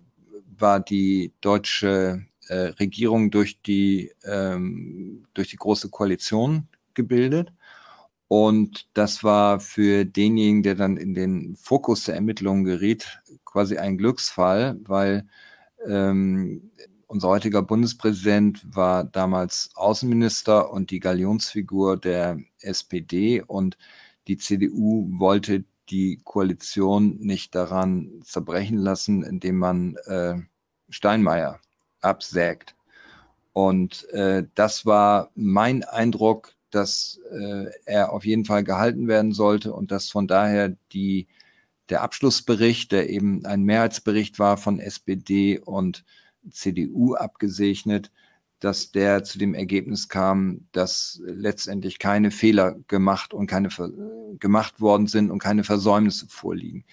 war 0.58 0.82
die 0.82 1.32
deutsche 1.40 2.26
äh, 2.50 2.74
Regierung 2.82 3.32
durch 3.32 3.62
die, 3.62 4.12
ähm, 4.26 5.26
durch 5.34 5.48
die 5.52 5.56
Große 5.56 5.88
Koalition 5.90 6.68
gebildet. 6.96 7.54
Und 8.28 8.90
das 8.94 9.24
war 9.24 9.62
für 9.62 10.04
denjenigen, 10.04 10.62
der 10.62 10.76
dann 10.76 10.98
in 10.98 11.14
den 11.14 11.56
Fokus 11.56 12.04
der 12.04 12.16
Ermittlungen 12.16 12.66
geriet, 12.66 13.22
quasi 13.46 13.78
ein 13.78 13.98
Glücksfall, 13.98 14.78
weil 14.84 15.30
ähm, 15.88 16.72
unser 17.08 17.30
heutiger 17.30 17.62
Bundespräsident 17.62 18.62
war 18.76 19.06
damals 19.06 19.70
Außenminister 19.76 20.72
und 20.74 20.92
die 20.92 21.00
Galionsfigur 21.00 21.96
der 21.96 22.38
SPD 22.60 23.42
und 23.44 23.78
die 24.28 24.36
CDU 24.38 25.08
wollte 25.18 25.64
die 25.90 26.20
Koalition 26.24 27.18
nicht 27.20 27.56
daran 27.56 28.22
zerbrechen 28.24 28.78
lassen, 28.78 29.24
indem 29.24 29.58
man 29.58 29.96
äh, 30.06 30.36
Steinmeier 30.90 31.60
absägt. 32.02 32.76
Und 33.54 34.08
äh, 34.10 34.46
das 34.56 34.86
war 34.86 35.32
mein 35.36 35.84
Eindruck, 35.84 36.56
dass 36.72 37.20
äh, 37.32 37.66
er 37.86 38.14
auf 38.14 38.26
jeden 38.26 38.46
Fall 38.46 38.64
gehalten 38.64 39.08
werden 39.08 39.34
sollte 39.34 39.74
und 39.74 39.92
dass 39.92 40.10
von 40.10 40.28
daher 40.28 40.76
die 40.92 41.28
der 41.90 42.04
Abschlussbericht, 42.04 42.92
der 42.92 43.10
eben 43.10 43.46
ein 43.46 43.64
Mehrheitsbericht 43.64 44.38
war 44.38 44.58
von 44.58 44.80
SPD 44.80 45.60
und 45.60 46.06
CDU 46.52 47.16
abgesegnet, 47.16 48.12
dass 48.60 48.92
der 48.92 49.24
zu 49.24 49.40
dem 49.40 49.54
Ergebnis 49.54 50.10
kam, 50.10 50.68
dass 50.72 51.22
letztendlich 51.26 52.00
keine 52.00 52.32
Fehler 52.32 52.76
gemacht 52.88 53.34
und 53.34 53.48
keine 53.48 53.70
gemacht 54.40 54.82
worden 54.82 55.08
sind 55.08 55.32
und 55.32 55.40
keine 55.40 55.64
Versäumnisse 55.64 56.28
vorliegen. 56.28 56.86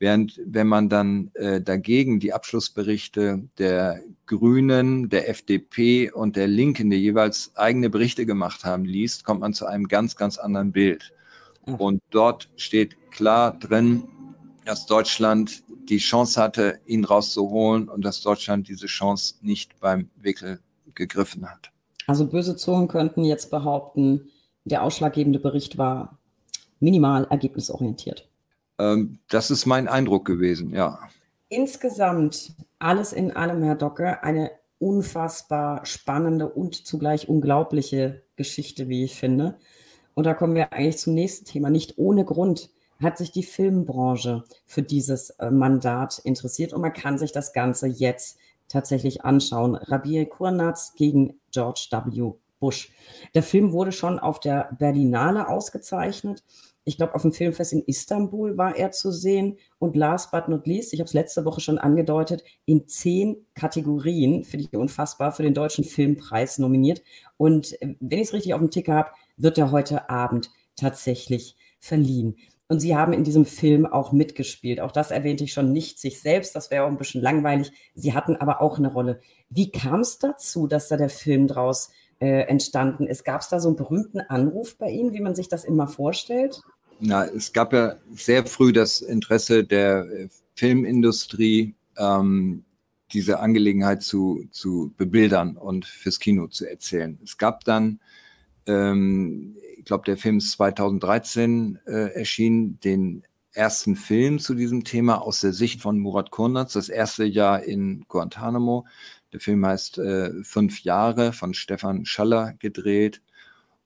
Während 0.00 0.40
wenn 0.44 0.66
man 0.66 0.88
dann 0.88 1.30
äh, 1.34 1.60
dagegen 1.60 2.18
die 2.18 2.32
Abschlussberichte 2.32 3.48
der 3.58 4.02
Grünen, 4.26 5.08
der 5.08 5.28
FDP 5.30 6.10
und 6.10 6.36
der 6.36 6.48
Linken, 6.48 6.90
die 6.90 6.96
jeweils 6.96 7.56
eigene 7.56 7.90
Berichte 7.90 8.26
gemacht 8.26 8.64
haben, 8.64 8.84
liest, 8.84 9.24
kommt 9.24 9.40
man 9.40 9.54
zu 9.54 9.66
einem 9.66 9.86
ganz, 9.86 10.16
ganz 10.16 10.36
anderen 10.36 10.72
Bild. 10.72 11.12
Und 11.62 12.02
dort 12.10 12.50
steht 12.56 13.10
klar 13.12 13.56
drin, 13.58 14.04
dass 14.64 14.86
Deutschland 14.86 15.62
die 15.88 15.98
Chance 15.98 16.40
hatte, 16.40 16.80
ihn 16.86 17.04
rauszuholen 17.04 17.88
und 17.88 18.04
dass 18.04 18.20
Deutschland 18.20 18.68
diese 18.68 18.86
Chance 18.86 19.36
nicht 19.42 19.78
beim 19.80 20.10
Wickel 20.16 20.60
gegriffen 20.94 21.48
hat. 21.48 21.70
Also 22.06 22.26
böse 22.26 22.56
Zungen 22.56 22.88
könnten 22.88 23.24
jetzt 23.24 23.50
behaupten, 23.50 24.28
der 24.64 24.82
ausschlaggebende 24.82 25.38
Bericht 25.38 25.78
war 25.78 26.18
minimal 26.80 27.24
ergebnisorientiert. 27.30 28.28
Ähm, 28.78 29.18
das 29.28 29.50
ist 29.50 29.66
mein 29.66 29.88
Eindruck 29.88 30.24
gewesen, 30.24 30.70
ja. 30.70 30.98
Insgesamt, 31.48 32.52
alles 32.78 33.12
in 33.12 33.34
allem, 33.34 33.62
Herr 33.62 33.76
Docke, 33.76 34.22
eine 34.22 34.50
unfassbar 34.78 35.86
spannende 35.86 36.48
und 36.48 36.86
zugleich 36.86 37.28
unglaubliche 37.28 38.22
Geschichte, 38.36 38.88
wie 38.88 39.04
ich 39.04 39.14
finde. 39.14 39.56
Und 40.14 40.24
da 40.24 40.34
kommen 40.34 40.54
wir 40.54 40.72
eigentlich 40.72 40.98
zum 40.98 41.14
nächsten 41.14 41.44
Thema. 41.44 41.70
Nicht 41.70 41.98
ohne 41.98 42.24
Grund 42.24 42.70
hat 43.00 43.18
sich 43.18 43.32
die 43.32 43.42
Filmbranche 43.42 44.44
für 44.66 44.82
dieses 44.82 45.30
äh, 45.30 45.50
Mandat 45.50 46.20
interessiert 46.24 46.72
und 46.72 46.80
man 46.80 46.92
kann 46.92 47.18
sich 47.18 47.32
das 47.32 47.52
Ganze 47.52 47.86
jetzt 47.86 48.38
tatsächlich 48.68 49.24
anschauen. 49.24 49.74
Rabir 49.74 50.26
Kurnatz 50.26 50.94
gegen 50.94 51.40
George 51.50 51.88
W. 51.90 52.32
Bush. 52.60 52.92
Der 53.34 53.42
Film 53.42 53.72
wurde 53.72 53.92
schon 53.92 54.18
auf 54.18 54.40
der 54.40 54.70
Berlinale 54.78 55.48
ausgezeichnet. 55.48 56.42
Ich 56.84 56.96
glaube, 56.96 57.14
auf 57.14 57.22
dem 57.22 57.32
Filmfest 57.32 57.72
in 57.72 57.82
Istanbul 57.82 58.58
war 58.58 58.76
er 58.76 58.90
zu 58.90 59.10
sehen. 59.10 59.58
Und 59.78 59.96
last 59.96 60.30
but 60.30 60.48
not 60.48 60.66
least, 60.66 60.92
ich 60.92 61.00
habe 61.00 61.06
es 61.06 61.14
letzte 61.14 61.44
Woche 61.44 61.60
schon 61.60 61.78
angedeutet, 61.78 62.44
in 62.66 62.86
zehn 62.86 63.46
Kategorien, 63.54 64.44
finde 64.44 64.66
ich 64.66 64.76
unfassbar, 64.76 65.32
für 65.32 65.42
den 65.42 65.54
Deutschen 65.54 65.84
Filmpreis 65.84 66.58
nominiert. 66.58 67.02
Und 67.36 67.80
äh, 67.82 67.96
wenn 68.00 68.20
ich 68.20 68.28
es 68.28 68.32
richtig 68.34 68.54
auf 68.54 68.60
dem 68.60 68.70
Ticker 68.70 68.94
habe, 68.94 69.10
wird 69.36 69.58
er 69.58 69.70
heute 69.70 70.08
Abend 70.10 70.50
tatsächlich 70.76 71.56
verliehen. 71.80 72.36
Und 72.68 72.80
sie 72.80 72.96
haben 72.96 73.12
in 73.12 73.24
diesem 73.24 73.44
Film 73.44 73.84
auch 73.84 74.12
mitgespielt. 74.12 74.80
Auch 74.80 74.92
das 74.92 75.10
erwähnte 75.10 75.44
ich 75.44 75.52
schon 75.52 75.72
nicht 75.72 75.98
sich 75.98 76.20
selbst, 76.20 76.56
das 76.56 76.70
wäre 76.70 76.84
auch 76.84 76.88
ein 76.88 76.96
bisschen 76.96 77.20
langweilig. 77.20 77.72
Sie 77.94 78.14
hatten 78.14 78.36
aber 78.36 78.62
auch 78.62 78.78
eine 78.78 78.92
Rolle. 78.92 79.20
Wie 79.50 79.70
kam 79.70 80.00
es 80.00 80.18
dazu, 80.18 80.66
dass 80.66 80.88
da 80.88 80.96
der 80.96 81.10
Film 81.10 81.46
draus 81.46 81.90
äh, 82.20 82.46
entstanden 82.46 83.06
ist? 83.06 83.24
Gab 83.24 83.42
es 83.42 83.48
da 83.48 83.60
so 83.60 83.68
einen 83.68 83.76
berühmten 83.76 84.20
Anruf 84.20 84.76
bei 84.78 84.90
Ihnen, 84.90 85.12
wie 85.12 85.20
man 85.20 85.34
sich 85.34 85.48
das 85.48 85.64
immer 85.64 85.88
vorstellt? 85.88 86.62
Na, 87.00 87.26
es 87.26 87.52
gab 87.52 87.72
ja 87.74 87.96
sehr 88.14 88.46
früh 88.46 88.72
das 88.72 89.02
Interesse 89.02 89.64
der 89.64 90.06
äh, 90.06 90.28
Filmindustrie, 90.54 91.74
ähm, 91.98 92.64
diese 93.12 93.40
Angelegenheit 93.40 94.02
zu, 94.02 94.44
zu 94.50 94.92
bebildern 94.96 95.56
und 95.56 95.84
fürs 95.84 96.18
Kino 96.18 96.46
zu 96.48 96.68
erzählen. 96.68 97.18
Es 97.22 97.36
gab 97.36 97.64
dann 97.64 98.00
ähm, 98.66 99.56
ich 99.76 99.84
glaube, 99.84 100.04
der 100.04 100.16
Film 100.16 100.38
ist 100.38 100.52
2013 100.52 101.78
äh, 101.86 102.14
erschienen, 102.14 102.80
den 102.80 103.24
ersten 103.52 103.96
Film 103.96 104.38
zu 104.38 104.54
diesem 104.54 104.84
Thema 104.84 105.22
aus 105.22 105.40
der 105.40 105.52
Sicht 105.52 105.80
von 105.80 105.98
Murat 105.98 106.30
Kurnaz, 106.30 106.72
das 106.72 106.88
erste 106.88 107.24
Jahr 107.24 107.62
in 107.62 108.04
Guantanamo. 108.08 108.86
Der 109.32 109.40
Film 109.40 109.64
heißt 109.64 109.98
äh, 109.98 110.30
Fünf 110.42 110.82
Jahre 110.82 111.32
von 111.32 111.54
Stefan 111.54 112.04
Schaller 112.04 112.54
gedreht, 112.54 113.22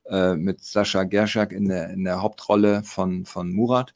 äh, 0.07 0.35
mit 0.35 0.65
Sascha 0.65 1.05
Gerschak 1.05 1.53
in 1.53 1.69
der, 1.69 1.91
in 1.91 2.05
der 2.05 2.23
Hauptrolle 2.23 2.83
von, 2.83 3.25
von 3.27 3.53
Murat. 3.53 3.95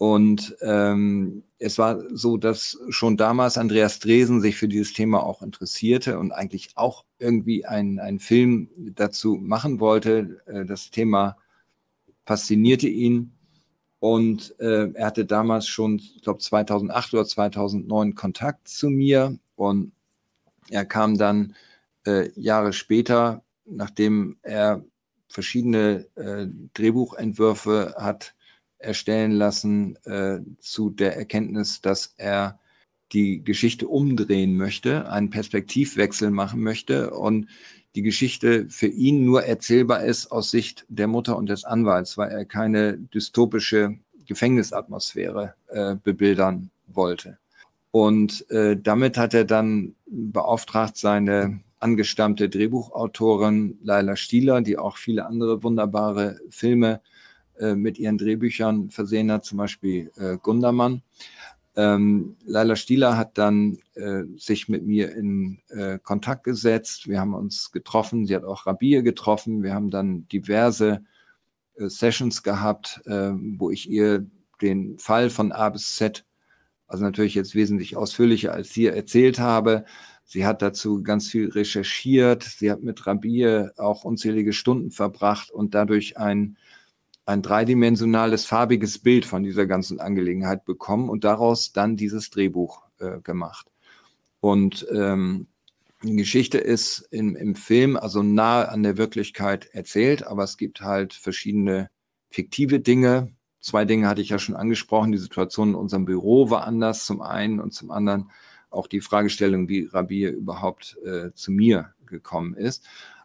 Und 0.00 0.56
ähm, 0.62 1.42
es 1.58 1.76
war 1.76 2.02
so, 2.16 2.38
dass 2.38 2.78
schon 2.88 3.18
damals 3.18 3.58
Andreas 3.58 3.98
Dresen 3.98 4.40
sich 4.40 4.56
für 4.56 4.66
dieses 4.66 4.94
Thema 4.94 5.22
auch 5.22 5.42
interessierte 5.42 6.18
und 6.18 6.32
eigentlich 6.32 6.70
auch 6.74 7.04
irgendwie 7.18 7.66
einen 7.66 8.18
Film 8.18 8.70
dazu 8.94 9.34
machen 9.34 9.78
wollte. 9.78 10.40
Äh, 10.46 10.64
das 10.64 10.90
Thema 10.90 11.36
faszinierte 12.24 12.88
ihn. 12.88 13.34
Und 13.98 14.58
äh, 14.58 14.90
er 14.94 15.04
hatte 15.04 15.26
damals 15.26 15.68
schon, 15.68 15.96
ich 15.96 16.22
glaube 16.22 16.38
2008 16.38 17.12
oder 17.12 17.26
2009 17.26 18.14
Kontakt 18.14 18.68
zu 18.68 18.88
mir. 18.88 19.38
Und 19.54 19.92
er 20.70 20.86
kam 20.86 21.18
dann 21.18 21.54
äh, 22.06 22.30
Jahre 22.40 22.72
später, 22.72 23.44
nachdem 23.66 24.38
er 24.40 24.82
verschiedene 25.28 26.06
äh, 26.14 26.46
Drehbuchentwürfe 26.72 27.96
hat 27.98 28.34
erstellen 28.80 29.32
lassen 29.32 29.96
äh, 30.04 30.40
zu 30.58 30.90
der 30.90 31.16
Erkenntnis, 31.16 31.80
dass 31.80 32.14
er 32.16 32.58
die 33.12 33.42
Geschichte 33.42 33.88
umdrehen 33.88 34.56
möchte, 34.56 35.10
einen 35.10 35.30
Perspektivwechsel 35.30 36.30
machen 36.30 36.62
möchte 36.62 37.10
und 37.10 37.46
die 37.96 38.02
Geschichte 38.02 38.66
für 38.68 38.86
ihn 38.86 39.24
nur 39.24 39.44
erzählbar 39.44 40.04
ist 40.04 40.30
aus 40.30 40.50
Sicht 40.50 40.86
der 40.88 41.08
Mutter 41.08 41.36
und 41.36 41.48
des 41.48 41.64
Anwalts, 41.64 42.16
weil 42.16 42.30
er 42.30 42.44
keine 42.44 42.98
dystopische 42.98 43.96
Gefängnisatmosphäre 44.26 45.54
äh, 45.68 45.96
bebildern 45.96 46.70
wollte. 46.86 47.38
Und 47.90 48.48
äh, 48.50 48.76
damit 48.80 49.18
hat 49.18 49.34
er 49.34 49.44
dann 49.44 49.96
beauftragt 50.06 50.96
seine 50.96 51.60
angestammte 51.80 52.48
Drehbuchautorin 52.48 53.78
Laila 53.82 54.14
Stieler, 54.14 54.60
die 54.60 54.78
auch 54.78 54.96
viele 54.96 55.26
andere 55.26 55.64
wunderbare 55.64 56.38
Filme 56.50 57.00
äh, 57.60 57.74
mit 57.74 57.98
ihren 57.98 58.18
Drehbüchern 58.18 58.90
versehen 58.90 59.30
hat, 59.30 59.44
zum 59.44 59.58
Beispiel 59.58 60.10
äh, 60.16 60.36
Gundermann. 60.38 61.02
Ähm, 61.76 62.36
Laila 62.44 62.74
Stieler 62.74 63.16
hat 63.16 63.38
dann 63.38 63.78
äh, 63.94 64.24
sich 64.36 64.68
mit 64.68 64.84
mir 64.84 65.14
in 65.14 65.60
äh, 65.68 65.98
Kontakt 66.02 66.44
gesetzt. 66.44 67.08
Wir 67.08 67.20
haben 67.20 67.34
uns 67.34 67.70
getroffen. 67.70 68.26
Sie 68.26 68.34
hat 68.34 68.44
auch 68.44 68.66
Rabir 68.66 69.02
getroffen. 69.02 69.62
Wir 69.62 69.72
haben 69.72 69.90
dann 69.90 70.26
diverse 70.28 71.04
äh, 71.76 71.88
Sessions 71.88 72.42
gehabt, 72.42 73.00
äh, 73.06 73.30
wo 73.32 73.70
ich 73.70 73.88
ihr 73.88 74.26
den 74.60 74.98
Fall 74.98 75.30
von 75.30 75.52
A 75.52 75.68
bis 75.70 75.96
Z, 75.96 76.24
also 76.86 77.04
natürlich 77.04 77.34
jetzt 77.34 77.54
wesentlich 77.54 77.96
ausführlicher 77.96 78.52
als 78.52 78.72
hier 78.72 78.94
erzählt 78.94 79.38
habe. 79.38 79.84
Sie 80.24 80.46
hat 80.46 80.62
dazu 80.62 81.02
ganz 81.02 81.28
viel 81.28 81.48
recherchiert. 81.48 82.42
Sie 82.42 82.70
hat 82.70 82.82
mit 82.82 83.06
Rabir 83.06 83.72
auch 83.78 84.04
unzählige 84.04 84.52
Stunden 84.52 84.90
verbracht 84.90 85.50
und 85.50 85.74
dadurch 85.74 86.18
ein 86.18 86.56
ein 87.30 87.42
dreidimensionales, 87.42 88.44
farbiges 88.44 88.98
Bild 88.98 89.24
von 89.24 89.42
dieser 89.44 89.66
ganzen 89.66 90.00
Angelegenheit 90.00 90.64
bekommen 90.64 91.08
und 91.08 91.24
daraus 91.24 91.72
dann 91.72 91.96
dieses 91.96 92.30
Drehbuch 92.30 92.82
äh, 92.98 93.20
gemacht. 93.20 93.70
Und 94.40 94.86
ähm, 94.92 95.46
die 96.02 96.16
Geschichte 96.16 96.58
ist 96.58 97.06
im, 97.10 97.36
im 97.36 97.54
Film 97.54 97.96
also 97.96 98.22
nahe 98.22 98.68
an 98.68 98.82
der 98.82 98.96
Wirklichkeit 98.96 99.66
erzählt, 99.72 100.26
aber 100.26 100.44
es 100.44 100.56
gibt 100.56 100.80
halt 100.80 101.12
verschiedene 101.12 101.90
fiktive 102.30 102.80
Dinge. 102.80 103.32
Zwei 103.60 103.84
Dinge 103.84 104.08
hatte 104.08 104.22
ich 104.22 104.30
ja 104.30 104.38
schon 104.38 104.56
angesprochen. 104.56 105.12
Die 105.12 105.18
Situation 105.18 105.70
in 105.70 105.74
unserem 105.74 106.06
Büro 106.06 106.50
war 106.50 106.64
anders 106.64 107.04
zum 107.04 107.20
einen 107.20 107.60
und 107.60 107.72
zum 107.72 107.90
anderen 107.90 108.30
auch 108.70 108.86
die 108.86 109.02
Fragestellung, 109.02 109.68
wie 109.68 109.84
Rabir 109.84 110.32
überhaupt 110.32 110.96
äh, 111.04 111.32
zu 111.34 111.52
mir 111.52 111.92
gekommen 112.06 112.54
ist. 112.54 112.84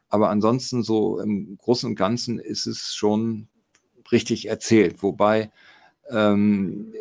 Aber 0.09 0.29
ansonsten 0.29 0.83
so 0.83 1.19
im 1.19 1.57
Großen 1.57 1.89
und 1.89 1.95
Ganzen 1.95 2.39
ist 2.39 2.67
es 2.67 2.93
schon 2.93 3.47
richtig 4.11 4.47
erzählt. 4.47 5.01
Wobei 5.03 5.51
ähm, 6.09 6.93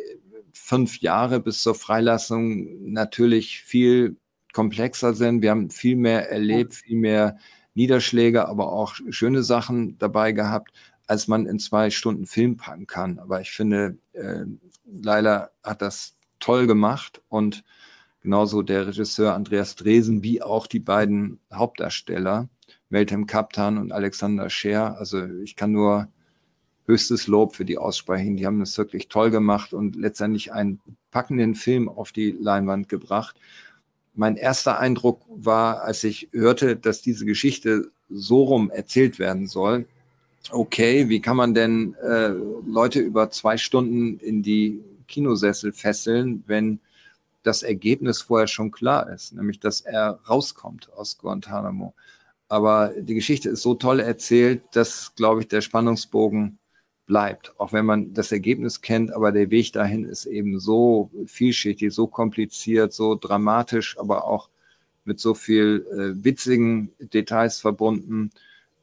fünf 0.53 0.99
Jahre 0.99 1.39
bis 1.39 1.61
zur 1.61 1.75
Freilassung 1.75 2.91
natürlich 2.91 3.61
viel 3.61 4.17
komplexer 4.53 5.13
sind. 5.13 5.41
Wir 5.41 5.51
haben 5.51 5.69
viel 5.69 5.95
mehr 5.95 6.31
erlebt, 6.31 6.75
viel 6.75 6.97
mehr 6.97 7.37
Niederschläge, 7.73 8.47
aber 8.47 8.71
auch 8.71 8.95
schöne 9.09 9.43
Sachen 9.43 9.97
dabei 9.99 10.31
gehabt, 10.31 10.71
als 11.07 11.27
man 11.27 11.45
in 11.45 11.59
zwei 11.59 11.89
Stunden 11.89 12.25
Film 12.25 12.57
packen 12.57 12.87
kann. 12.87 13.19
Aber 13.19 13.41
ich 13.41 13.51
finde, 13.51 13.97
äh, 14.13 14.45
Leila 14.85 15.51
hat 15.61 15.81
das 15.81 16.15
toll 16.39 16.67
gemacht 16.67 17.21
und 17.27 17.63
genauso 18.21 18.61
der 18.61 18.87
Regisseur 18.87 19.33
Andreas 19.33 19.75
Dresen 19.75 20.23
wie 20.23 20.41
auch 20.41 20.67
die 20.67 20.79
beiden 20.79 21.39
Hauptdarsteller, 21.53 22.49
Meltem 22.89 23.27
Kaptan 23.27 23.77
und 23.77 23.91
Alexander 23.91 24.49
Scher. 24.49 24.97
Also 24.97 25.25
ich 25.43 25.55
kann 25.55 25.71
nur 25.71 26.07
höchstes 26.85 27.27
Lob 27.27 27.55
für 27.55 27.65
die 27.65 27.77
Aussprechung. 27.77 28.37
Die 28.37 28.45
haben 28.45 28.59
das 28.59 28.77
wirklich 28.77 29.07
toll 29.07 29.31
gemacht 29.31 29.73
und 29.73 29.95
letztendlich 29.95 30.53
einen 30.53 30.79
packenden 31.11 31.55
Film 31.55 31.89
auf 31.89 32.11
die 32.11 32.31
Leinwand 32.31 32.89
gebracht. 32.89 33.35
Mein 34.13 34.37
erster 34.37 34.79
Eindruck 34.79 35.21
war, 35.29 35.81
als 35.81 36.03
ich 36.03 36.29
hörte, 36.31 36.75
dass 36.75 37.01
diese 37.01 37.25
Geschichte 37.25 37.91
so 38.09 38.43
rum 38.43 38.69
erzählt 38.69 39.19
werden 39.19 39.47
soll. 39.47 39.85
Okay, 40.51 41.09
wie 41.09 41.21
kann 41.21 41.37
man 41.37 41.53
denn 41.53 41.95
äh, 41.95 42.29
Leute 42.67 42.99
über 42.99 43.31
zwei 43.31 43.57
Stunden 43.57 44.19
in 44.19 44.43
die 44.43 44.79
Kinosessel 45.07 45.73
fesseln, 45.73 46.43
wenn 46.47 46.79
das 47.43 47.63
Ergebnis 47.63 48.21
vorher 48.21 48.47
schon 48.47 48.71
klar 48.71 49.09
ist, 49.09 49.33
nämlich 49.33 49.59
dass 49.59 49.81
er 49.81 50.19
rauskommt 50.27 50.91
aus 50.93 51.17
Guantanamo. 51.17 51.93
Aber 52.47 52.93
die 52.97 53.15
Geschichte 53.15 53.49
ist 53.49 53.61
so 53.61 53.73
toll 53.73 53.99
erzählt, 53.99 54.63
dass, 54.71 55.13
glaube 55.15 55.41
ich, 55.41 55.47
der 55.47 55.61
Spannungsbogen 55.61 56.59
bleibt, 57.05 57.53
auch 57.59 57.71
wenn 57.71 57.85
man 57.85 58.13
das 58.13 58.31
Ergebnis 58.31 58.81
kennt, 58.81 59.13
aber 59.13 59.31
der 59.31 59.51
Weg 59.51 59.73
dahin 59.73 60.05
ist 60.05 60.25
eben 60.25 60.59
so 60.59 61.11
vielschichtig, 61.27 61.93
so 61.93 62.07
kompliziert, 62.07 62.93
so 62.93 63.15
dramatisch, 63.15 63.97
aber 63.99 64.25
auch 64.25 64.49
mit 65.03 65.19
so 65.19 65.33
viel 65.35 65.85
äh, 65.91 66.23
witzigen 66.23 66.91
Details 66.99 67.59
verbunden, 67.59 68.31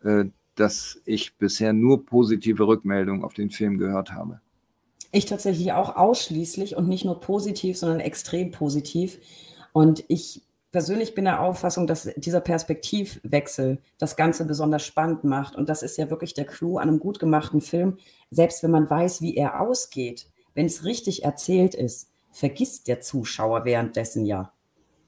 äh, 0.04 0.26
dass 0.54 1.00
ich 1.04 1.35
bisher 1.35 1.72
nur 1.72 2.06
positive 2.06 2.66
Rückmeldungen 2.66 3.24
auf 3.24 3.35
den 3.35 3.50
Film 3.50 3.78
gehört 3.78 4.12
habe. 4.12 4.40
Ich 5.11 5.26
tatsächlich 5.26 5.72
auch 5.72 5.96
ausschließlich 5.96 6.76
und 6.76 6.88
nicht 6.88 7.04
nur 7.04 7.20
positiv, 7.20 7.76
sondern 7.76 8.00
extrem 8.00 8.50
positiv. 8.50 9.18
Und 9.72 10.04
ich 10.08 10.42
persönlich 10.72 11.14
bin 11.14 11.26
der 11.26 11.40
Auffassung, 11.40 11.87
dass 11.87 12.11
dieser 12.16 12.40
Perspektivwechsel 12.40 13.78
das 13.98 14.16
Ganze 14.16 14.46
besonders 14.46 14.85
spannend 14.85 15.22
macht. 15.22 15.54
Und 15.54 15.68
das 15.68 15.82
ist 15.82 15.98
ja 15.98 16.11
wirklich 16.11 16.35
der 16.35 16.46
Clou 16.46 16.78
an 16.78 16.88
einem 16.88 16.98
gut 16.98 17.18
gemachten 17.20 17.61
Film. 17.61 17.98
Selbst 18.30 18.62
wenn 18.62 18.70
man 18.70 18.88
weiß, 18.88 19.20
wie 19.20 19.37
er 19.37 19.61
ausgeht, 19.61 20.28
wenn 20.54 20.66
es 20.66 20.85
richtig 20.85 21.24
erzählt 21.24 21.74
ist, 21.74 22.11
vergisst 22.32 22.88
der 22.88 23.00
Zuschauer 23.00 23.64
währenddessen 23.64 24.24
ja. 24.24 24.52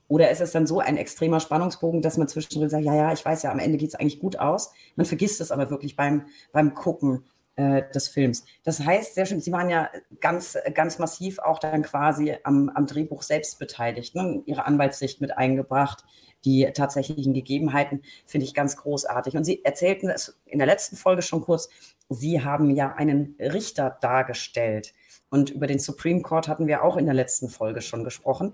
Oder 0.06 0.30
ist 0.30 0.42
es 0.42 0.52
dann 0.52 0.66
so 0.66 0.80
ein 0.80 0.98
extremer 0.98 1.40
Spannungsbogen, 1.40 2.02
dass 2.02 2.18
man 2.18 2.28
zwischendrin 2.28 2.68
sagt, 2.68 2.84
ja, 2.84 2.94
ja, 2.94 3.12
ich 3.12 3.24
weiß 3.24 3.42
ja, 3.42 3.50
am 3.50 3.58
Ende 3.58 3.78
geht 3.78 3.88
es 3.88 3.94
eigentlich 3.94 4.20
gut 4.20 4.38
aus. 4.38 4.70
Man 4.96 5.06
vergisst 5.06 5.40
es 5.40 5.50
aber 5.50 5.70
wirklich 5.70 5.96
beim, 5.96 6.26
beim 6.52 6.74
Gucken 6.74 7.24
des 7.56 8.08
Films. 8.08 8.44
Das 8.64 8.80
heißt, 8.80 9.14
sehr 9.14 9.26
schön, 9.26 9.40
Sie 9.40 9.52
waren 9.52 9.70
ja 9.70 9.88
ganz, 10.20 10.58
ganz 10.74 10.98
massiv 10.98 11.38
auch 11.38 11.60
dann 11.60 11.82
quasi 11.82 12.36
am, 12.42 12.68
am 12.70 12.86
Drehbuch 12.86 13.22
selbst 13.22 13.60
beteiligt, 13.60 14.16
ne? 14.16 14.42
Ihre 14.46 14.66
Anwaltssicht 14.66 15.20
mit 15.20 15.38
eingebracht. 15.38 16.04
Die 16.44 16.68
tatsächlichen 16.74 17.32
Gegebenheiten 17.32 18.02
finde 18.26 18.44
ich 18.46 18.54
ganz 18.54 18.76
großartig. 18.76 19.36
Und 19.36 19.44
Sie 19.44 19.64
erzählten 19.64 20.10
es 20.10 20.38
in 20.46 20.58
der 20.58 20.66
letzten 20.66 20.96
Folge 20.96 21.22
schon 21.22 21.42
kurz, 21.42 21.68
Sie 22.08 22.42
haben 22.42 22.70
ja 22.70 22.92
einen 22.94 23.36
Richter 23.38 23.98
dargestellt. 24.00 24.92
Und 25.30 25.50
über 25.50 25.66
den 25.66 25.78
Supreme 25.78 26.22
Court 26.22 26.48
hatten 26.48 26.66
wir 26.66 26.84
auch 26.84 26.96
in 26.96 27.06
der 27.06 27.14
letzten 27.14 27.48
Folge 27.48 27.80
schon 27.80 28.04
gesprochen. 28.04 28.52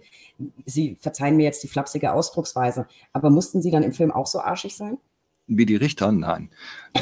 Sie 0.65 0.97
verzeihen 1.01 1.37
mir 1.37 1.45
jetzt 1.45 1.63
die 1.63 1.69
flapsige 1.69 2.13
Ausdrucksweise, 2.13 2.87
aber 3.13 3.29
mussten 3.29 3.61
Sie 3.61 3.71
dann 3.71 3.83
im 3.83 3.93
Film 3.93 4.13
auch 4.13 4.27
so 4.27 4.41
arschig 4.41 4.77
sein? 4.77 4.99
Wie 5.57 5.67
die 5.67 5.77
Richter? 5.77 6.13
Nein. 6.13 6.51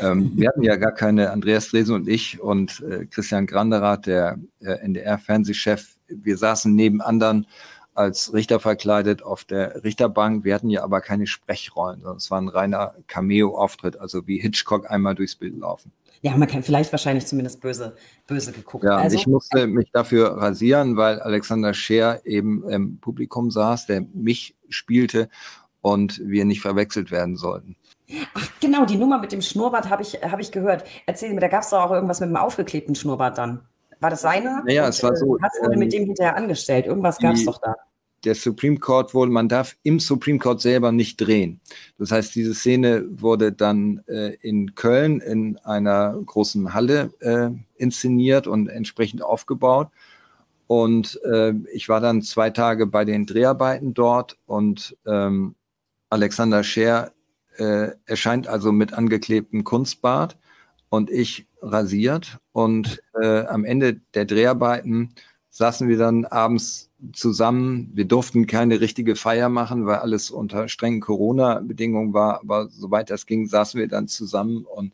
Ähm, 0.03 0.33
wir 0.35 0.49
hatten 0.49 0.63
ja 0.63 0.77
gar 0.77 0.93
keine, 0.93 1.31
Andreas 1.31 1.69
Dresen 1.69 1.95
und 1.95 2.09
ich 2.09 2.41
und 2.41 2.81
äh, 2.81 3.07
Christian 3.07 3.47
Granderath, 3.47 4.07
der 4.07 4.39
äh, 4.61 4.73
NDR-Fernsehchef, 4.73 5.97
wir 6.09 6.37
saßen 6.37 6.75
neben 6.75 7.01
anderen 7.01 7.47
als 7.95 8.33
Richter 8.33 8.61
verkleidet 8.61 9.23
auf 9.25 9.45
der 9.45 9.83
Richterbank. 9.83 10.45
Wir 10.45 10.55
hatten 10.55 10.71
ja 10.71 10.85
aber 10.85 11.01
keine 11.01 11.27
Sprechrollen, 11.27 12.01
sondern 12.01 12.17
es 12.19 12.31
war 12.31 12.41
ein 12.41 12.49
reiner 12.49 12.95
Cameo-Auftritt, 13.09 13.99
also 13.99 14.27
wie 14.29 14.39
Hitchcock 14.39 14.89
einmal 14.89 15.17
durchs 15.17 15.35
Bild 15.35 15.59
laufen. 15.59 15.91
Ja, 16.23 16.37
man 16.37 16.49
kann 16.49 16.63
vielleicht 16.63 16.93
wahrscheinlich 16.93 17.27
zumindest 17.27 17.61
böse, 17.61 17.97
böse 18.27 18.53
geguckt. 18.53 18.85
Ja, 18.85 18.97
also, 18.97 19.17
ich 19.17 19.27
musste 19.27 19.67
mich 19.67 19.91
dafür 19.93 20.31
rasieren, 20.37 20.97
weil 20.97 21.21
Alexander 21.21 21.75
Scher 21.75 22.21
eben 22.25 22.69
im 22.69 22.99
Publikum 22.99 23.51
saß, 23.51 23.87
der 23.87 24.05
mich 24.15 24.57
spielte 24.69 25.29
und 25.81 26.21
wir 26.25 26.45
nicht 26.45 26.61
verwechselt 26.61 27.11
werden 27.11 27.37
sollten. 27.37 27.77
Ach, 28.35 28.49
genau, 28.61 28.85
die 28.85 28.97
Nummer 28.97 29.19
mit 29.19 29.33
dem 29.33 29.43
Schnurrbart 29.43 29.91
habe 29.91 30.03
ich, 30.03 30.15
hab 30.15 30.41
ich 30.41 30.51
gehört. 30.51 30.85
Erzähl 31.07 31.35
mir, 31.35 31.41
da 31.41 31.49
gab 31.49 31.63
es 31.63 31.71
doch 31.71 31.81
auch 31.81 31.91
irgendwas 31.91 32.21
mit 32.21 32.29
dem 32.29 32.37
aufgeklebten 32.37 32.95
Schnurrbart 32.95 33.39
dann. 33.39 33.61
War 34.01 34.11
das 34.11 34.23
seiner? 34.23 34.63
Naja, 34.65 34.87
es 34.89 35.03
war 35.03 35.15
so. 35.17 35.37
Was 35.41 35.53
wurde 35.61 35.75
ähm, 35.75 35.81
mit 35.81 35.93
dem 35.93 36.05
hinterher 36.05 36.37
angestellt? 36.37 36.87
Irgendwas 36.87 37.19
gab 37.19 37.35
es 37.35 37.45
doch 37.45 37.59
da 37.59 37.75
der 38.25 38.35
Supreme 38.35 38.79
Court 38.79 39.15
wohl, 39.15 39.29
man 39.29 39.49
darf 39.49 39.77
im 39.83 40.01
Supreme 40.01 40.39
Court 40.39 40.61
selber 40.61 40.93
nicht 40.93 41.19
drehen. 41.19 41.61
Das 41.99 42.11
heißt, 42.11 42.35
diese 42.35 42.55
Szene 42.55 43.05
wurde 43.11 43.53
dann 43.53 44.03
äh, 44.07 44.35
in 44.41 44.75
Köln 44.75 45.21
in 45.21 45.57
einer 45.59 46.15
großen 46.27 46.75
Halle 46.75 47.13
äh, 47.21 47.51
inszeniert 47.77 48.47
und 48.47 48.69
entsprechend 48.69 49.23
aufgebaut. 49.23 49.89
Und 50.67 51.21
äh, 51.25 51.55
ich 51.73 51.89
war 51.89 52.01
dann 52.01 52.23
zwei 52.23 52.51
Tage 52.51 52.87
bei 52.87 53.05
den 53.05 53.25
Dreharbeiten 53.25 53.95
dort 53.95 54.37
und 54.47 54.97
ähm, 55.07 55.55
Alexander 56.11 56.63
Scher 56.65 57.13
äh, 57.59 57.91
erscheint 58.07 58.49
also 58.49 58.73
mit 58.73 58.93
angeklebtem 58.93 59.65
Kunstbart 59.65 60.39
und 60.89 61.11
ich 61.11 61.47
rasiert. 61.61 62.39
Und 62.53 63.03
äh, 63.21 63.45
am 63.47 63.65
Ende 63.65 64.01
der 64.15 64.25
Dreharbeiten 64.25 65.15
saßen 65.51 65.89
wir 65.89 65.99
dann 65.99 66.25
abends 66.25 66.91
zusammen. 67.13 67.91
Wir 67.95 68.05
durften 68.05 68.47
keine 68.47 68.81
richtige 68.81 69.17
Feier 69.17 69.49
machen, 69.49 69.87
weil 69.87 69.99
alles 69.99 70.31
unter 70.31 70.69
strengen 70.69 71.01
Corona-Bedingungen 71.01 72.13
war. 72.13 72.41
Aber 72.41 72.69
soweit 72.69 73.11
das 73.11 73.27
ging, 73.27 73.47
saßen 73.47 73.79
wir 73.79 73.89
dann 73.89 74.09
zusammen 74.09 74.65
und 74.65 74.93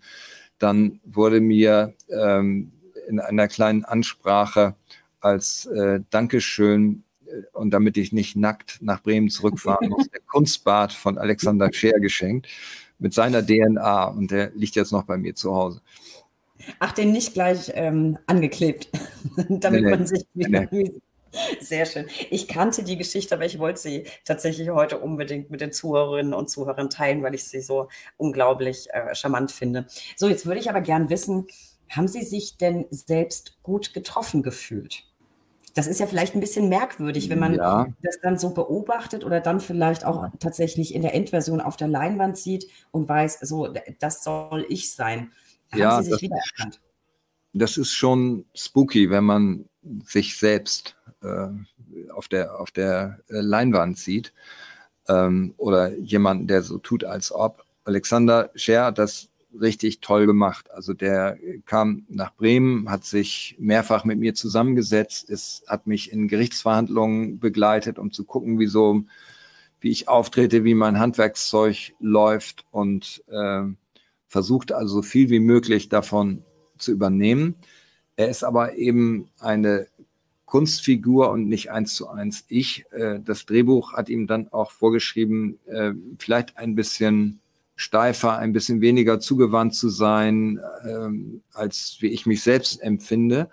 dann 0.59 1.01
wurde 1.05 1.41
mir 1.41 1.95
ähm, 2.11 2.73
in 3.09 3.21
einer 3.21 3.49
kleinen 3.49 3.85
Ansprache 3.85 4.75
als 5.21 5.67
äh, 5.67 6.01
Dankeschön 6.11 7.04
und 7.53 7.71
damit 7.71 7.97
ich 7.97 8.13
nicht 8.13 8.37
nackt 8.37 8.79
nach 8.81 9.03
Bremen 9.03 9.31
zurückfahren 9.31 9.89
muss, 9.89 10.09
der 10.09 10.21
Kunstbad 10.21 10.93
von 10.93 11.19
Alexander 11.19 11.73
Scher 11.73 12.01
geschenkt 12.01 12.49
mit 12.99 13.15
seiner 13.15 13.45
DNA 13.45 14.05
und 14.07 14.31
der 14.31 14.51
liegt 14.55 14.77
jetzt 14.77 14.93
noch 14.93 15.05
bei 15.05 15.17
mir 15.17 15.35
zu 15.35 15.55
Hause. 15.55 15.81
Ach, 16.79 16.93
den 16.93 17.13
nicht 17.13 17.35
gleich 17.35 17.73
ähm, 17.75 18.19
angeklebt, 18.27 18.89
damit 19.49 19.83
nee, 19.83 19.91
man 19.91 20.07
sich 20.07 20.25
nee. 20.35 20.93
Sehr 21.61 21.85
schön. 21.85 22.07
Ich 22.31 22.47
kannte 22.47 22.85
die 22.85 22.97
Geschichte, 22.97 23.35
aber 23.35 23.45
ich 23.45 23.59
wollte 23.59 23.81
sie 23.81 24.05
tatsächlich 24.25 24.71
heute 24.71 24.99
unbedingt 24.99 25.51
mit 25.51 25.61
den 25.61 25.73
Zuhörerinnen 25.73 26.33
und 26.33 26.49
Zuhörern 26.49 26.91
teilen, 26.91 27.23
weil 27.25 27.35
ich 27.35 27.45
sie 27.45 27.61
so 27.61 27.89
unglaublich 28.17 28.89
äh, 28.93 29.15
charmant 29.15 29.51
finde. 29.51 29.87
So, 30.17 30.29
jetzt 30.29 30.47
würde 30.47 30.61
ich 30.61 30.71
aber 30.71 30.81
gern 30.81 31.11
wissen, 31.11 31.49
haben 31.91 32.09
Sie 32.09 32.23
sich 32.23 32.57
denn 32.57 32.87
selbst 32.91 33.63
gut 33.63 33.95
getroffen 33.95 34.43
gefühlt? 34.43 35.05
Das 35.75 35.89
ist 35.89 35.99
ja 35.99 36.07
vielleicht 36.07 36.35
ein 36.35 36.41
bisschen 36.41 36.69
merkwürdig, 36.69 37.29
wenn 37.29 37.41
man 37.41 37.55
ja. 37.55 37.89
das 38.03 38.21
dann 38.21 38.39
so 38.39 38.51
beobachtet 38.51 39.25
oder 39.25 39.41
dann 39.41 39.61
vielleicht 39.61 40.05
auch 40.05 40.29
tatsächlich 40.39 40.95
in 40.95 41.03
der 41.03 41.15
Endversion 41.15 41.61
auf 41.61 41.77
der 41.77 41.89
Leinwand 41.89 42.39
sieht 42.39 42.69
und 42.93 43.09
weiß, 43.09 43.41
so, 43.41 43.75
das 43.99 44.23
soll 44.23 44.65
ich 44.69 44.93
sein. 44.93 45.33
Haben 45.73 45.81
ja, 45.81 46.03
Sie 46.03 46.13
sich 46.13 46.23
wiedererkannt? 46.23 46.81
Das 47.53 47.77
ist 47.77 47.93
schon 47.93 48.45
spooky, 48.55 49.11
wenn 49.11 49.25
man 49.25 49.69
sich 50.05 50.39
selbst 50.39 50.97
äh, 51.23 51.49
auf 52.13 52.29
der, 52.29 52.61
auf 52.61 52.71
der 52.71 53.21
äh, 53.29 53.41
Leinwand 53.41 53.99
sieht 53.99 54.33
ähm, 55.09 55.55
oder 55.57 55.93
jemanden, 55.95 56.47
der 56.47 56.63
so 56.63 56.79
tut, 56.79 57.05
als 57.05 57.33
ob. 57.33 57.65
Alexander 57.85 58.51
Scher 58.55 58.87
hat 58.87 58.99
das 58.99 59.29
richtig 59.61 60.01
toll 60.01 60.27
gemacht. 60.27 60.71
Also 60.71 60.95
der 60.95 61.39
kam 61.67 62.05
nach 62.09 62.35
Bremen, 62.35 62.91
hat 62.91 63.05
sich 63.05 63.57
mehrfach 63.59 64.05
mit 64.05 64.19
mir 64.19 64.35
zusammengesetzt, 64.35 65.29
ist, 65.29 65.65
hat 65.69 65.87
mich 65.87 66.13
in 66.13 66.29
Gerichtsverhandlungen 66.29 67.39
begleitet, 67.39 67.99
um 67.99 68.13
zu 68.13 68.25
gucken, 68.25 68.59
wie 68.59 68.69
wie 69.81 69.91
ich 69.91 70.09
auftrete, 70.09 70.65
wie 70.65 70.75
mein 70.75 70.99
Handwerkszeug 70.99 71.95
läuft 72.01 72.65
und 72.71 73.23
äh, 73.29 73.65
versucht 74.27 74.73
also 74.73 74.97
so 74.97 75.03
viel 75.03 75.29
wie 75.29 75.41
möglich 75.41 75.91
davon 75.91 76.43
zu 76.79 76.91
übernehmen. 76.91 77.57
Er 78.17 78.29
ist 78.29 78.45
aber 78.45 78.77
eben 78.77 79.29
eine 79.41 79.87
Kunstfigur 80.47 81.31
und 81.31 81.49
nicht 81.49 81.71
eins 81.71 81.95
zu 81.95 82.09
eins 82.09 82.45
ich. 82.49 82.85
Äh, 82.93 83.21
das 83.21 83.45
Drehbuch 83.45 83.93
hat 83.93 84.09
ihm 84.09 84.27
dann 84.27 84.49
auch 84.49 84.71
vorgeschrieben, 84.71 85.59
äh, 85.67 85.93
vielleicht 86.19 86.57
ein 86.57 86.75
bisschen 86.75 87.41
steifer, 87.77 88.39
ein 88.39 88.53
bisschen 88.53 88.81
weniger 88.81 89.21
zugewandt 89.21 89.75
zu 89.75 89.89
sein, 89.89 90.61
ähm, 90.89 91.43
als 91.53 91.97
wie 92.01 92.09
ich 92.09 92.27
mich 92.27 92.43
selbst 92.43 92.81
empfinde. 92.83 93.49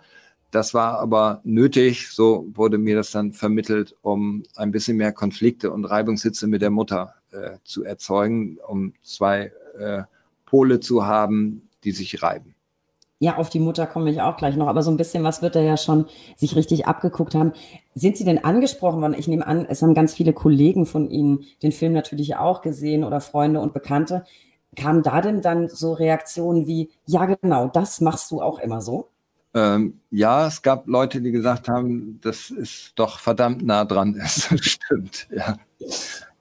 Das 0.52 0.74
war 0.74 1.00
aber 1.00 1.42
nötig, 1.44 2.10
so 2.10 2.46
wurde 2.54 2.78
mir 2.78 2.96
das 2.96 3.12
dann 3.12 3.32
vermittelt, 3.34 3.96
um 4.02 4.44
ein 4.56 4.72
bisschen 4.72 4.98
mehr 4.98 5.14
Konflikte 5.14 5.72
und 5.72 5.86
Reibungshitze 5.86 6.48
mit 6.48 6.62
der 6.62 6.72
Mutter 6.72 7.16
äh, 7.32 7.58
zu 7.64 7.84
erzeugen, 7.84 8.58
um 8.68 8.94
zwei 9.02 9.54
äh, 9.80 10.04
Pole 10.46 10.82
zu 10.82 11.06
haben, 11.06 11.70
die 11.86 11.94
sich 11.94 12.22
reiben. 12.22 12.51
Ja, 13.24 13.38
auf 13.38 13.52
die 13.52 13.60
Mutter 13.60 13.86
komme 13.86 14.10
ich 14.10 14.20
auch 14.20 14.36
gleich 14.36 14.56
noch, 14.56 14.66
aber 14.66 14.82
so 14.82 14.90
ein 14.90 14.98
bisschen 14.98 15.24
was 15.24 15.44
wird 15.44 15.56
er 15.56 15.62
ja 15.62 15.78
schon 15.78 16.08
sich 16.36 16.56
richtig 16.56 16.88
abgeguckt 16.88 17.36
haben. 17.36 17.54
Sind 17.94 18.18
Sie 18.18 18.24
denn 18.24 18.44
angesprochen 18.44 19.00
worden? 19.00 19.14
Ich 19.16 19.28
nehme 19.28 19.46
an, 19.46 19.68
es 19.70 19.84
haben 19.84 19.94
ganz 19.94 20.16
viele 20.16 20.34
Kollegen 20.34 20.88
von 20.88 21.08
Ihnen 21.08 21.46
den 21.62 21.72
Film 21.72 21.94
natürlich 21.94 22.38
auch 22.38 22.64
gesehen 22.64 23.04
oder 23.04 23.22
Freunde 23.22 23.60
und 23.60 23.76
Bekannte. 23.76 24.24
Kamen 24.76 25.04
da 25.04 25.22
denn 25.22 25.44
dann 25.44 25.70
so 25.70 25.94
Reaktionen 25.94 26.66
wie, 26.66 26.90
ja 27.06 27.26
genau, 27.26 27.68
das 27.68 28.02
machst 28.02 28.32
du 28.32 28.42
auch 28.42 28.58
immer 28.58 28.82
so? 28.82 29.10
Ähm, 29.54 30.00
ja, 30.10 30.48
es 30.48 30.64
gab 30.64 30.88
Leute, 30.88 31.22
die 31.22 31.32
gesagt 31.32 31.68
haben, 31.68 32.20
das 32.24 32.50
ist 32.50 32.94
doch 32.96 33.20
verdammt 33.20 33.62
nah 33.62 33.86
dran 33.86 34.16
Das 34.18 34.50
stimmt, 34.62 35.28
ja. 35.30 35.58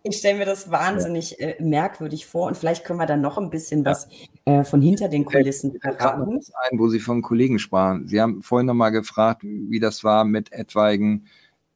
Ich 0.02 0.16
stelle 0.16 0.38
mir 0.38 0.46
das 0.46 0.70
wahnsinnig 0.70 1.40
äh, 1.40 1.56
merkwürdig 1.60 2.26
vor 2.26 2.46
und 2.46 2.56
vielleicht 2.56 2.84
können 2.84 2.98
wir 2.98 3.06
da 3.06 3.16
noch 3.16 3.38
ein 3.38 3.50
bisschen 3.50 3.84
was 3.84 4.08
äh, 4.44 4.64
von 4.64 4.80
hinter 4.80 5.08
den 5.08 5.24
Kulissen 5.24 5.78
verraten. 5.80 6.40
Ein, 6.70 6.78
wo 6.78 6.88
Sie 6.88 7.00
von 7.00 7.22
Kollegen 7.22 7.58
sprachen. 7.58 8.06
Sie 8.06 8.20
haben 8.20 8.42
vorhin 8.42 8.66
nochmal 8.66 8.92
gefragt, 8.92 9.42
wie 9.42 9.80
das 9.80 10.04
war 10.04 10.24
mit 10.24 10.52
etwaigen 10.52 11.26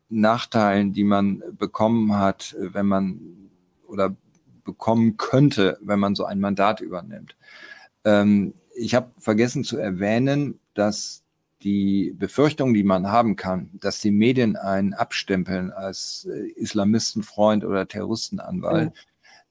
Nachteilen, 0.09 0.93
die 0.93 1.05
man 1.05 1.43
bekommen 1.59 2.17
hat, 2.17 2.57
wenn 2.59 2.87
man 2.87 3.21
oder 3.87 4.15
bekommen 4.65 5.17
könnte, 5.17 5.79
wenn 5.83 5.99
man 5.99 6.15
so 6.15 6.25
ein 6.25 6.41
Mandat 6.41 6.81
übernimmt. 6.81 7.37
Ähm, 8.05 8.55
ich 8.75 8.95
habe 8.95 9.11
vergessen 9.19 9.65
zu 9.65 9.77
erwähnen, 9.79 10.59
dass 10.75 11.24
die 11.65 12.15
Befürchtung, 12.17 12.75
die 12.75 12.85
man 12.85 13.09
haben 13.09 13.37
kann, 13.37 13.71
dass 13.73 14.01
die 14.01 14.11
Medien 14.11 14.57
einen 14.57 14.93
abstempeln 14.93 15.73
als 15.73 16.29
äh, 16.31 16.51
Islamistenfreund 16.51 17.65
oder 17.65 17.89
Terroristenanwalt, 17.89 18.93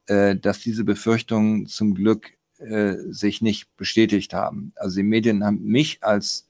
mhm. 0.08 0.16
äh, 0.16 0.36
dass 0.38 0.60
diese 0.60 0.84
Befürchtungen 0.84 1.66
zum 1.66 1.96
Glück 1.96 2.32
äh, 2.60 2.96
sich 3.10 3.42
nicht 3.42 3.76
bestätigt 3.76 4.34
haben. 4.34 4.74
Also 4.76 4.98
die 4.98 5.04
Medien 5.04 5.44
haben 5.44 5.64
mich 5.64 6.04
als 6.04 6.48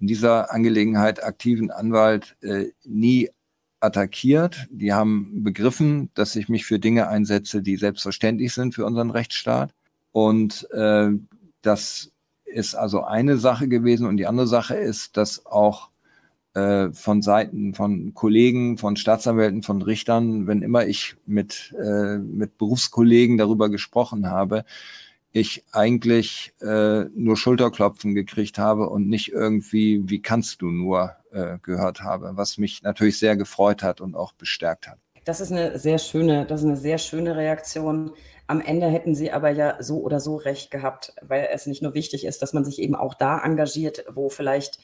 in 0.00 0.08
dieser 0.08 0.52
Angelegenheit 0.52 1.22
aktiven 1.22 1.70
Anwalt 1.70 2.36
nie 2.84 3.30
attackiert. 3.78 4.66
Die 4.70 4.92
haben 4.92 5.44
begriffen, 5.44 6.10
dass 6.14 6.34
ich 6.34 6.48
mich 6.48 6.66
für 6.66 6.80
Dinge 6.80 7.06
einsetze, 7.06 7.62
die 7.62 7.76
selbstverständlich 7.76 8.52
sind 8.52 8.74
für 8.74 8.84
unseren 8.84 9.10
Rechtsstaat. 9.10 9.72
Und 10.10 10.68
äh, 10.72 11.10
das 11.62 12.10
ist 12.54 12.74
also 12.74 13.02
eine 13.02 13.36
Sache 13.36 13.68
gewesen. 13.68 14.06
Und 14.06 14.16
die 14.16 14.26
andere 14.26 14.46
Sache 14.46 14.76
ist, 14.76 15.16
dass 15.16 15.44
auch 15.44 15.90
äh, 16.54 16.90
von 16.92 17.20
Seiten 17.20 17.74
von 17.74 18.14
Kollegen, 18.14 18.78
von 18.78 18.96
Staatsanwälten, 18.96 19.62
von 19.62 19.82
Richtern, 19.82 20.46
wenn 20.46 20.62
immer 20.62 20.86
ich 20.86 21.16
mit, 21.26 21.74
äh, 21.82 22.18
mit 22.18 22.56
Berufskollegen 22.58 23.36
darüber 23.38 23.68
gesprochen 23.68 24.30
habe, 24.30 24.64
ich 25.32 25.64
eigentlich 25.72 26.54
äh, 26.62 27.06
nur 27.16 27.36
Schulterklopfen 27.36 28.14
gekriegt 28.14 28.56
habe 28.56 28.88
und 28.88 29.08
nicht 29.08 29.32
irgendwie, 29.32 30.08
wie 30.08 30.22
kannst 30.22 30.62
du 30.62 30.70
nur 30.70 31.16
äh, 31.32 31.58
gehört 31.60 32.02
habe, 32.02 32.32
was 32.34 32.56
mich 32.56 32.82
natürlich 32.84 33.18
sehr 33.18 33.36
gefreut 33.36 33.82
hat 33.82 34.00
und 34.00 34.14
auch 34.14 34.32
bestärkt 34.32 34.86
hat. 34.86 34.98
Das 35.24 35.40
ist 35.40 35.50
eine 35.50 35.76
sehr 35.78 35.98
schöne, 35.98 36.46
das 36.46 36.60
ist 36.60 36.66
eine 36.66 36.76
sehr 36.76 36.98
schöne 36.98 37.36
Reaktion. 37.36 38.12
Am 38.46 38.60
Ende 38.60 38.88
hätten 38.88 39.14
sie 39.14 39.32
aber 39.32 39.50
ja 39.50 39.82
so 39.82 40.00
oder 40.00 40.20
so 40.20 40.36
recht 40.36 40.70
gehabt, 40.70 41.14
weil 41.22 41.48
es 41.52 41.66
nicht 41.66 41.82
nur 41.82 41.94
wichtig 41.94 42.24
ist, 42.24 42.42
dass 42.42 42.52
man 42.52 42.64
sich 42.64 42.78
eben 42.78 42.94
auch 42.94 43.14
da 43.14 43.42
engagiert, 43.42 44.04
wo 44.12 44.28
vielleicht 44.28 44.78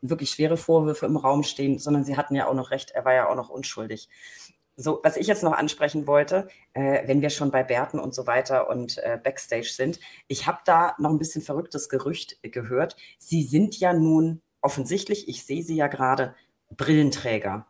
wirklich 0.00 0.30
schwere 0.30 0.56
Vorwürfe 0.56 1.06
im 1.06 1.16
Raum 1.16 1.42
stehen, 1.42 1.78
sondern 1.78 2.04
sie 2.04 2.16
hatten 2.16 2.34
ja 2.34 2.46
auch 2.46 2.54
noch 2.54 2.70
recht, 2.70 2.92
er 2.92 3.04
war 3.04 3.14
ja 3.14 3.28
auch 3.28 3.34
noch 3.34 3.50
unschuldig. 3.50 4.08
So, 4.76 5.00
was 5.02 5.16
ich 5.16 5.26
jetzt 5.26 5.42
noch 5.42 5.52
ansprechen 5.52 6.06
wollte, 6.06 6.48
äh, 6.72 7.06
wenn 7.06 7.20
wir 7.20 7.28
schon 7.28 7.50
bei 7.50 7.62
Bärten 7.62 7.98
und 7.98 8.14
so 8.14 8.26
weiter 8.26 8.70
und 8.70 8.96
äh, 8.98 9.18
Backstage 9.22 9.70
sind, 9.74 10.00
ich 10.26 10.46
habe 10.46 10.60
da 10.64 10.94
noch 10.98 11.10
ein 11.10 11.18
bisschen 11.18 11.42
verrücktes 11.42 11.88
Gerücht 11.90 12.38
gehört. 12.42 12.96
Sie 13.18 13.42
sind 13.42 13.78
ja 13.78 13.92
nun 13.92 14.40
offensichtlich, 14.62 15.28
ich 15.28 15.44
sehe 15.44 15.62
Sie 15.62 15.76
ja 15.76 15.88
gerade, 15.88 16.34
Brillenträger. 16.70 17.66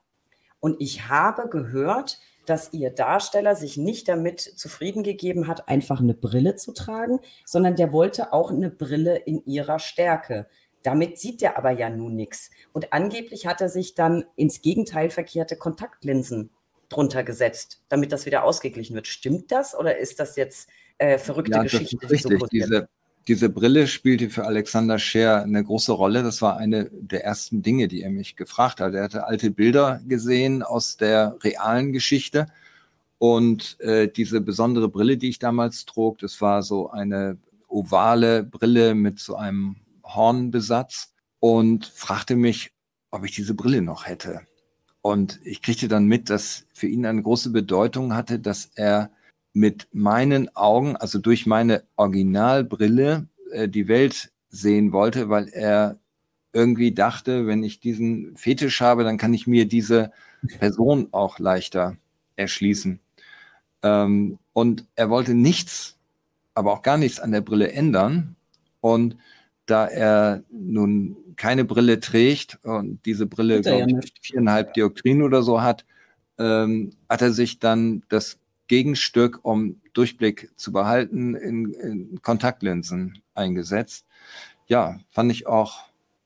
Und 0.61 0.77
ich 0.81 1.09
habe 1.09 1.49
gehört, 1.49 2.21
dass 2.51 2.73
ihr 2.73 2.91
Darsteller 2.91 3.55
sich 3.55 3.77
nicht 3.77 4.09
damit 4.09 4.41
zufrieden 4.41 5.05
gegeben 5.05 5.47
hat, 5.47 5.69
einfach 5.69 6.01
eine 6.01 6.15
Brille 6.15 6.57
zu 6.57 6.73
tragen, 6.73 7.21
sondern 7.45 7.77
der 7.77 7.93
wollte 7.93 8.33
auch 8.33 8.51
eine 8.51 8.71
Brille 8.71 9.17
in 9.17 9.45
ihrer 9.45 9.79
Stärke. 9.79 10.49
Damit 10.83 11.19
sieht 11.19 11.43
er 11.43 11.57
aber 11.57 11.71
ja 11.71 11.89
nun 11.91 12.17
nichts. 12.17 12.51
Und 12.73 12.93
angeblich 12.93 13.47
hat 13.47 13.61
er 13.61 13.69
sich 13.69 13.95
dann 13.95 14.25
ins 14.35 14.63
Gegenteil 14.63 15.11
verkehrte 15.11 15.55
Kontaktlinsen 15.55 16.51
drunter 16.89 17.23
gesetzt, 17.23 17.85
damit 17.89 18.11
das 18.11 18.27
wieder 18.27 18.43
ausgeglichen 18.43 18.97
wird. 18.97 19.07
Stimmt 19.07 19.53
das 19.53 19.79
oder 19.79 19.99
ist 19.99 20.19
das 20.19 20.35
jetzt 20.35 20.69
äh, 20.99 21.19
verrückte 21.19 21.53
ja, 21.53 21.63
Geschichte? 21.63 21.99
Das 22.03 22.11
ist 22.11 22.29
richtig. 22.29 22.51
Diese, 22.51 22.89
diese 23.29 23.51
Brille 23.51 23.87
spielte 23.87 24.31
für 24.31 24.47
Alexander 24.47 24.99
Scher 24.99 25.43
eine 25.43 25.63
große 25.63 25.93
Rolle. 25.93 26.23
Das 26.23 26.43
war 26.43 26.57
eine 26.57 26.91
der 26.91 27.25
ersten 27.25 27.63
Dinge, 27.63 27.89
die 27.89 28.03
er 28.03 28.11
mich 28.11 28.37
gefragt 28.37 28.81
hat. 28.81 28.95
Er 28.95 29.05
hatte 29.05 29.27
alte 29.27 29.51
Bilder 29.51 30.01
gesehen 30.07 30.63
aus 30.63 30.97
der 30.97 31.37
realen 31.43 31.93
Geschichte. 31.93 32.47
Und 33.19 33.79
äh, 33.81 34.09
diese 34.09 34.41
besondere 34.41 34.89
Brille, 34.89 35.19
die 35.19 35.29
ich 35.29 35.39
damals 35.39 35.85
trug, 35.85 36.19
das 36.19 36.41
war 36.41 36.63
so 36.63 36.91
eine 36.91 37.37
ovale 37.69 38.43
Brille 38.43 38.95
mit 38.95 39.21
so 39.21 39.37
einem 39.37 39.77
Hornbesatz 40.03 41.13
und 41.39 41.87
fragte 41.87 42.37
mich, 42.37 42.73
ob 43.11 43.25
ich 43.25 43.33
diese 43.33 43.55
Brille 43.55 43.83
noch 43.83 44.07
hätte. 44.07 44.41
Und 45.03 45.41
ich 45.45 45.63
kriegte 45.63 45.89
dann 45.89 46.07
mit, 46.07 46.31
dass 46.31 46.67
für 46.73 46.87
ihn 46.87 47.07
eine 47.07 47.23
große 47.23 47.51
Bedeutung 47.51 48.15
hatte, 48.15 48.39
dass 48.39 48.71
er 48.75 49.11
mit 49.53 49.89
meinen 49.93 50.55
Augen, 50.57 50.97
also 50.97 51.19
durch 51.19 51.47
meine 51.47 51.83
Originalbrille, 51.97 53.27
äh, 53.53 53.69
die 53.69 53.89
Welt 53.89 54.31
sehen 54.49 54.93
wollte, 54.93 55.29
weil 55.29 55.49
er 55.49 55.99
irgendwie 56.53 56.93
dachte, 56.93 57.47
wenn 57.47 57.63
ich 57.63 57.81
diesen 57.81 58.37
Fetisch 58.37 58.81
habe, 58.81 59.05
dann 59.05 59.19
kann 59.19 59.35
ich 59.35 59.47
mir 59.47 59.67
diese 59.67 60.13
Person 60.59 61.09
auch 61.13 61.39
leichter 61.39 61.97
erschließen. 62.37 62.99
Ähm, 63.83 64.39
und 64.53 64.87
er 64.97 65.11
wollte 65.11 65.35
nichts, 65.35 65.97
aber 66.55 66.73
auch 66.73 66.83
gar 66.83 66.97
nichts 66.97 67.21
an 67.21 67.33
der 67.33 67.41
Brille 67.41 67.73
ändern. 67.73 68.37
Und 68.81 69.17
da 69.67 69.87
er 69.87 70.43
nun 70.51 71.17
keine 71.37 71.65
Brille 71.65 72.01
trägt 72.01 72.59
und 72.65 73.05
diese 73.07 73.27
Brille 73.27 73.63
ja 73.63 73.87
ich, 73.87 74.13
viereinhalb 74.21 74.75
Dioptrien 74.75 75.23
oder 75.23 75.43
so 75.43 75.63
hat, 75.63 75.85
ähm, 76.39 76.91
hat 77.09 77.23
er 77.23 77.33
sich 77.33 77.61
dann 77.61 78.03
das 78.09 78.39
Gegenstück, 78.71 79.41
um 79.43 79.81
Durchblick 79.95 80.53
zu 80.55 80.71
behalten, 80.71 81.35
in, 81.35 81.73
in 81.73 82.23
Kontaktlinsen 82.23 83.21
eingesetzt. 83.35 84.07
Ja, 84.69 85.01
fand 85.11 85.33
ich 85.33 85.49
auch 85.49 85.81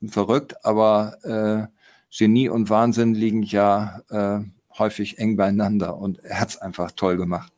verrückt, 0.05 0.63
aber 0.63 1.17
äh, 1.23 1.73
Genie 2.15 2.47
und 2.49 2.69
Wahnsinn 2.69 3.15
liegen 3.15 3.41
ja 3.41 4.01
äh, 4.11 4.41
häufig 4.77 5.17
eng 5.17 5.37
beieinander 5.37 5.97
und 5.97 6.19
er 6.19 6.39
hat 6.39 6.49
es 6.49 6.57
einfach 6.59 6.91
toll 6.91 7.17
gemacht. 7.17 7.51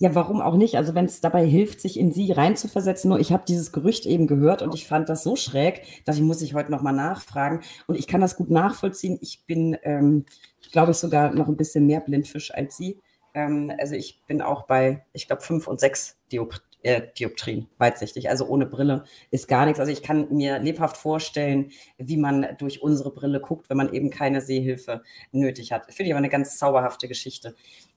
Ja, 0.00 0.16
warum 0.16 0.40
auch 0.40 0.56
nicht? 0.56 0.76
Also 0.76 0.96
wenn 0.96 1.04
es 1.04 1.20
dabei 1.20 1.46
hilft, 1.46 1.80
sich 1.80 1.96
in 1.96 2.10
sie 2.10 2.32
reinzuversetzen. 2.32 3.10
Nur 3.10 3.20
ich 3.20 3.30
habe 3.32 3.44
dieses 3.46 3.70
Gerücht 3.70 4.04
eben 4.04 4.26
gehört 4.26 4.62
und 4.62 4.74
ich 4.74 4.88
fand 4.88 5.08
das 5.08 5.22
so 5.22 5.36
schräg, 5.36 5.82
dass 6.06 6.16
ich 6.16 6.22
muss 6.22 6.42
ich 6.42 6.54
heute 6.54 6.72
nochmal 6.72 6.92
nachfragen. 6.92 7.60
Und 7.86 7.94
ich 7.94 8.08
kann 8.08 8.20
das 8.20 8.34
gut 8.34 8.50
nachvollziehen. 8.50 9.16
Ich 9.22 9.44
bin, 9.46 9.78
ähm, 9.84 10.24
glaube 10.72 10.90
ich, 10.90 10.96
sogar 10.96 11.32
noch 11.32 11.46
ein 11.46 11.56
bisschen 11.56 11.86
mehr 11.86 12.00
Blindfisch 12.00 12.52
als 12.52 12.76
Sie. 12.76 12.98
Ähm, 13.34 13.72
also 13.78 13.94
ich 13.94 14.22
bin 14.26 14.42
auch 14.42 14.66
bei, 14.66 15.04
ich 15.12 15.26
glaube, 15.26 15.42
fünf 15.42 15.66
und 15.66 15.80
sechs 15.80 16.18
Diop 16.32 16.60
äh, 16.82 17.02
Dioptrien, 17.18 17.68
weitsichtig. 17.78 18.30
Also 18.30 18.46
ohne 18.46 18.66
Brille 18.66 19.04
ist 19.30 19.48
gar 19.48 19.66
nichts. 19.66 19.80
Also 19.80 19.90
ich 19.90 20.02
kann 20.02 20.28
mir 20.34 20.58
lebhaft 20.58 20.96
vorstellen, 20.96 21.72
wie 21.98 22.16
man 22.16 22.46
durch 22.58 22.82
unsere 22.82 23.12
Brille 23.12 23.40
guckt, 23.40 23.68
wenn 23.68 23.76
man 23.76 23.92
eben 23.92 24.10
keine 24.10 24.40
Sehhilfe 24.40 25.02
nötig 25.32 25.72
hat. 25.72 25.92
Finde 25.92 26.04
ich 26.08 26.12
aber 26.12 26.18
eine 26.18 26.28
ganz 26.28 26.56
zauberhafte 26.56 27.08
Geschichte. 27.08 27.54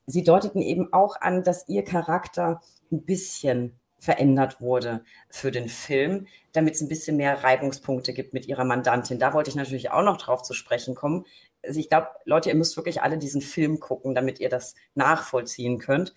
Sie 0.07 0.23
deuteten 0.23 0.61
eben 0.61 0.91
auch 0.93 1.19
an, 1.21 1.43
dass 1.43 1.69
Ihr 1.69 1.83
Charakter 1.83 2.61
ein 2.91 3.03
bisschen 3.05 3.79
verändert 3.99 4.59
wurde 4.61 5.03
für 5.29 5.51
den 5.51 5.69
Film, 5.69 6.25
damit 6.53 6.73
es 6.73 6.81
ein 6.81 6.87
bisschen 6.87 7.17
mehr 7.17 7.43
Reibungspunkte 7.43 8.13
gibt 8.13 8.33
mit 8.33 8.47
Ihrer 8.47 8.63
Mandantin. 8.63 9.19
Da 9.19 9.33
wollte 9.33 9.51
ich 9.51 9.55
natürlich 9.55 9.91
auch 9.91 10.01
noch 10.01 10.17
drauf 10.17 10.41
zu 10.41 10.55
sprechen 10.55 10.95
kommen 10.95 11.25
also 11.63 11.79
ich 11.79 11.89
glaube, 11.89 12.07
Leute, 12.25 12.49
ihr 12.49 12.55
müsst 12.55 12.75
wirklich 12.77 13.01
alle 13.01 13.17
diesen 13.17 13.41
Film 13.41 13.79
gucken, 13.79 14.15
damit 14.15 14.39
ihr 14.39 14.49
das 14.49 14.75
nachvollziehen 14.95 15.79
könnt. 15.79 16.13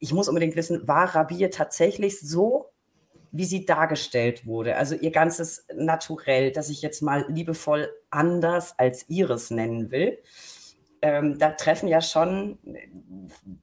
Ich 0.00 0.12
muss 0.12 0.28
unbedingt 0.28 0.56
wissen, 0.56 0.86
war 0.86 1.14
Rabir 1.14 1.50
tatsächlich 1.50 2.20
so, 2.20 2.70
wie 3.30 3.44
sie 3.44 3.66
dargestellt 3.66 4.46
wurde? 4.46 4.76
Also 4.76 4.94
ihr 4.94 5.10
ganzes 5.10 5.66
Naturell, 5.74 6.52
das 6.52 6.70
ich 6.70 6.82
jetzt 6.82 7.02
mal 7.02 7.26
liebevoll 7.28 7.90
anders 8.10 8.78
als 8.78 9.08
Iris 9.08 9.50
nennen 9.50 9.90
will. 9.90 10.18
Ähm, 11.02 11.38
da 11.38 11.50
treffen 11.50 11.88
ja 11.88 12.00
schon, 12.00 12.58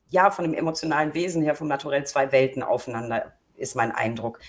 ja, 0.10 0.32
von 0.32 0.46
dem 0.46 0.54
emotionalen 0.54 1.14
Wesen 1.14 1.42
her, 1.42 1.56
vom 1.56 1.68
Naturell 1.68 2.06
zwei 2.06 2.32
Welten 2.32 2.64
aufeinander, 2.64 3.34
ist 3.56 3.76
mein 3.76 3.92
Eindruck. 3.92 4.40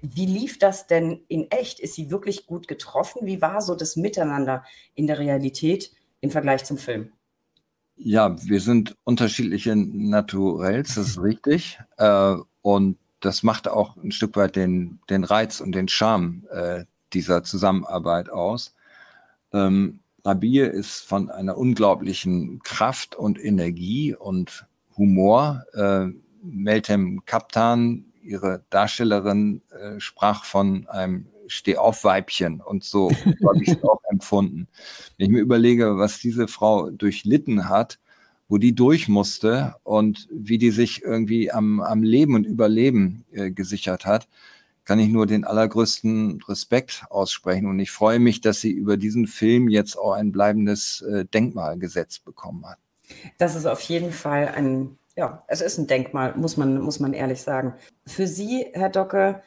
Wie 0.00 0.26
lief 0.26 0.58
das 0.58 0.86
denn 0.86 1.22
in 1.28 1.50
echt? 1.50 1.80
Ist 1.80 1.94
sie 1.94 2.10
wirklich 2.10 2.46
gut 2.46 2.68
getroffen? 2.68 3.26
Wie 3.26 3.42
war 3.42 3.60
so 3.60 3.74
das 3.74 3.96
Miteinander 3.96 4.64
in 4.94 5.06
der 5.06 5.18
Realität 5.18 5.92
im 6.20 6.30
Vergleich 6.30 6.64
zum 6.64 6.78
Film? 6.78 7.12
Ja, 7.96 8.36
wir 8.44 8.60
sind 8.60 8.96
unterschiedliche 9.04 9.76
Naturells, 9.76 10.94
das 10.94 11.08
ist 11.08 11.22
richtig. 11.22 11.78
Äh, 11.98 12.36
und 12.62 12.98
das 13.20 13.42
macht 13.42 13.68
auch 13.68 13.96
ein 13.96 14.12
Stück 14.12 14.36
weit 14.36 14.56
den, 14.56 15.00
den 15.08 15.24
Reiz 15.24 15.60
und 15.60 15.72
den 15.72 15.88
Charme 15.88 16.44
äh, 16.50 16.84
dieser 17.12 17.44
Zusammenarbeit 17.44 18.30
aus. 18.30 18.74
Ähm, 19.52 20.00
Rabir 20.24 20.70
ist 20.70 21.00
von 21.00 21.30
einer 21.30 21.56
unglaublichen 21.56 22.60
Kraft 22.62 23.14
und 23.14 23.42
Energie 23.42 24.14
und 24.14 24.66
Humor. 24.96 25.64
Äh, 25.74 26.08
Meltem 26.42 27.24
Kaptan 27.24 28.11
ihre 28.22 28.64
Darstellerin 28.70 29.62
äh, 29.70 30.00
sprach 30.00 30.44
von 30.44 30.86
einem 30.88 31.26
Stehaufweibchen 31.46 32.60
und 32.60 32.84
so 32.84 33.10
habe 33.10 33.62
ich 33.62 33.68
es 33.68 33.82
auch 33.84 34.00
empfunden. 34.10 34.68
Wenn 35.16 35.26
ich 35.26 35.32
mir 35.32 35.40
überlege, 35.40 35.98
was 35.98 36.18
diese 36.18 36.48
Frau 36.48 36.90
durchlitten 36.90 37.68
hat, 37.68 37.98
wo 38.48 38.58
die 38.58 38.74
durch 38.74 39.08
musste 39.08 39.74
und 39.82 40.28
wie 40.30 40.58
die 40.58 40.70
sich 40.70 41.02
irgendwie 41.02 41.50
am, 41.50 41.80
am 41.80 42.02
Leben 42.02 42.34
und 42.34 42.44
Überleben 42.44 43.24
äh, 43.32 43.50
gesichert 43.50 44.04
hat, 44.04 44.28
kann 44.84 44.98
ich 44.98 45.08
nur 45.08 45.26
den 45.26 45.44
allergrößten 45.44 46.42
Respekt 46.48 47.04
aussprechen. 47.08 47.66
Und 47.66 47.78
ich 47.78 47.90
freue 47.90 48.18
mich, 48.18 48.40
dass 48.40 48.60
sie 48.60 48.70
über 48.72 48.96
diesen 48.96 49.26
Film 49.26 49.68
jetzt 49.68 49.96
auch 49.96 50.12
ein 50.12 50.32
bleibendes 50.32 51.02
äh, 51.02 51.24
Denkmal 51.24 51.78
gesetzt 51.78 52.24
bekommen 52.24 52.66
hat. 52.66 52.78
Das 53.38 53.54
ist 53.54 53.66
auf 53.66 53.80
jeden 53.82 54.12
Fall 54.12 54.48
ein 54.48 54.98
ja, 55.16 55.44
es 55.48 55.60
ist 55.60 55.78
ein 55.78 55.86
Denkmal, 55.86 56.34
muss 56.36 56.56
man, 56.56 56.80
muss 56.80 57.00
man 57.00 57.12
ehrlich 57.12 57.42
sagen. 57.42 57.74
Für 58.06 58.26
Sie, 58.26 58.66
Herr 58.72 58.88
Docke, 58.88 59.42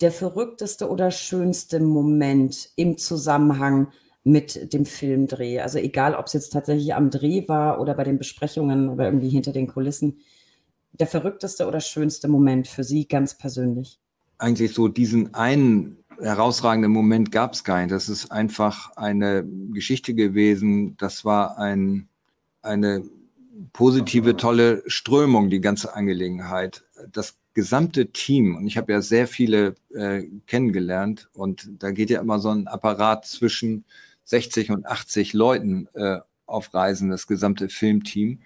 der 0.00 0.10
verrückteste 0.10 0.88
oder 0.88 1.10
schönste 1.10 1.80
Moment 1.80 2.70
im 2.76 2.98
Zusammenhang 2.98 3.92
mit 4.24 4.72
dem 4.72 4.84
Filmdreh? 4.84 5.60
Also 5.60 5.78
egal, 5.78 6.14
ob 6.14 6.26
es 6.26 6.32
jetzt 6.32 6.52
tatsächlich 6.52 6.94
am 6.94 7.10
Dreh 7.10 7.46
war 7.48 7.80
oder 7.80 7.94
bei 7.94 8.04
den 8.04 8.18
Besprechungen 8.18 8.88
oder 8.88 9.04
irgendwie 9.04 9.28
hinter 9.28 9.52
den 9.52 9.68
Kulissen. 9.68 10.18
Der 10.92 11.06
verrückteste 11.06 11.66
oder 11.66 11.80
schönste 11.80 12.28
Moment 12.28 12.68
für 12.68 12.84
Sie 12.84 13.06
ganz 13.06 13.36
persönlich? 13.38 13.98
Eigentlich 14.38 14.74
so 14.74 14.88
diesen 14.88 15.32
einen 15.34 15.98
herausragenden 16.20 16.90
Moment 16.90 17.32
gab 17.32 17.54
es 17.54 17.64
nicht. 17.64 17.90
Das 17.90 18.08
ist 18.08 18.30
einfach 18.30 18.96
eine 18.96 19.44
Geschichte 19.72 20.14
gewesen. 20.14 20.96
Das 20.98 21.24
war 21.24 21.58
ein, 21.58 22.08
eine 22.62 23.02
positive, 23.72 24.36
tolle 24.36 24.82
Strömung, 24.86 25.50
die 25.50 25.60
ganze 25.60 25.94
Angelegenheit. 25.94 26.84
Das 27.10 27.36
gesamte 27.54 28.10
Team, 28.12 28.56
und 28.56 28.66
ich 28.66 28.76
habe 28.76 28.92
ja 28.92 29.02
sehr 29.02 29.26
viele 29.26 29.74
äh, 29.94 30.22
kennengelernt, 30.46 31.28
und 31.34 31.68
da 31.78 31.90
geht 31.90 32.10
ja 32.10 32.20
immer 32.20 32.38
so 32.38 32.50
ein 32.50 32.66
Apparat 32.66 33.26
zwischen 33.26 33.84
60 34.24 34.70
und 34.70 34.86
80 34.86 35.32
Leuten 35.32 35.88
äh, 35.94 36.18
auf 36.46 36.72
Reisen, 36.72 37.10
das 37.10 37.26
gesamte 37.26 37.68
Filmteam, 37.68 38.40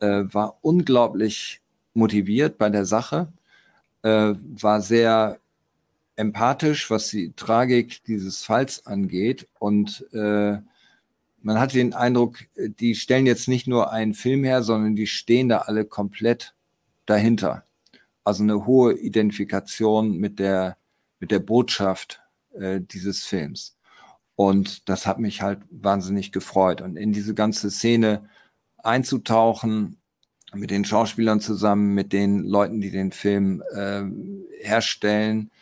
äh, 0.00 0.24
war 0.32 0.58
unglaublich 0.62 1.60
motiviert 1.94 2.58
bei 2.58 2.70
der 2.70 2.84
Sache, 2.84 3.32
äh, 4.02 4.34
war 4.60 4.80
sehr 4.80 5.38
empathisch, 6.16 6.90
was 6.90 7.08
die 7.08 7.32
Tragik 7.32 8.04
dieses 8.04 8.44
Falls 8.44 8.86
angeht 8.86 9.48
und 9.58 10.06
äh, 10.12 10.58
man 11.46 11.60
hat 11.60 11.74
den 11.74 11.94
Eindruck, 11.94 12.38
die 12.56 12.96
stellen 12.96 13.24
jetzt 13.24 13.46
nicht 13.46 13.68
nur 13.68 13.92
einen 13.92 14.14
Film 14.14 14.42
her, 14.42 14.64
sondern 14.64 14.96
die 14.96 15.06
stehen 15.06 15.48
da 15.48 15.58
alle 15.58 15.84
komplett 15.84 16.56
dahinter. 17.06 17.64
Also 18.24 18.42
eine 18.42 18.66
hohe 18.66 18.94
Identifikation 18.98 20.16
mit 20.16 20.40
der, 20.40 20.76
mit 21.20 21.30
der 21.30 21.38
Botschaft 21.38 22.20
äh, 22.58 22.80
dieses 22.80 23.24
Films. 23.24 23.76
Und 24.34 24.88
das 24.88 25.06
hat 25.06 25.20
mich 25.20 25.40
halt 25.40 25.60
wahnsinnig 25.70 26.32
gefreut. 26.32 26.80
Und 26.80 26.96
in 26.96 27.12
diese 27.12 27.32
ganze 27.32 27.70
Szene 27.70 28.28
einzutauchen, 28.78 29.98
mit 30.52 30.72
den 30.72 30.84
Schauspielern 30.84 31.38
zusammen, 31.38 31.94
mit 31.94 32.12
den 32.12 32.42
Leuten, 32.42 32.80
die 32.80 32.90
den 32.90 33.12
Film 33.12 33.62
äh, 33.72 34.02
herstellen, 34.64 35.52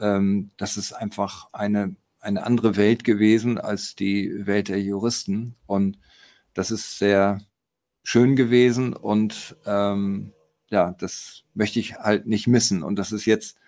ähm, 0.00 0.50
das 0.56 0.76
ist 0.76 0.94
einfach 0.94 1.46
eine 1.52 1.94
eine 2.20 2.44
andere 2.44 2.76
Welt 2.76 3.04
gewesen 3.04 3.58
als 3.58 3.94
die 3.94 4.46
Welt 4.46 4.68
der 4.68 4.80
Juristen. 4.82 5.54
Und 5.66 5.98
das 6.54 6.70
ist 6.70 6.98
sehr 6.98 7.40
schön 8.02 8.36
gewesen 8.36 8.94
und 8.94 9.56
ähm, 9.66 10.32
ja, 10.70 10.94
das 10.98 11.44
möchte 11.54 11.80
ich 11.80 11.94
halt 11.94 12.26
nicht 12.26 12.46
missen. 12.46 12.82
Und 12.82 12.96
das 12.96 13.12
ist 13.12 13.24
jetzt, 13.26 13.58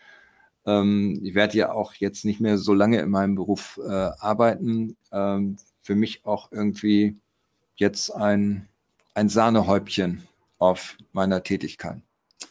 ähm, 0.67 1.21
ich 1.23 1.35
werde 1.35 1.57
ja 1.59 1.73
auch 1.73 1.95
jetzt 1.95 2.25
nicht 2.25 2.41
mehr 2.41 2.59
so 2.59 2.75
lange 2.75 3.01
in 3.01 3.11
meinem 3.11 3.35
Beruf 3.37 3.81
äh, 3.83 3.91
arbeiten. 3.91 4.97
Ähm, 5.13 5.57
für 5.83 5.95
mich 5.95 6.25
auch 6.27 6.53
irgendwie 6.53 7.17
jetzt 7.77 8.11
ein 8.11 8.69
ein 9.15 9.29
Sahnehäubchen 9.29 10.27
auf 10.59 10.97
meiner 11.13 11.43
Tätigkeit. 11.43 12.03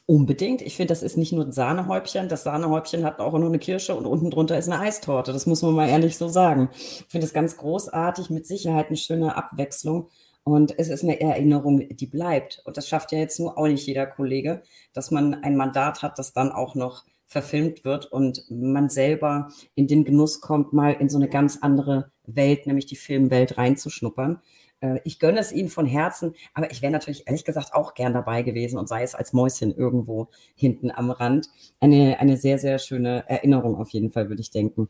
Unbedingt. 0.06 0.62
Ich 0.62 0.76
finde, 0.76 0.92
das 0.92 1.04
ist 1.04 1.18
nicht 1.18 1.34
nur 1.34 1.46
ein 1.46 1.52
Sahnehäubchen. 1.52 2.30
Das 2.30 2.44
Sahnehäubchen 2.44 3.06
hat 3.06 3.20
auch 3.20 3.34
noch 3.34 3.48
eine 3.48 3.60
Kirsche 3.60 3.96
und 3.96 4.06
unten 4.06 4.32
drunter 4.32 4.58
ist 4.58 4.70
eine 4.70 4.80
Eistorte. 4.82 5.34
Das 5.34 5.46
muss 5.46 5.62
man 5.62 5.74
mal 5.74 5.90
ehrlich 5.90 6.18
so 6.18 6.28
sagen. 6.28 6.70
Ich 6.74 7.06
finde 7.08 7.26
es 7.26 7.34
ganz 7.34 7.58
großartig, 7.58 8.30
mit 8.30 8.48
Sicherheit 8.48 8.88
eine 8.88 8.98
schöne 8.98 9.36
Abwechslung. 9.36 10.10
Und 10.44 10.78
es 10.80 10.90
ist 10.90 11.04
eine 11.04 11.20
Erinnerung, 11.22 11.88
die 11.90 12.08
bleibt. 12.08 12.62
Und 12.66 12.78
das 12.78 12.88
schafft 12.88 13.12
ja 13.12 13.20
jetzt 13.20 13.40
nur 13.40 13.58
auch 13.58 13.68
nicht 13.68 13.86
jeder 13.86 14.08
Kollege, 14.08 14.64
dass 14.94 15.12
man 15.12 15.36
ein 15.36 15.56
Mandat 15.56 16.02
hat, 16.02 16.18
das 16.18 16.34
dann 16.34 16.52
auch 16.52 16.74
noch 16.74 17.06
verfilmt 17.28 17.86
wird 17.86 18.12
und 18.12 18.44
man 18.50 18.90
selber 18.90 19.50
in 19.76 19.86
den 19.86 20.04
Genuss 20.04 20.42
kommt, 20.42 20.74
mal 20.74 20.94
in 20.94 21.10
so 21.10 21.20
eine 21.20 21.30
ganz 21.30 21.60
andere 21.62 22.12
Welt, 22.26 22.66
nämlich 22.66 22.88
die 22.88 22.96
Filmwelt 22.96 23.60
reinzuschnuppern. 23.60 24.42
Äh, 24.82 25.00
ich 25.04 25.20
gönne 25.20 25.40
es 25.40 25.52
ihnen 25.52 25.70
von 25.70 25.86
Herzen, 25.86 26.34
aber 26.54 26.72
ich 26.72 26.82
wäre 26.82 26.92
natürlich 26.92 27.28
ehrlich 27.28 27.46
gesagt 27.46 27.74
auch 27.74 27.94
gern 27.94 28.14
dabei 28.14 28.42
gewesen 28.44 28.78
und 28.78 28.88
sei 28.88 29.04
es 29.04 29.16
als 29.16 29.34
Mäuschen 29.34 29.74
irgendwo 29.74 30.30
hinten 30.56 30.92
am 30.92 31.12
Rand. 31.12 31.50
Eine, 31.80 32.20
eine 32.20 32.38
sehr, 32.38 32.60
sehr 32.60 32.80
schöne 32.80 33.24
Erinnerung 33.28 33.76
auf 33.76 33.90
jeden 33.90 34.12
Fall, 34.12 34.30
würde 34.30 34.42
ich 34.42 34.52
denken. 34.52 34.90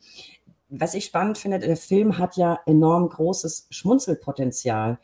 Was 0.69 0.93
ich 0.93 1.05
spannend 1.05 1.37
finde, 1.37 1.59
der 1.59 1.77
Film 1.77 2.17
hat 2.17 2.37
ja 2.37 2.59
enorm 2.65 3.09
großes 3.09 3.67
Schmunzelpotenzial, 3.71 4.99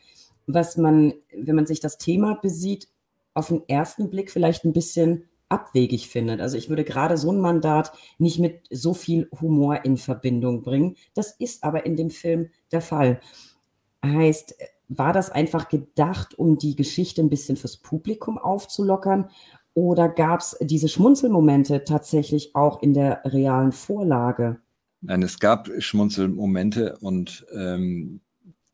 was 0.46 0.76
man, 0.76 1.14
wenn 1.36 1.56
man 1.56 1.66
sich 1.66 1.80
das 1.80 1.98
Thema 1.98 2.38
besieht, 2.40 2.88
auf 3.34 3.48
den 3.48 3.68
ersten 3.68 4.08
Blick 4.08 4.30
vielleicht 4.30 4.64
ein 4.64 4.72
bisschen 4.72 5.24
abwegig 5.48 6.08
findet. 6.08 6.40
Also 6.40 6.56
ich 6.56 6.68
würde 6.68 6.84
gerade 6.84 7.16
so 7.16 7.30
ein 7.30 7.40
Mandat 7.40 7.92
nicht 8.18 8.38
mit 8.38 8.66
so 8.70 8.94
viel 8.94 9.28
Humor 9.40 9.84
in 9.84 9.96
Verbindung 9.96 10.62
bringen. 10.62 10.96
Das 11.14 11.32
ist 11.32 11.62
aber 11.62 11.86
in 11.86 11.96
dem 11.96 12.10
Film 12.10 12.50
der 12.72 12.80
Fall. 12.80 13.20
Heißt, 14.04 14.56
war 14.88 15.12
das 15.12 15.30
einfach 15.30 15.68
gedacht, 15.68 16.38
um 16.38 16.58
die 16.58 16.76
Geschichte 16.76 17.20
ein 17.20 17.30
bisschen 17.30 17.56
fürs 17.56 17.76
Publikum 17.76 18.38
aufzulockern? 18.38 19.30
Oder 19.74 20.08
gab 20.08 20.40
es 20.40 20.56
diese 20.60 20.88
Schmunzelmomente 20.88 21.84
tatsächlich 21.84 22.54
auch 22.54 22.82
in 22.82 22.94
der 22.94 23.20
realen 23.24 23.72
Vorlage? 23.72 24.58
Nein, 25.02 25.22
es 25.22 25.38
gab 25.38 25.68
Schmunzelmomente 25.78 26.96
und 27.00 27.46
ähm, 27.54 28.20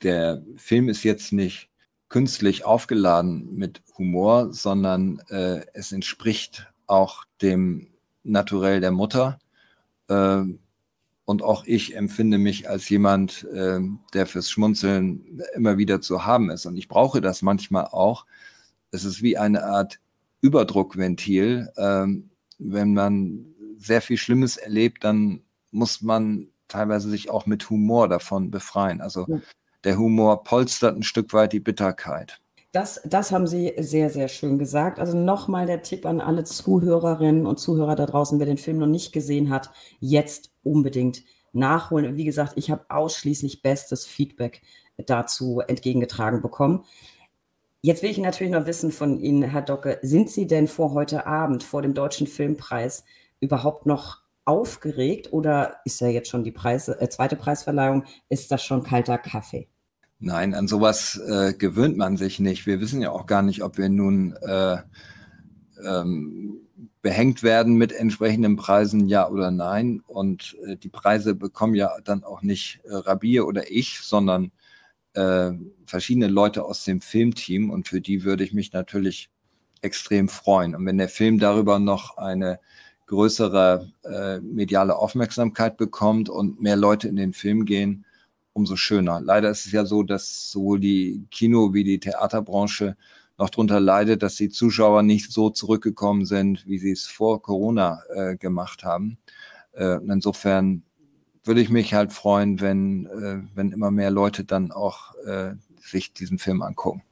der 0.02 0.44
Film 0.56 0.88
ist 0.88 1.02
jetzt 1.02 1.32
nicht 1.32 1.70
künstlich 2.08 2.64
aufgeladen 2.64 3.54
mit 3.54 3.82
Humor, 3.98 4.52
sondern 4.52 5.20
äh, 5.28 5.62
es 5.72 5.92
entspricht 5.92 6.70
auch 6.86 7.24
dem 7.40 7.88
Naturell 8.22 8.80
der 8.80 8.92
Mutter. 8.92 9.38
Äh, 10.08 10.44
und 11.24 11.42
auch 11.42 11.64
ich 11.66 11.96
empfinde 11.96 12.38
mich 12.38 12.68
als 12.68 12.88
jemand, 12.88 13.44
äh, 13.52 13.80
der 14.12 14.26
fürs 14.26 14.50
Schmunzeln 14.50 15.40
immer 15.54 15.78
wieder 15.78 16.00
zu 16.00 16.26
haben 16.26 16.50
ist. 16.50 16.66
Und 16.66 16.76
ich 16.76 16.88
brauche 16.88 17.20
das 17.20 17.42
manchmal 17.42 17.86
auch. 17.86 18.26
Es 18.90 19.04
ist 19.04 19.22
wie 19.22 19.38
eine 19.38 19.64
Art 19.64 20.00
Überdruckventil. 20.40 21.70
Ähm, 21.76 22.30
wenn 22.58 22.94
man 22.94 23.46
sehr 23.78 24.02
viel 24.02 24.16
Schlimmes 24.16 24.56
erlebt, 24.56 25.04
dann 25.04 25.42
muss 25.70 26.02
man 26.02 26.48
teilweise 26.68 27.08
sich 27.08 27.30
auch 27.30 27.46
mit 27.46 27.70
Humor 27.70 28.08
davon 28.08 28.50
befreien. 28.50 29.00
Also 29.00 29.26
ja. 29.28 29.40
der 29.84 29.98
Humor 29.98 30.44
polstert 30.44 30.96
ein 30.96 31.02
Stück 31.02 31.32
weit 31.32 31.52
die 31.52 31.60
Bitterkeit. 31.60 32.40
Das, 32.72 33.02
das 33.04 33.32
haben 33.32 33.46
Sie 33.46 33.74
sehr, 33.78 34.08
sehr 34.08 34.28
schön 34.28 34.58
gesagt. 34.58 34.98
Also 34.98 35.16
nochmal 35.16 35.66
der 35.66 35.82
Tipp 35.82 36.06
an 36.06 36.22
alle 36.22 36.44
Zuhörerinnen 36.44 37.46
und 37.46 37.60
Zuhörer 37.60 37.96
da 37.96 38.06
draußen, 38.06 38.38
wer 38.38 38.46
den 38.46 38.56
Film 38.56 38.78
noch 38.78 38.86
nicht 38.86 39.12
gesehen 39.12 39.50
hat, 39.50 39.70
jetzt 40.00 40.51
unbedingt 40.62 41.22
nachholen. 41.52 42.16
Wie 42.16 42.24
gesagt, 42.24 42.54
ich 42.56 42.70
habe 42.70 42.86
ausschließlich 42.88 43.62
bestes 43.62 44.06
Feedback 44.06 44.62
dazu 44.96 45.60
entgegengetragen 45.60 46.42
bekommen. 46.42 46.84
Jetzt 47.80 48.02
will 48.02 48.10
ich 48.10 48.18
natürlich 48.18 48.52
noch 48.52 48.66
wissen 48.66 48.92
von 48.92 49.18
Ihnen, 49.18 49.42
Herr 49.42 49.62
Docke, 49.62 49.98
sind 50.02 50.30
Sie 50.30 50.46
denn 50.46 50.68
vor 50.68 50.92
heute 50.92 51.26
Abend, 51.26 51.64
vor 51.64 51.82
dem 51.82 51.94
Deutschen 51.94 52.26
Filmpreis, 52.26 53.04
überhaupt 53.40 53.86
noch 53.86 54.22
aufgeregt 54.44 55.32
oder 55.32 55.76
ist 55.84 56.00
ja 56.00 56.08
jetzt 56.08 56.28
schon 56.28 56.44
die 56.44 56.52
Preise, 56.52 57.00
äh, 57.00 57.08
zweite 57.08 57.36
Preisverleihung, 57.36 58.04
ist 58.28 58.50
das 58.50 58.62
schon 58.62 58.82
kalter 58.82 59.18
Kaffee? 59.18 59.68
Nein, 60.18 60.54
an 60.54 60.68
sowas 60.68 61.20
äh, 61.26 61.52
gewöhnt 61.52 61.96
man 61.96 62.16
sich 62.16 62.38
nicht. 62.38 62.66
Wir 62.66 62.80
wissen 62.80 63.02
ja 63.02 63.10
auch 63.10 63.26
gar 63.26 63.42
nicht, 63.42 63.64
ob 63.64 63.78
wir 63.78 63.88
nun 63.88 64.36
äh, 64.42 64.76
ähm, 65.84 66.61
behängt 67.02 67.42
werden 67.42 67.74
mit 67.74 67.92
entsprechenden 67.92 68.56
Preisen, 68.56 69.08
ja 69.08 69.28
oder 69.28 69.50
nein. 69.50 70.02
Und 70.06 70.56
äh, 70.66 70.76
die 70.76 70.88
Preise 70.88 71.34
bekommen 71.34 71.74
ja 71.74 71.90
dann 72.04 72.24
auch 72.24 72.42
nicht 72.42 72.80
äh, 72.84 72.94
Rabir 72.94 73.46
oder 73.46 73.70
ich, 73.70 74.00
sondern 74.00 74.52
äh, 75.14 75.50
verschiedene 75.84 76.28
Leute 76.28 76.64
aus 76.64 76.84
dem 76.84 77.00
Filmteam. 77.00 77.70
Und 77.70 77.88
für 77.88 78.00
die 78.00 78.24
würde 78.24 78.44
ich 78.44 78.52
mich 78.52 78.72
natürlich 78.72 79.30
extrem 79.82 80.28
freuen. 80.28 80.76
Und 80.76 80.86
wenn 80.86 80.98
der 80.98 81.08
Film 81.08 81.38
darüber 81.38 81.80
noch 81.80 82.16
eine 82.16 82.60
größere 83.06 83.92
äh, 84.04 84.38
mediale 84.40 84.96
Aufmerksamkeit 84.96 85.76
bekommt 85.76 86.30
und 86.30 86.62
mehr 86.62 86.76
Leute 86.76 87.08
in 87.08 87.16
den 87.16 87.32
Film 87.32 87.66
gehen, 87.66 88.04
umso 88.54 88.76
schöner. 88.76 89.20
Leider 89.20 89.50
ist 89.50 89.66
es 89.66 89.72
ja 89.72 89.84
so, 89.84 90.02
dass 90.02 90.50
sowohl 90.50 90.78
die 90.78 91.26
Kino- 91.30 91.74
wie 91.74 91.84
die 91.84 91.98
Theaterbranche 91.98 92.96
noch 93.42 93.50
darunter 93.50 93.80
leidet, 93.80 94.22
dass 94.22 94.36
die 94.36 94.50
Zuschauer 94.50 95.02
nicht 95.02 95.32
so 95.32 95.50
zurückgekommen 95.50 96.24
sind, 96.24 96.64
wie 96.66 96.78
sie 96.78 96.92
es 96.92 97.06
vor 97.06 97.42
Corona 97.42 98.00
äh, 98.14 98.36
gemacht 98.36 98.84
haben. 98.84 99.18
Äh, 99.72 99.96
insofern 100.08 100.84
würde 101.42 101.60
ich 101.60 101.68
mich 101.68 101.92
halt 101.92 102.12
freuen, 102.12 102.60
wenn, 102.60 103.06
äh, 103.06 103.42
wenn 103.56 103.72
immer 103.72 103.90
mehr 103.90 104.12
Leute 104.12 104.44
dann 104.44 104.70
auch 104.70 105.14
äh, 105.26 105.54
sich 105.80 106.12
diesen 106.12 106.38
Film 106.38 106.62
angucken. 106.62 107.02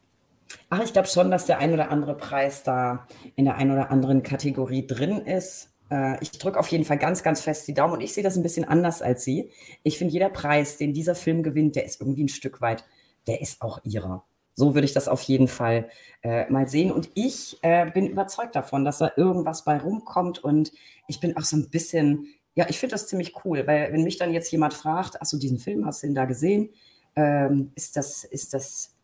Ach, 0.68 0.80
ich 0.84 0.92
glaube 0.92 1.08
schon, 1.08 1.32
dass 1.32 1.46
der 1.46 1.58
ein 1.58 1.72
oder 1.72 1.90
andere 1.90 2.16
Preis 2.16 2.62
da 2.62 3.08
in 3.34 3.44
der 3.44 3.56
ein 3.56 3.72
oder 3.72 3.90
anderen 3.90 4.22
Kategorie 4.22 4.86
drin 4.86 5.18
ist. 5.18 5.70
Äh, 5.90 6.22
ich 6.22 6.30
drücke 6.30 6.60
auf 6.60 6.68
jeden 6.68 6.84
Fall 6.84 6.98
ganz, 6.98 7.24
ganz 7.24 7.40
fest 7.40 7.66
die 7.66 7.74
Daumen 7.74 7.94
und 7.94 8.02
ich 8.02 8.14
sehe 8.14 8.22
das 8.22 8.36
ein 8.36 8.44
bisschen 8.44 8.64
anders 8.64 9.02
als 9.02 9.24
Sie. 9.24 9.50
Ich 9.82 9.98
finde, 9.98 10.12
jeder 10.12 10.28
Preis, 10.28 10.76
den 10.76 10.94
dieser 10.94 11.16
Film 11.16 11.42
gewinnt, 11.42 11.74
der 11.74 11.86
ist 11.86 12.00
irgendwie 12.00 12.22
ein 12.22 12.28
Stück 12.28 12.60
weit, 12.60 12.84
der 13.26 13.40
ist 13.40 13.62
auch 13.62 13.80
ihrer. 13.82 14.24
So 14.60 14.74
würde 14.74 14.84
ich 14.84 14.92
das 14.92 15.08
auf 15.08 15.22
jeden 15.22 15.48
Fall 15.48 15.88
äh, 16.22 16.48
mal 16.50 16.68
sehen. 16.68 16.92
Und 16.92 17.10
ich 17.14 17.58
äh, 17.62 17.90
bin 17.90 18.06
überzeugt 18.06 18.54
davon, 18.54 18.84
dass 18.84 18.98
da 18.98 19.10
irgendwas 19.16 19.64
bei 19.64 19.78
rumkommt. 19.78 20.38
Und 20.44 20.72
ich 21.08 21.18
bin 21.18 21.36
auch 21.36 21.44
so 21.44 21.56
ein 21.56 21.70
bisschen, 21.70 22.26
ja, 22.54 22.66
ich 22.68 22.78
finde 22.78 22.94
das 22.94 23.08
ziemlich 23.08 23.34
cool, 23.44 23.66
weil 23.66 23.92
wenn 23.92 24.04
mich 24.04 24.18
dann 24.18 24.32
jetzt 24.32 24.52
jemand 24.52 24.74
fragt, 24.74 25.18
hast 25.18 25.32
du 25.32 25.38
diesen 25.38 25.58
Film, 25.58 25.86
hast 25.86 26.02
du 26.02 26.06
ihn 26.06 26.14
da 26.14 26.26
gesehen? 26.26 26.70
Ähm, 27.16 27.72
ist 27.74 27.96
das, 27.96 28.22
ist 28.22 28.54
das, 28.54 28.94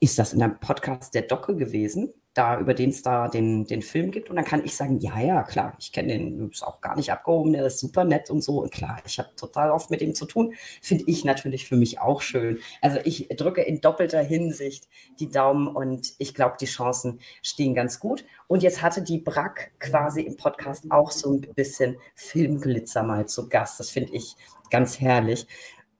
ist 0.00 0.18
das 0.18 0.32
in 0.34 0.42
einem 0.42 0.58
Podcast 0.58 1.14
der 1.14 1.22
Docke 1.22 1.56
gewesen? 1.56 2.12
Da, 2.34 2.58
über 2.58 2.74
den 2.74 2.90
es 2.90 3.02
da 3.02 3.28
den, 3.28 3.64
den 3.64 3.80
Film 3.80 4.10
gibt. 4.10 4.28
Und 4.28 4.36
dann 4.36 4.44
kann 4.44 4.64
ich 4.64 4.74
sagen, 4.76 4.98
ja, 4.98 5.20
ja, 5.20 5.42
klar, 5.44 5.74
ich 5.78 5.92
kenne 5.92 6.08
den, 6.08 6.50
ist 6.50 6.66
auch 6.66 6.80
gar 6.80 6.96
nicht 6.96 7.12
abgehoben, 7.12 7.52
der 7.52 7.64
ist 7.64 7.78
super 7.78 8.04
nett 8.04 8.28
und 8.28 8.42
so. 8.42 8.60
Und 8.60 8.72
klar, 8.72 9.00
ich 9.06 9.18
habe 9.18 9.30
total 9.36 9.70
oft 9.70 9.90
mit 9.90 10.02
ihm 10.02 10.14
zu 10.14 10.26
tun. 10.26 10.54
Finde 10.82 11.04
ich 11.06 11.24
natürlich 11.24 11.66
für 11.66 11.76
mich 11.76 12.00
auch 12.00 12.20
schön. 12.20 12.58
Also 12.80 12.98
ich 13.04 13.28
drücke 13.28 13.62
in 13.62 13.80
doppelter 13.80 14.22
Hinsicht 14.22 14.88
die 15.20 15.30
Daumen 15.30 15.68
und 15.68 16.12
ich 16.18 16.34
glaube, 16.34 16.56
die 16.60 16.66
Chancen 16.66 17.20
stehen 17.42 17.74
ganz 17.74 18.00
gut. 18.00 18.24
Und 18.48 18.62
jetzt 18.62 18.82
hatte 18.82 19.02
die 19.02 19.18
Brack 19.18 19.72
quasi 19.78 20.22
im 20.22 20.36
Podcast 20.36 20.90
auch 20.90 21.12
so 21.12 21.32
ein 21.32 21.40
bisschen 21.54 21.96
Filmglitzer 22.16 23.04
mal 23.04 23.26
zu 23.26 23.48
Gast. 23.48 23.78
Das 23.78 23.90
finde 23.90 24.12
ich 24.12 24.36
ganz 24.70 25.00
herrlich. 25.00 25.46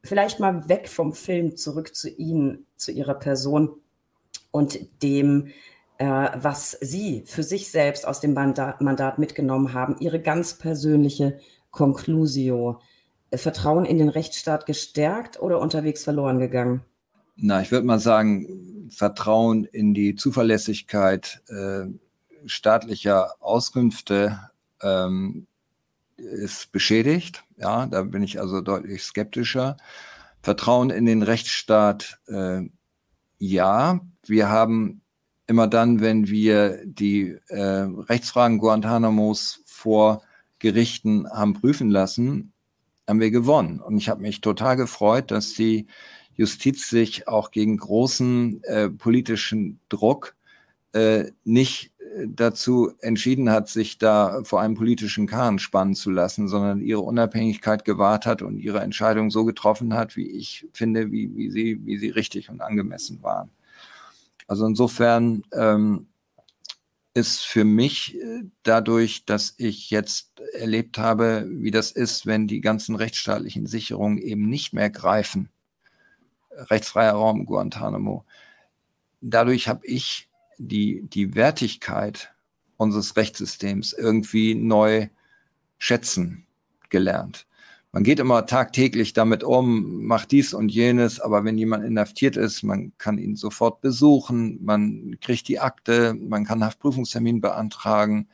Vielleicht 0.02 0.40
mal 0.40 0.68
weg 0.68 0.88
vom 0.88 1.14
Film 1.14 1.56
zurück 1.56 1.94
zu 1.94 2.10
Ihnen, 2.10 2.66
zu 2.76 2.92
Ihrer 2.92 3.14
Person 3.14 3.70
und 4.50 5.02
dem, 5.02 5.52
was 5.98 6.72
Sie 6.80 7.22
für 7.26 7.42
sich 7.42 7.70
selbst 7.70 8.06
aus 8.06 8.20
dem 8.20 8.34
Mandat, 8.34 8.80
Mandat 8.80 9.18
mitgenommen 9.18 9.72
haben, 9.74 9.96
Ihre 10.00 10.20
ganz 10.20 10.54
persönliche 10.54 11.38
Conclusio. 11.70 12.80
Äh, 13.34 13.38
Vertrauen 13.38 13.84
in 13.84 13.98
den 13.98 14.08
Rechtsstaat 14.08 14.66
gestärkt 14.66 15.40
oder 15.40 15.60
unterwegs 15.60 16.04
verloren 16.04 16.38
gegangen? 16.38 16.82
Na, 17.36 17.60
ich 17.60 17.72
würde 17.72 17.86
mal 17.86 17.98
sagen, 17.98 18.88
Vertrauen 18.90 19.64
in 19.64 19.92
die 19.92 20.14
Zuverlässigkeit 20.14 21.42
äh, 21.48 21.86
staatlicher 22.46 23.34
Auskünfte 23.40 24.38
ähm, 24.82 25.46
ist 26.16 26.70
beschädigt. 26.70 27.42
Ja, 27.56 27.86
da 27.86 28.02
bin 28.02 28.22
ich 28.22 28.40
also 28.40 28.60
deutlich 28.60 29.02
skeptischer. 29.02 29.76
Vertrauen 30.42 30.90
in 30.90 31.06
den 31.06 31.22
Rechtsstaat, 31.22 32.20
äh, 32.28 32.62
ja. 33.38 34.00
Wir 34.26 34.48
haben 34.48 35.02
immer 35.46 35.66
dann, 35.66 36.00
wenn 36.00 36.28
wir 36.28 36.80
die 36.84 37.36
äh, 37.48 37.60
Rechtsfragen 37.60 38.58
Guantanamos 38.58 39.62
vor 39.66 40.22
Gerichten 40.58 41.28
haben 41.30 41.54
prüfen 41.54 41.90
lassen, 41.90 42.52
haben 43.06 43.20
wir 43.20 43.30
gewonnen. 43.30 43.80
Und 43.80 43.98
ich 43.98 44.08
habe 44.08 44.22
mich 44.22 44.40
total 44.40 44.76
gefreut, 44.76 45.30
dass 45.30 45.52
die 45.54 45.86
Justiz 46.36 46.88
sich 46.88 47.28
auch 47.28 47.50
gegen 47.50 47.76
großen 47.76 48.62
äh, 48.64 48.88
politischen 48.90 49.78
Druck 49.88 50.34
äh, 50.92 51.30
nicht 51.44 51.92
äh, 51.98 52.26
dazu 52.28 52.92
entschieden 53.00 53.50
hat, 53.50 53.68
sich 53.68 53.98
da 53.98 54.42
vor 54.44 54.60
einem 54.60 54.74
politischen 54.74 55.26
Kahn 55.26 55.58
spannen 55.58 55.94
zu 55.94 56.10
lassen, 56.10 56.48
sondern 56.48 56.80
ihre 56.80 57.00
Unabhängigkeit 57.00 57.84
gewahrt 57.84 58.26
hat 58.26 58.42
und 58.42 58.58
ihre 58.58 58.80
Entscheidung 58.80 59.30
so 59.30 59.44
getroffen 59.44 59.94
hat, 59.94 60.16
wie 60.16 60.28
ich 60.30 60.66
finde, 60.72 61.12
wie, 61.12 61.36
wie, 61.36 61.50
sie, 61.50 61.84
wie 61.84 61.98
sie 61.98 62.08
richtig 62.10 62.48
und 62.50 62.60
angemessen 62.62 63.22
waren. 63.22 63.50
Also 64.46 64.66
insofern 64.66 65.42
ähm, 65.52 66.08
ist 67.14 67.46
für 67.46 67.64
mich 67.64 68.16
äh, 68.16 68.42
dadurch, 68.64 69.24
dass 69.24 69.54
ich 69.56 69.90
jetzt 69.90 70.40
erlebt 70.52 70.98
habe, 70.98 71.46
wie 71.48 71.70
das 71.70 71.92
ist, 71.92 72.26
wenn 72.26 72.48
die 72.48 72.60
ganzen 72.60 72.96
rechtsstaatlichen 72.96 73.66
Sicherungen 73.66 74.18
eben 74.18 74.48
nicht 74.48 74.72
mehr 74.72 74.90
greifen, 74.90 75.48
rechtsfreier 76.50 77.12
Raum 77.12 77.46
Guantanamo, 77.46 78.24
dadurch 79.20 79.68
habe 79.68 79.86
ich 79.86 80.28
die, 80.58 81.02
die 81.02 81.34
Wertigkeit 81.34 82.34
unseres 82.76 83.16
Rechtssystems 83.16 83.92
irgendwie 83.92 84.54
neu 84.54 85.08
schätzen 85.78 86.46
gelernt. 86.90 87.46
Man 87.94 88.02
geht 88.02 88.18
immer 88.18 88.44
tagtäglich 88.44 89.12
damit 89.12 89.44
um, 89.44 90.04
macht 90.04 90.32
dies 90.32 90.52
und 90.52 90.68
jenes, 90.68 91.20
aber 91.20 91.44
wenn 91.44 91.56
jemand 91.56 91.84
inhaftiert 91.84 92.36
ist, 92.36 92.64
man 92.64 92.92
kann 92.98 93.18
ihn 93.18 93.36
sofort 93.36 93.80
besuchen, 93.82 94.58
man 94.64 95.16
kriegt 95.20 95.46
die 95.46 95.60
Akte, 95.60 96.12
man 96.14 96.44
kann 96.44 96.64
Haftprüfungstermin 96.64 97.40
beantragen, 97.40 98.26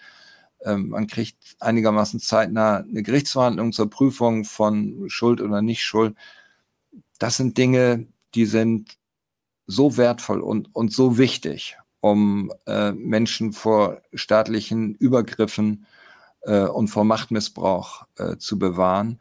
ähm, 0.64 0.88
man 0.88 1.06
kriegt 1.06 1.56
einigermaßen 1.61 2.20
zeitnah 2.20 2.78
eine 2.78 3.02
Gerichtsverhandlung 3.02 3.72
zur 3.72 3.90
Prüfung 3.90 4.46
von 4.46 5.04
Schuld 5.08 5.42
oder 5.42 5.61
nicht 5.61 5.84
Schuld. 5.84 6.16
Das 7.18 7.36
sind 7.36 7.58
Dinge, 7.58 8.06
die 8.34 8.46
sind 8.46 8.96
so 9.66 9.98
wertvoll 9.98 10.40
und, 10.40 10.74
und 10.74 10.90
so 10.90 11.18
wichtig, 11.18 11.76
um 12.00 12.50
äh, 12.66 12.92
Menschen 12.92 13.52
vor 13.52 14.00
staatlichen 14.14 14.94
Übergriffen 14.94 15.84
äh, 16.44 16.62
und 16.62 16.88
vor 16.88 17.04
Machtmissbrauch 17.04 18.06
äh, 18.16 18.38
zu 18.38 18.58
bewahren. 18.58 19.20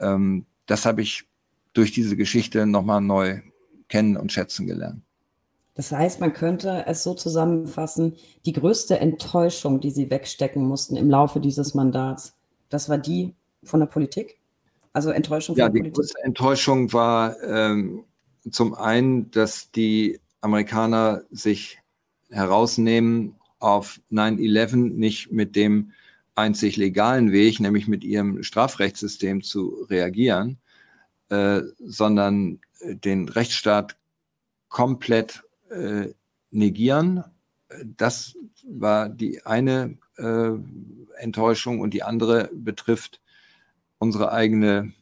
Ähm, 0.00 0.46
das 0.66 0.86
habe 0.86 1.02
ich 1.02 1.26
durch 1.72 1.92
diese 1.92 2.16
Geschichte 2.16 2.66
nochmal 2.66 3.00
neu 3.00 3.40
kennen 3.88 4.16
und 4.16 4.32
schätzen 4.32 4.66
gelernt. 4.66 5.02
Das 5.74 5.92
heißt, 5.92 6.20
man 6.20 6.32
könnte 6.32 6.84
es 6.86 7.02
so 7.02 7.14
zusammenfassen, 7.14 8.16
die 8.44 8.52
größte 8.52 8.98
Enttäuschung, 8.98 9.80
die 9.80 9.90
Sie 9.90 10.10
wegstecken 10.10 10.62
mussten 10.62 10.96
im 10.96 11.08
Laufe 11.08 11.40
dieses 11.40 11.74
Mandats, 11.74 12.36
das 12.68 12.88
war 12.88 12.98
die 12.98 13.34
von 13.64 13.80
der 13.80 13.86
Politik? 13.86 14.38
Also 14.92 15.10
Enttäuschung 15.10 15.54
von 15.54 15.60
ja, 15.60 15.68
der 15.68 15.78
Politik? 15.78 15.86
Ja, 15.86 15.90
die 15.90 15.96
größte 15.96 16.24
Enttäuschung 16.24 16.92
war 16.92 17.40
ähm, 17.42 18.04
zum 18.50 18.74
einen, 18.74 19.30
dass 19.30 19.70
die 19.70 20.20
Amerikaner 20.40 21.22
sich 21.30 21.78
herausnehmen, 22.30 23.36
auf 23.58 24.00
9-11 24.10 24.76
nicht 24.76 25.30
mit 25.30 25.54
dem 25.54 25.92
einzig 26.40 26.76
legalen 26.76 27.32
Weg, 27.32 27.60
nämlich 27.60 27.88
mit 27.88 28.04
ihrem 28.04 28.42
Strafrechtssystem 28.42 29.42
zu 29.42 29.86
reagieren, 29.88 30.58
äh, 31.28 31.62
sondern 31.78 32.60
den 32.82 33.28
Rechtsstaat 33.28 33.96
komplett 34.68 35.42
äh, 35.70 36.08
negieren. 36.50 37.24
Das 37.96 38.36
war 38.64 39.08
die 39.08 39.44
eine 39.46 39.98
äh, 40.16 40.50
Enttäuschung 41.18 41.80
und 41.80 41.94
die 41.94 42.02
andere 42.02 42.50
betrifft 42.52 43.20
unsere 43.98 44.32
eigene 44.32 44.92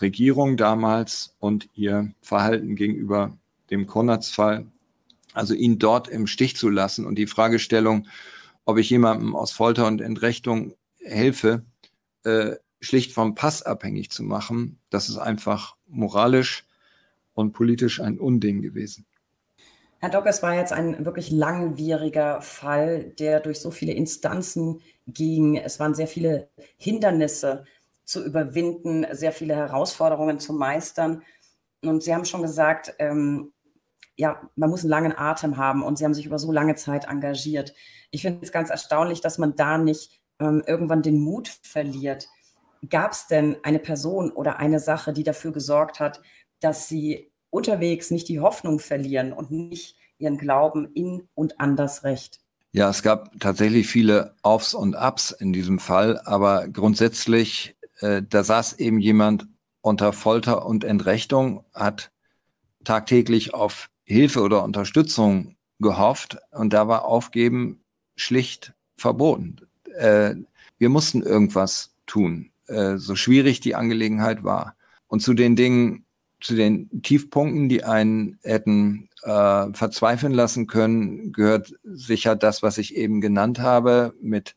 Regierung 0.00 0.56
damals 0.56 1.34
und 1.38 1.68
ihr 1.74 2.12
Verhalten 2.22 2.76
gegenüber 2.76 3.36
dem 3.70 3.86
Konrads-Fall, 3.86 4.66
also 5.32 5.54
ihn 5.54 5.78
dort 5.78 6.08
im 6.08 6.26
Stich 6.26 6.56
zu 6.56 6.68
lassen 6.68 7.06
und 7.06 7.16
die 7.16 7.26
Fragestellung, 7.26 8.06
ob 8.68 8.76
ich 8.76 8.90
jemandem 8.90 9.34
aus 9.34 9.50
Folter 9.50 9.86
und 9.86 10.02
Entrechtung 10.02 10.74
helfe, 11.00 11.64
äh, 12.24 12.56
schlicht 12.80 13.12
vom 13.12 13.34
Pass 13.34 13.62
abhängig 13.62 14.10
zu 14.10 14.22
machen, 14.22 14.78
das 14.90 15.08
ist 15.08 15.16
einfach 15.16 15.76
moralisch 15.86 16.66
und 17.32 17.54
politisch 17.54 17.98
ein 17.98 18.20
Unding 18.20 18.60
gewesen. 18.60 19.06
Herr 20.00 20.10
Dock, 20.10 20.26
es 20.26 20.42
war 20.42 20.54
jetzt 20.54 20.74
ein 20.74 21.06
wirklich 21.06 21.30
langwieriger 21.30 22.42
Fall, 22.42 23.04
der 23.18 23.40
durch 23.40 23.58
so 23.58 23.70
viele 23.70 23.92
Instanzen 23.94 24.82
ging. 25.06 25.56
Es 25.56 25.80
waren 25.80 25.94
sehr 25.94 26.06
viele 26.06 26.50
Hindernisse 26.76 27.64
zu 28.04 28.22
überwinden, 28.22 29.06
sehr 29.12 29.32
viele 29.32 29.56
Herausforderungen 29.56 30.40
zu 30.40 30.52
meistern. 30.52 31.22
Und 31.82 32.02
Sie 32.02 32.14
haben 32.14 32.26
schon 32.26 32.42
gesagt, 32.42 32.94
ähm, 32.98 33.50
ja, 34.18 34.42
man 34.56 34.68
muss 34.68 34.82
einen 34.82 34.90
langen 34.90 35.16
Atem 35.16 35.56
haben 35.56 35.82
und 35.82 35.96
Sie 35.96 36.04
haben 36.04 36.14
sich 36.14 36.26
über 36.26 36.38
so 36.38 36.50
lange 36.50 36.74
Zeit 36.74 37.06
engagiert. 37.06 37.72
Ich 38.10 38.22
finde 38.22 38.40
es 38.42 38.52
ganz 38.52 38.68
erstaunlich, 38.68 39.20
dass 39.20 39.38
man 39.38 39.54
da 39.54 39.78
nicht 39.78 40.20
ähm, 40.40 40.62
irgendwann 40.66 41.02
den 41.02 41.20
Mut 41.20 41.48
verliert. 41.62 42.28
Gab 42.90 43.12
es 43.12 43.28
denn 43.28 43.56
eine 43.62 43.78
Person 43.78 44.32
oder 44.32 44.58
eine 44.58 44.80
Sache, 44.80 45.12
die 45.12 45.22
dafür 45.22 45.52
gesorgt 45.52 46.00
hat, 46.00 46.20
dass 46.60 46.88
Sie 46.88 47.30
unterwegs 47.50 48.10
nicht 48.10 48.28
die 48.28 48.40
Hoffnung 48.40 48.80
verlieren 48.80 49.32
und 49.32 49.52
nicht 49.52 49.96
ihren 50.18 50.36
Glauben 50.36 50.90
in 50.94 51.28
und 51.34 51.60
an 51.60 51.76
das 51.76 52.02
Recht? 52.02 52.40
Ja, 52.72 52.90
es 52.90 53.02
gab 53.02 53.38
tatsächlich 53.38 53.86
viele 53.86 54.34
Aufs 54.42 54.74
und 54.74 54.94
Ups 54.94 55.30
in 55.30 55.52
diesem 55.52 55.78
Fall, 55.78 56.20
aber 56.24 56.68
grundsätzlich 56.68 57.76
äh, 58.00 58.22
da 58.28 58.42
saß 58.42 58.74
eben 58.74 58.98
jemand 58.98 59.46
unter 59.80 60.12
Folter 60.12 60.66
und 60.66 60.82
Entrechtung, 60.82 61.64
hat 61.72 62.10
tagtäglich 62.84 63.54
auf 63.54 63.90
Hilfe 64.08 64.40
oder 64.40 64.64
Unterstützung 64.64 65.56
gehofft 65.80 66.38
und 66.50 66.72
da 66.72 66.88
war 66.88 67.04
Aufgeben 67.04 67.80
schlicht 68.16 68.72
verboten. 68.96 69.56
Äh, 69.96 70.34
wir 70.78 70.88
mussten 70.88 71.22
irgendwas 71.22 71.94
tun, 72.06 72.50
äh, 72.66 72.96
so 72.96 73.14
schwierig 73.16 73.60
die 73.60 73.74
Angelegenheit 73.74 74.44
war. 74.44 74.76
Und 75.08 75.20
zu 75.20 75.34
den 75.34 75.56
Dingen, 75.56 76.04
zu 76.40 76.54
den 76.54 77.02
Tiefpunkten, 77.02 77.68
die 77.68 77.84
einen 77.84 78.38
hätten 78.42 79.08
äh, 79.22 79.72
verzweifeln 79.72 80.32
lassen 80.32 80.66
können, 80.66 81.32
gehört 81.32 81.74
sicher 81.84 82.34
das, 82.34 82.62
was 82.62 82.78
ich 82.78 82.96
eben 82.96 83.20
genannt 83.20 83.60
habe, 83.60 84.14
mit 84.20 84.56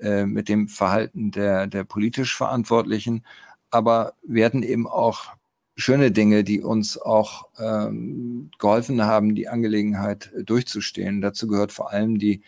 äh, 0.00 0.26
mit 0.26 0.48
dem 0.48 0.68
Verhalten 0.68 1.30
der, 1.30 1.66
der 1.66 1.84
politisch 1.84 2.36
Verantwortlichen. 2.36 3.24
Aber 3.70 4.14
wir 4.22 4.44
hatten 4.44 4.62
eben 4.62 4.86
auch 4.86 5.32
schöne 5.76 6.10
Dinge, 6.10 6.44
die 6.44 6.62
uns 6.62 6.98
auch 7.00 7.48
ähm, 7.58 8.50
geholfen 8.58 9.02
haben, 9.04 9.34
die 9.34 9.48
Angelegenheit 9.48 10.30
durchzustehen. 10.44 11.20
Dazu 11.20 11.46
gehört 11.46 11.72
vor 11.72 11.90
allem 11.90 12.18
die, 12.18 12.42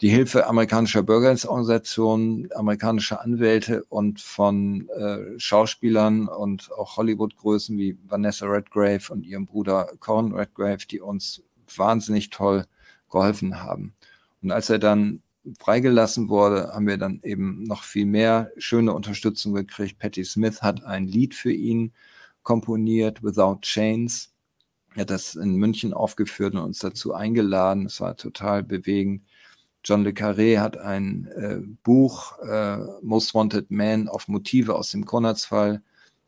die 0.00 0.08
Hilfe 0.08 0.46
amerikanischer 0.46 1.02
Bürgerrechtsorganisationen, 1.02 2.48
amerikanischer 2.54 3.20
Anwälte 3.20 3.84
und 3.84 4.20
von 4.20 4.88
äh, 4.90 5.38
Schauspielern 5.38 6.28
und 6.28 6.70
auch 6.72 6.96
Hollywood-Größen 6.96 7.76
wie 7.76 7.98
Vanessa 8.06 8.46
Redgrave 8.46 9.12
und 9.12 9.26
ihrem 9.26 9.46
Bruder 9.46 9.92
Corin 9.98 10.32
Redgrave, 10.32 10.86
die 10.88 11.00
uns 11.00 11.42
wahnsinnig 11.76 12.30
toll 12.30 12.66
geholfen 13.10 13.62
haben. 13.62 13.94
Und 14.42 14.52
als 14.52 14.70
er 14.70 14.78
dann 14.78 15.22
freigelassen 15.58 16.28
wurde, 16.28 16.72
haben 16.72 16.86
wir 16.86 16.96
dann 16.96 17.20
eben 17.22 17.64
noch 17.64 17.82
viel 17.82 18.06
mehr 18.06 18.50
schöne 18.56 18.92
Unterstützung 18.92 19.54
gekriegt. 19.54 19.98
Patti 19.98 20.24
Smith 20.24 20.62
hat 20.62 20.84
ein 20.84 21.06
Lied 21.06 21.34
für 21.34 21.52
ihn 21.52 21.92
komponiert, 22.44 23.24
Without 23.24 23.58
Chains. 23.62 24.32
Er 24.94 25.00
hat 25.00 25.10
das 25.10 25.34
in 25.34 25.56
München 25.56 25.92
aufgeführt 25.92 26.54
und 26.54 26.60
uns 26.60 26.78
dazu 26.78 27.12
eingeladen. 27.12 27.86
Es 27.86 28.00
war 28.00 28.16
total 28.16 28.62
bewegend. 28.62 29.24
John 29.82 30.04
Le 30.04 30.12
Carré 30.12 30.60
hat 30.60 30.78
ein 30.78 31.26
äh, 31.36 31.58
Buch, 31.82 32.38
äh, 32.38 32.78
Most 33.02 33.34
Wanted 33.34 33.70
Man, 33.70 34.08
auf 34.08 34.28
Motive 34.28 34.76
aus 34.76 34.92
dem 34.92 35.04
Konradsfall 35.04 35.82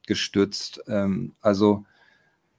gestützt. 0.06 0.82
Ähm, 0.88 1.34
also 1.40 1.86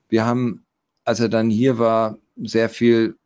wir 0.10 0.26
haben, 0.26 0.66
als 1.04 1.20
er 1.20 1.30
dann 1.30 1.50
hier 1.50 1.78
war, 1.78 2.18
sehr 2.38 2.70
viel 2.70 3.18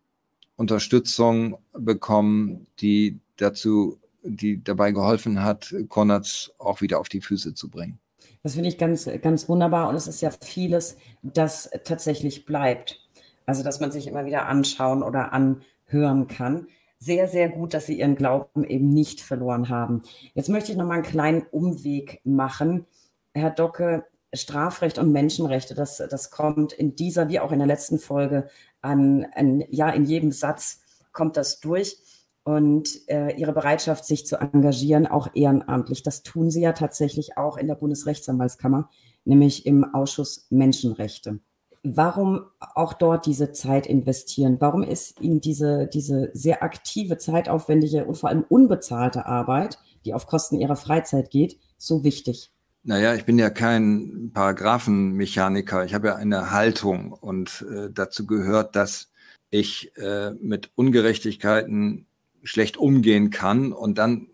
Unterstützung 0.56 1.58
bekommen, 1.74 2.68
die 2.80 3.20
dazu, 3.38 4.00
die 4.24 4.64
dabei 4.64 4.92
geholfen 4.92 5.42
hat, 5.42 5.74
Konrads 5.88 6.52
auch 6.58 6.82
wieder 6.82 7.00
auf 7.00 7.10
die 7.10 7.22
Füße 7.22 7.54
zu 7.54 7.70
bringen. 7.70 8.00
Das 8.44 8.54
finde 8.54 8.70
ich 8.70 8.78
ganz, 8.78 9.10
ganz 9.22 9.48
wunderbar 9.48 9.90
und 9.90 9.96
es 9.96 10.08
ist 10.08 10.22
ja 10.22 10.32
vieles, 10.32 10.98
das 11.22 11.70
tatsächlich 11.84 12.46
bleibt. 12.46 13.00
Also, 13.46 13.64
dass 13.64 13.80
man 13.80 13.92
sich 13.92 14.08
immer 14.08 14.26
wieder 14.26 14.48
anschauen 14.48 15.04
oder 15.04 15.34
anhören 15.34 16.28
kann. 16.28 16.68
Sehr, 17.00 17.28
sehr 17.28 17.50
gut, 17.50 17.74
dass 17.74 17.88
Sie 17.88 18.00
Ihren 18.00 18.16
Glauben 18.16 18.64
eben 18.64 18.90
nicht 18.90 19.22
verloren 19.22 19.70
haben. 19.70 20.04
Jetzt 20.34 20.50
möchte 20.50 20.72
ich 20.72 20.78
noch 20.78 20.86
mal 20.86 20.96
einen 20.96 21.04
kleinen 21.04 21.42
Umweg 21.52 22.22
machen. 22.24 22.86
Herr 23.34 23.50
Docke, 23.50 24.06
Strafrecht 24.34 24.98
und 24.98 25.12
Menschenrechte, 25.12 25.76
das, 25.76 25.98
das 25.98 26.32
kommt 26.32 26.74
in 26.74 26.96
dieser 26.96 27.30
wie 27.30 27.40
auch 27.40 27.52
in 27.52 27.60
der 27.60 27.68
letzten 27.68 28.00
Folge 28.00 28.48
an, 28.82 29.26
an 29.36 29.64
ja, 29.70 29.90
in 29.90 30.06
jedem 30.06 30.32
Satz 30.32 30.82
kommt 31.12 31.38
das 31.38 31.60
durch. 31.60 31.98
Und 32.44 33.08
äh, 33.08 33.36
ihre 33.38 33.54
Bereitschaft, 33.54 34.06
sich 34.06 34.26
zu 34.26 34.38
engagieren, 34.38 35.06
auch 35.06 35.30
ehrenamtlich. 35.36 36.02
Das 36.02 36.24
tun 36.24 36.50
sie 36.50 36.62
ja 36.62 36.74
tatsächlich 36.74 37.38
auch 37.38 37.58
in 37.58 37.68
der 37.68 37.76
Bundesrechtsanwaltskammer, 37.76 38.90
nämlich 39.26 39.66
im 39.68 39.94
Ausschuss 39.94 40.48
Menschenrechte. 40.50 41.40
Warum 41.84 42.46
auch 42.60 42.94
dort 42.94 43.26
diese 43.26 43.54
Zeit 43.54 43.88
investieren? 43.88 44.58
Warum 44.60 44.84
ist 44.84 45.20
Ihnen 45.20 45.42
diese, 45.42 45.88
diese 45.88 46.30
sehr 46.34 46.62
aktive, 46.62 47.18
zeitaufwendige 47.18 48.06
und 48.06 48.18
vor 48.18 48.30
allem 48.30 48.46
unbezahlte 48.48 49.26
Arbeit, 49.26 49.80
die 50.06 50.14
auf 50.14 50.28
Kosten 50.28 50.60
Ihrer 50.60 50.76
Freizeit 50.76 51.32
geht, 51.32 51.58
so 51.78 52.04
wichtig? 52.04 52.52
Naja, 52.84 53.16
ich 53.16 53.26
bin 53.26 53.40
ja 53.40 53.50
kein 53.50 54.32
Paragraphenmechaniker. 54.34 55.86
Ich 55.86 55.94
habe 55.96 56.10
ja 56.10 56.16
eine 56.16 56.52
Haltung 56.52 57.14
und 57.14 57.66
äh, 57.72 57.90
dazu 57.92 58.28
gehört, 58.28 58.76
dass 58.76 59.12
ich 59.50 59.96
äh, 59.98 60.32
mit 60.40 60.72
Ungerechtigkeiten 60.76 62.08
schlecht 62.44 62.78
umgehen 62.78 63.30
kann 63.30 63.72
und 63.72 63.98
dann 63.98 64.28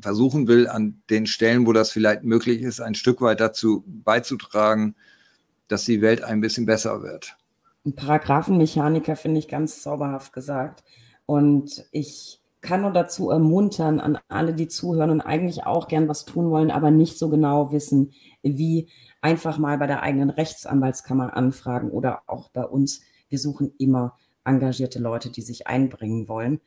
versuchen 0.00 0.48
will, 0.48 0.68
an 0.68 1.02
den 1.10 1.26
Stellen, 1.26 1.66
wo 1.66 1.72
das 1.72 1.90
vielleicht 1.90 2.24
möglich 2.24 2.62
ist, 2.62 2.80
ein 2.80 2.94
Stück 2.94 3.20
weit 3.20 3.40
dazu 3.40 3.84
beizutragen, 3.86 4.96
dass 5.68 5.84
die 5.84 6.02
Welt 6.02 6.22
ein 6.22 6.40
bisschen 6.40 6.66
besser 6.66 7.02
wird. 7.02 7.36
Paragraphenmechaniker 7.96 9.16
finde 9.16 9.38
ich 9.38 9.48
ganz 9.48 9.82
zauberhaft 9.82 10.32
gesagt. 10.32 10.84
Und 11.26 11.84
ich 11.92 12.40
kann 12.60 12.80
nur 12.80 12.92
dazu 12.92 13.30
ermuntern, 13.30 14.00
an 14.00 14.18
alle, 14.28 14.54
die 14.54 14.68
zuhören 14.68 15.10
und 15.10 15.20
eigentlich 15.20 15.66
auch 15.66 15.86
gern 15.86 16.08
was 16.08 16.24
tun 16.24 16.50
wollen, 16.50 16.70
aber 16.70 16.90
nicht 16.90 17.18
so 17.18 17.28
genau 17.28 17.72
wissen, 17.72 18.12
wie 18.42 18.88
einfach 19.20 19.58
mal 19.58 19.78
bei 19.78 19.86
der 19.86 20.02
eigenen 20.02 20.30
Rechtsanwaltskammer 20.30 21.36
anfragen 21.36 21.90
oder 21.90 22.22
auch 22.26 22.50
bei 22.50 22.64
uns. 22.64 23.02
Wir 23.28 23.38
suchen 23.38 23.72
immer 23.78 24.16
engagierte 24.44 24.98
Leute, 24.98 25.30
die 25.30 25.42
sich 25.42 25.66
einbringen 25.66 26.28
wollen. 26.28 26.60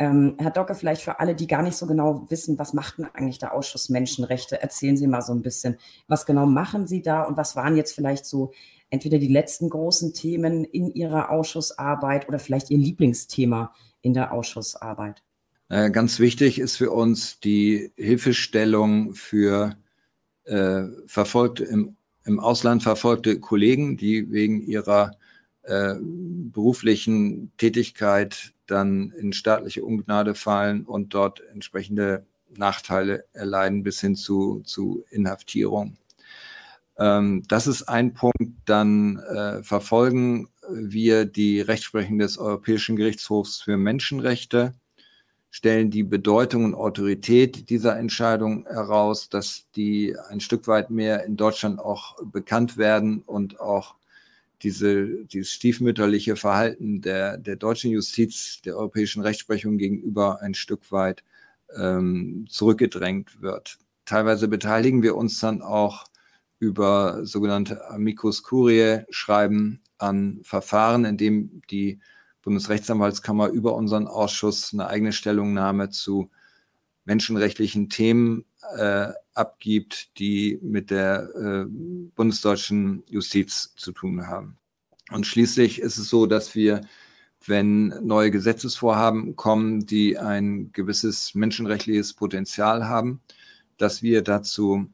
Ähm, 0.00 0.34
Herr 0.38 0.50
Docke, 0.50 0.74
vielleicht 0.74 1.02
für 1.02 1.20
alle, 1.20 1.34
die 1.34 1.46
gar 1.46 1.62
nicht 1.62 1.76
so 1.76 1.86
genau 1.86 2.24
wissen, 2.30 2.58
was 2.58 2.72
macht 2.72 2.96
denn 2.96 3.04
eigentlich 3.12 3.38
der 3.38 3.52
Ausschuss 3.52 3.90
Menschenrechte? 3.90 4.60
Erzählen 4.62 4.96
Sie 4.96 5.06
mal 5.06 5.20
so 5.20 5.34
ein 5.34 5.42
bisschen, 5.42 5.76
was 6.08 6.24
genau 6.24 6.46
machen 6.46 6.86
Sie 6.86 7.02
da 7.02 7.22
und 7.24 7.36
was 7.36 7.54
waren 7.54 7.76
jetzt 7.76 7.94
vielleicht 7.94 8.24
so 8.24 8.50
entweder 8.88 9.18
die 9.18 9.28
letzten 9.28 9.68
großen 9.68 10.14
Themen 10.14 10.64
in 10.64 10.90
Ihrer 10.90 11.28
Ausschussarbeit 11.30 12.26
oder 12.28 12.38
vielleicht 12.38 12.70
Ihr 12.70 12.78
Lieblingsthema 12.78 13.74
in 14.00 14.14
der 14.14 14.32
Ausschussarbeit? 14.32 15.22
Äh, 15.68 15.90
ganz 15.90 16.18
wichtig 16.18 16.58
ist 16.58 16.76
für 16.76 16.92
uns 16.92 17.38
die 17.38 17.92
Hilfestellung 17.96 19.12
für 19.12 19.76
äh, 20.44 20.84
verfolgte 21.04 21.64
im, 21.64 21.96
im 22.24 22.40
Ausland 22.40 22.82
verfolgte 22.82 23.38
Kollegen, 23.38 23.98
die 23.98 24.32
wegen 24.32 24.62
ihrer 24.62 25.12
äh, 25.70 25.94
beruflichen 26.00 27.52
Tätigkeit 27.56 28.52
dann 28.66 29.12
in 29.12 29.32
staatliche 29.32 29.84
Ungnade 29.84 30.34
fallen 30.34 30.84
und 30.84 31.14
dort 31.14 31.42
entsprechende 31.52 32.26
Nachteile 32.56 33.24
erleiden 33.32 33.84
bis 33.84 34.00
hin 34.00 34.16
zu, 34.16 34.62
zu 34.64 35.04
Inhaftierung. 35.10 35.96
Ähm, 36.98 37.44
das 37.46 37.68
ist 37.68 37.84
ein 37.84 38.14
Punkt. 38.14 38.52
Dann 38.64 39.18
äh, 39.18 39.62
verfolgen 39.62 40.48
wir 40.68 41.24
die 41.24 41.60
Rechtsprechung 41.60 42.18
des 42.18 42.36
Europäischen 42.36 42.96
Gerichtshofs 42.96 43.60
für 43.60 43.76
Menschenrechte, 43.76 44.74
stellen 45.50 45.90
die 45.90 46.02
Bedeutung 46.04 46.64
und 46.64 46.74
Autorität 46.74 47.70
dieser 47.70 47.96
Entscheidung 47.96 48.66
heraus, 48.66 49.28
dass 49.28 49.66
die 49.76 50.16
ein 50.30 50.40
Stück 50.40 50.66
weit 50.66 50.90
mehr 50.90 51.24
in 51.24 51.36
Deutschland 51.36 51.78
auch 51.78 52.16
bekannt 52.24 52.76
werden 52.76 53.22
und 53.22 53.60
auch 53.60 53.94
diese, 54.62 55.24
dieses 55.24 55.50
stiefmütterliche 55.50 56.36
Verhalten 56.36 57.00
der, 57.00 57.38
der 57.38 57.56
deutschen 57.56 57.90
Justiz, 57.90 58.60
der 58.62 58.76
europäischen 58.76 59.22
Rechtsprechung 59.22 59.78
gegenüber 59.78 60.40
ein 60.42 60.54
Stück 60.54 60.92
weit 60.92 61.24
ähm, 61.76 62.46
zurückgedrängt 62.48 63.40
wird. 63.40 63.78
Teilweise 64.04 64.48
beteiligen 64.48 65.02
wir 65.02 65.16
uns 65.16 65.40
dann 65.40 65.62
auch 65.62 66.04
über 66.58 67.24
sogenannte 67.24 67.88
Amicus 67.88 68.42
Curiae 68.42 69.06
Schreiben 69.10 69.80
an 69.98 70.40
Verfahren, 70.42 71.04
in 71.04 71.16
dem 71.16 71.62
die 71.70 72.00
Bundesrechtsanwaltskammer 72.42 73.48
über 73.48 73.74
unseren 73.74 74.06
Ausschuss 74.06 74.72
eine 74.72 74.86
eigene 74.88 75.12
Stellungnahme 75.12 75.90
zu 75.90 76.30
menschenrechtlichen 77.04 77.88
Themen 77.88 78.44
äh, 78.76 79.08
abgibt, 79.34 80.18
die 80.18 80.58
mit 80.62 80.90
der 80.90 81.28
äh, 81.34 81.66
bundesdeutschen 82.14 83.02
Justiz 83.08 83.74
zu 83.76 83.92
tun 83.92 84.26
haben. 84.26 84.56
Und 85.10 85.26
schließlich 85.26 85.80
ist 85.80 85.98
es 85.98 86.08
so, 86.08 86.26
dass 86.26 86.54
wir, 86.54 86.82
wenn 87.46 87.88
neue 88.06 88.30
Gesetzesvorhaben 88.30 89.36
kommen, 89.36 89.86
die 89.86 90.18
ein 90.18 90.70
gewisses 90.72 91.34
menschenrechtliches 91.34 92.14
Potenzial 92.14 92.86
haben, 92.88 93.20
dass 93.76 94.02
wir 94.02 94.22
dazu 94.22 94.86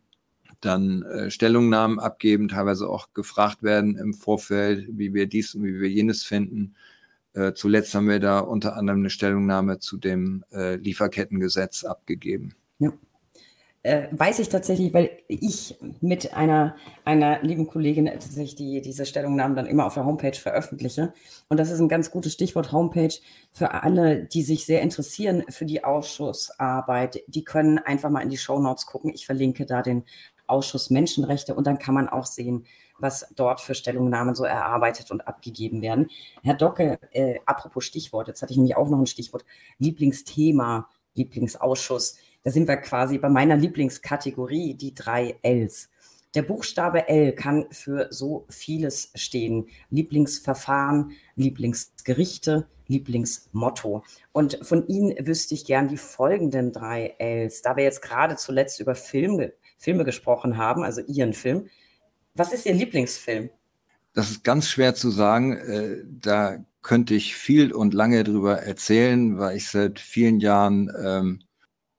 dann 0.61 1.03
äh, 1.03 1.31
Stellungnahmen 1.31 1.99
abgeben, 1.99 2.49
teilweise 2.49 2.89
auch 2.89 3.13
gefragt 3.13 3.63
werden 3.63 3.97
im 3.97 4.15
Vorfeld, 4.15 4.87
wie 4.91 5.13
wir 5.13 5.27
dies 5.27 5.55
und 5.55 5.65
wie 5.65 5.81
wir 5.81 5.89
jenes 5.89 6.23
finden. 6.23 6.75
Äh, 7.35 7.53
zuletzt 7.53 7.95
haben 7.95 8.09
wir 8.09 8.21
da 8.21 8.39
unter 8.39 8.77
anderem 8.77 9.01
eine 9.01 9.11
Stellungnahme 9.11 9.79
zu 9.79 9.99
dem 9.99 10.45
äh, 10.53 10.77
Lieferkettengesetz 10.77 11.85
abgegeben. 11.85 12.55
Ja. 12.79 12.93
Äh, 13.87 14.09
weiß 14.11 14.41
ich 14.41 14.49
tatsächlich, 14.49 14.93
weil 14.93 15.17
ich 15.29 15.77
mit 16.01 16.35
einer, 16.35 16.75
einer 17.05 17.41
lieben 17.43 17.69
Kollegin 17.69 18.07
tatsächlich 18.07 18.57
die, 18.57 18.81
diese 18.81 19.07
Stellungnahmen 19.07 19.55
dann 19.57 19.67
immer 19.67 19.87
auf 19.87 19.95
der 19.95 20.05
Homepage 20.05 20.37
veröffentliche. 20.37 21.13
Und 21.49 21.61
das 21.61 21.71
ist 21.71 21.79
ein 21.79 21.89
ganz 21.89 22.11
gutes 22.11 22.33
Stichwort 22.33 22.73
Homepage 22.73 23.15
für 23.53 23.85
alle, 23.85 24.25
die 24.25 24.43
sich 24.43 24.67
sehr 24.67 24.83
interessieren 24.83 25.45
für 25.51 25.67
die 25.67 25.85
Ausschussarbeit. 25.85 27.23
Die 27.29 27.45
können 27.45 27.79
einfach 27.79 28.11
mal 28.11 28.23
in 28.23 28.29
die 28.29 28.39
Show 28.39 28.59
Notes 28.59 28.87
gucken. 28.87 29.13
Ich 29.15 29.25
verlinke 29.25 29.67
da 29.67 29.83
den 29.83 30.03
Ausschuss 30.49 30.91
Menschenrechte 30.91 31.55
und 31.55 31.69
dann 31.69 31.79
kann 31.79 31.95
man 31.95 32.09
auch 32.09 32.27
sehen, 32.27 32.67
was 32.99 33.33
dort 33.37 33.61
für 33.61 33.77
Stellungnahmen 33.77 34.35
so 34.35 34.43
erarbeitet 34.43 35.13
und 35.13 35.29
abgegeben 35.29 35.81
werden. 35.81 36.09
Herr 36.43 36.55
Docke, 36.55 36.99
äh, 37.13 37.39
apropos 37.47 37.85
Stichwort, 37.85 38.27
jetzt 38.27 38.43
hatte 38.43 38.51
ich 38.51 38.57
nämlich 38.57 38.77
auch 38.77 38.89
noch 38.89 38.99
ein 38.99 39.07
Stichwort, 39.07 39.45
Lieblingsthema, 39.79 40.89
Lieblingsausschuss. 41.15 42.17
Da 42.47 42.53
sind 42.53 42.69
wir 42.69 42.77
quasi 42.77 43.19
bei 43.19 43.29
meiner 43.29 43.57
Lieblingskategorie, 43.57 44.75
die 44.75 44.95
drei 44.95 45.37
Ls. 45.43 45.89
Der 46.37 46.43
Buchstabe 46.43 47.09
L 47.09 47.33
kann 47.33 47.67
für 47.73 48.07
so 48.11 48.47
vieles 48.49 49.11
stehen. 49.17 49.67
Lieblingsverfahren, 49.91 51.11
Lieblingsgerichte, 51.35 52.69
Lieblingsmotto. 52.87 54.05
Und 54.31 54.61
von 54.63 54.87
Ihnen 54.87 55.27
wüsste 55.27 55.55
ich 55.55 55.65
gern 55.65 55.89
die 55.89 55.97
folgenden 55.97 56.71
drei 56.71 57.17
Ls. 57.19 57.63
Da 57.63 57.77
wir 57.77 57.83
jetzt 57.83 58.01
gerade 58.01 58.37
zuletzt 58.37 58.79
über 58.79 58.95
Filme 58.95 59.53
Filme 59.77 60.05
gesprochen 60.05 60.57
haben, 60.57 60.85
also 60.85 61.01
Ihren 61.01 61.33
Film. 61.33 61.67
Was 62.37 62.53
ist 62.53 62.65
Ihr 62.65 62.75
Lieblingsfilm? 62.75 63.51
Das 64.13 64.31
ist 64.31 64.45
ganz 64.45 64.69
schwer 64.69 64.95
zu 64.95 65.11
sagen. 65.11 65.57
Äh, 65.57 66.05
da 66.07 66.65
könnte 66.83 67.17
ich 67.17 67.35
viel 67.35 67.73
und 67.73 67.93
lange 67.93 68.23
drüber 68.23 68.63
erzählen, 68.63 69.37
weil 69.37 69.57
ich 69.57 69.69
seit 69.69 69.99
vielen 69.99 70.39
Jahren 70.39 70.93
ähm, 71.05 71.41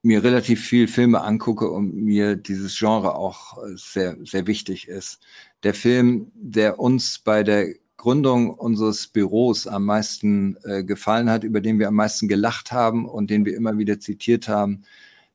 mir 0.02 0.22
relativ 0.22 0.64
viel 0.64 0.88
Filme 0.88 1.22
angucke 1.22 1.68
und 1.70 1.94
mir 1.94 2.36
dieses 2.36 2.78
Genre 2.78 3.14
auch 3.14 3.58
sehr, 3.74 4.16
sehr 4.24 4.46
wichtig 4.46 4.88
ist. 4.88 5.20
Der 5.64 5.74
Film, 5.74 6.30
der 6.34 6.78
uns 6.78 7.18
bei 7.18 7.42
der 7.42 7.74
Gründung 7.96 8.50
unseres 8.50 9.08
Büros 9.08 9.66
am 9.66 9.84
meisten 9.84 10.56
äh, 10.64 10.84
gefallen 10.84 11.28
hat, 11.28 11.42
über 11.42 11.60
den 11.60 11.80
wir 11.80 11.88
am 11.88 11.94
meisten 11.94 12.28
gelacht 12.28 12.70
haben 12.70 13.08
und 13.08 13.28
den 13.28 13.44
wir 13.44 13.56
immer 13.56 13.76
wieder 13.76 13.98
zitiert 13.98 14.48
haben, 14.48 14.84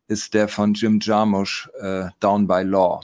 ist 0.07 0.34
der 0.34 0.47
von 0.47 0.74
Jim 0.74 0.99
Jarmusch, 1.01 1.70
äh, 1.82 2.05
Down 2.22 2.47
by 2.47 2.61
Law. 2.64 3.01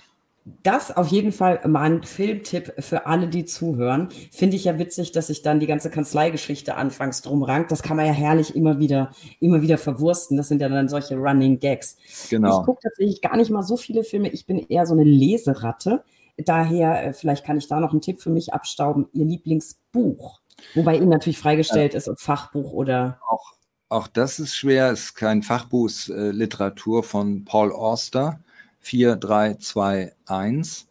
Das 0.63 0.95
auf 0.95 1.07
jeden 1.07 1.31
Fall 1.31 1.61
mal 1.67 1.83
ein 1.83 2.03
Filmtipp 2.03 2.73
für 2.79 3.05
alle, 3.05 3.27
die 3.27 3.45
zuhören. 3.45 4.09
Finde 4.31 4.55
ich 4.55 4.63
ja 4.63 4.79
witzig, 4.79 5.11
dass 5.11 5.27
sich 5.27 5.41
dann 5.41 5.59
die 5.59 5.67
ganze 5.67 5.89
Kanzleigeschichte 5.89 6.75
anfangs 6.75 7.21
drum 7.21 7.43
rankt. 7.43 7.71
Das 7.71 7.83
kann 7.83 7.97
man 7.97 8.05
ja 8.05 8.13
herrlich 8.13 8.55
immer 8.55 8.79
wieder, 8.79 9.11
immer 9.39 9.61
wieder 9.61 9.77
verwursten. 9.77 10.37
Das 10.37 10.47
sind 10.47 10.61
ja 10.61 10.69
dann 10.69 10.89
solche 10.89 11.17
Running 11.17 11.59
Gags. 11.59 11.97
Genau. 12.29 12.59
Ich 12.59 12.65
gucke 12.65 12.81
tatsächlich 12.81 13.21
gar 13.21 13.37
nicht 13.37 13.51
mal 13.51 13.63
so 13.63 13.77
viele 13.77 14.03
Filme. 14.03 14.29
Ich 14.29 14.45
bin 14.45 14.57
eher 14.57 14.85
so 14.85 14.93
eine 14.93 15.03
Leseratte. 15.03 16.03
Daher, 16.37 17.07
äh, 17.07 17.13
vielleicht 17.13 17.45
kann 17.45 17.57
ich 17.57 17.67
da 17.67 17.79
noch 17.79 17.91
einen 17.91 18.01
Tipp 18.01 18.21
für 18.21 18.29
mich 18.29 18.53
abstauben. 18.53 19.07
Ihr 19.13 19.25
Lieblingsbuch. 19.25 20.41
Wobei 20.73 20.97
Ihnen 20.97 21.09
natürlich 21.09 21.37
freigestellt 21.37 21.93
ist, 21.93 22.09
ob 22.09 22.19
Fachbuch 22.19 22.71
oder. 22.73 23.19
Auch 23.29 23.53
auch 23.89 24.07
das 24.07 24.37
ist 24.37 24.55
schwer, 24.55 24.91
es 24.91 25.05
ist 25.05 25.15
kein 25.15 25.41
Fachbuch, 25.41 25.87
es 25.87 26.07
ist 26.07 26.09
äh, 26.09 26.29
Literatur 26.29 27.01
von 27.03 27.43
Paul 27.43 27.71
Auster, 27.71 28.39
4321. 28.81 30.87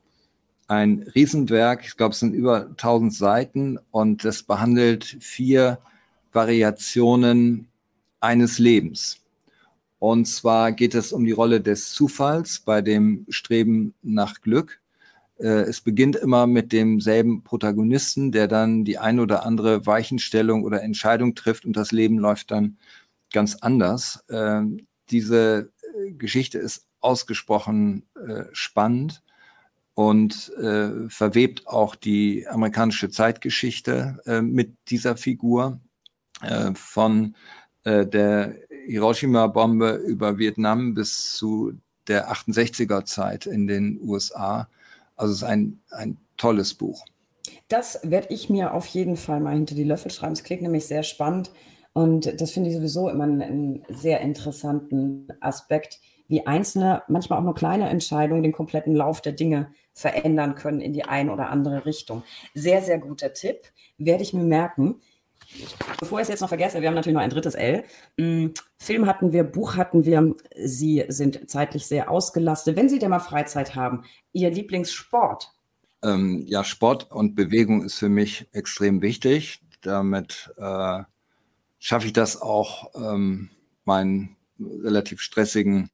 Ein 0.67 1.11
Riesenwerk, 1.15 1.85
ich 1.85 1.97
glaube, 1.97 2.13
es 2.13 2.21
sind 2.21 2.35
über 2.35 2.67
1000 2.67 3.15
Seiten 3.15 3.79
und 3.91 4.25
es 4.25 4.43
behandelt 4.43 5.17
vier 5.21 5.79
Variationen 6.33 7.69
eines 8.21 8.59
Lebens. 8.59 9.21
Und 9.99 10.27
zwar 10.27 10.73
geht 10.73 10.95
es 10.95 11.13
um 11.13 11.25
die 11.25 11.33
Rolle 11.33 11.61
des 11.61 11.93
Zufalls 11.93 12.61
bei 12.61 12.83
dem 12.83 13.27
Streben 13.29 13.95
nach 14.03 14.41
Glück. 14.43 14.81
Äh, 15.39 15.63
es 15.63 15.81
beginnt 15.81 16.17
immer 16.17 16.47
mit 16.47 16.73
demselben 16.73 17.43
Protagonisten, 17.43 18.31
der 18.31 18.47
dann 18.47 18.85
die 18.85 18.99
ein 18.99 19.21
oder 19.21 19.45
andere 19.45 19.87
Weichenstellung 19.87 20.65
oder 20.65 20.83
Entscheidung 20.83 21.35
trifft 21.35 21.65
und 21.65 21.77
das 21.77 21.93
Leben 21.93 22.19
läuft 22.19 22.51
dann 22.51 22.77
ganz 23.33 23.57
anders. 23.57 24.25
Ähm, 24.31 24.87
diese 25.11 25.71
Geschichte 26.17 26.59
ist 26.59 26.87
ausgesprochen 27.01 28.07
äh, 28.15 28.45
spannend 28.53 29.23
und 29.95 30.53
verwebt 31.09 31.67
auch 31.67 31.97
die 31.97 32.47
amerikanische 32.47 33.11
Zeitgeschichte 33.11 34.21
mit 34.43 34.77
dieser 34.87 35.17
Figur 35.17 35.81
von 36.75 37.35
der 37.85 38.55
Hiroshima-Bombe 38.87 39.95
über 40.07 40.39
Vietnam 40.39 40.95
bis 40.95 41.35
zu 41.35 41.73
der 42.07 42.31
68er 42.31 43.07
Zeit 43.07 43.47
in 43.47 43.67
den 43.67 43.99
USA 44.01 44.69
also 45.19 45.33
es 45.33 45.39
ist 45.39 45.45
ein, 45.45 45.81
ein 45.91 46.17
tolles 46.37 46.75
Buch. 46.75 47.05
Das 47.69 48.01
werde 48.03 48.33
ich 48.33 48.49
mir 48.49 48.73
auf 48.73 48.87
jeden 48.87 49.17
Fall 49.17 49.41
mal 49.41 49.55
hinter 49.55 49.75
die 49.75 49.85
Löffel 49.85 50.11
schreiben. 50.11 50.33
Es 50.33 50.45
klingt 50.45 50.63
nämlich 50.63 50.87
sehr 50.87 51.03
spannend 51.03 51.51
und 51.99 52.41
das 52.41 52.53
finde 52.53 52.71
ich 52.71 52.77
sowieso 52.77 53.09
immer 53.09 53.25
einen, 53.25 53.43
einen 53.43 53.83
sehr 53.89 54.21
interessanten 54.21 55.27
Aspekt, 55.41 55.99
wie 56.29 56.47
einzelne, 56.47 57.03
manchmal 57.09 57.41
auch 57.41 57.43
nur 57.43 57.57
kleine 57.57 57.89
Entscheidungen 57.89 58.45
den 58.45 58.53
kompletten 58.53 58.95
Lauf 58.95 59.21
der 59.21 59.33
Dinge 59.33 59.73
verändern 59.95 60.55
können 60.55 60.81
in 60.81 60.93
die 60.93 61.03
eine 61.03 61.33
oder 61.33 61.51
andere 61.51 61.87
Richtung. 61.87 62.23
Sehr, 62.55 62.83
sehr 62.83 62.99
guter 62.99 63.33
Tipp. 63.33 63.63
Werde 63.97 64.23
ich 64.23 64.33
mir 64.33 64.45
merken. 64.45 65.01
Bevor 65.99 66.21
ich 66.21 66.23
es 66.23 66.29
jetzt 66.29 66.41
noch 66.41 66.51
vergesse, 66.51 66.81
wir 66.81 66.87
haben 66.87 66.95
natürlich 66.95 67.17
noch 67.17 67.23
ein 67.23 67.31
drittes 67.31 67.57
L. 67.57 67.83
Hm, 68.17 68.55
Film 68.77 69.07
hatten 69.07 69.33
wir, 69.33 69.43
Buch 69.43 69.75
hatten 69.75 70.05
wir. 70.05 70.37
Sie 70.55 71.05
sind 71.09 71.51
zeitlich 71.51 71.85
sehr 71.85 72.13
ausgelastet. 72.13 72.77
Wenn 72.77 72.89
Sie 72.89 73.01
denn 73.01 73.11
mal 73.11 73.19
Freizeit 73.19 73.75
haben, 73.75 74.05
Ihr 74.33 74.51
Lieblingssport? 74.53 75.51
Ähm, 76.05 76.45
ja, 76.47 76.63
Sport 76.63 77.11
und 77.11 77.35
Bewegung 77.35 77.83
ist 77.83 77.97
für 77.97 78.09
mich 78.09 78.47
extrem 78.53 79.03
wichtig. 79.03 79.63
Damit 79.81 80.53
äh, 80.59 81.03
schaffe 81.79 82.07
ich 82.07 82.13
das 82.13 82.41
auch, 82.41 82.91
ähm, 82.95 83.51
meinen 83.85 84.37
relativ 84.61 85.21
stressigen 85.21 85.91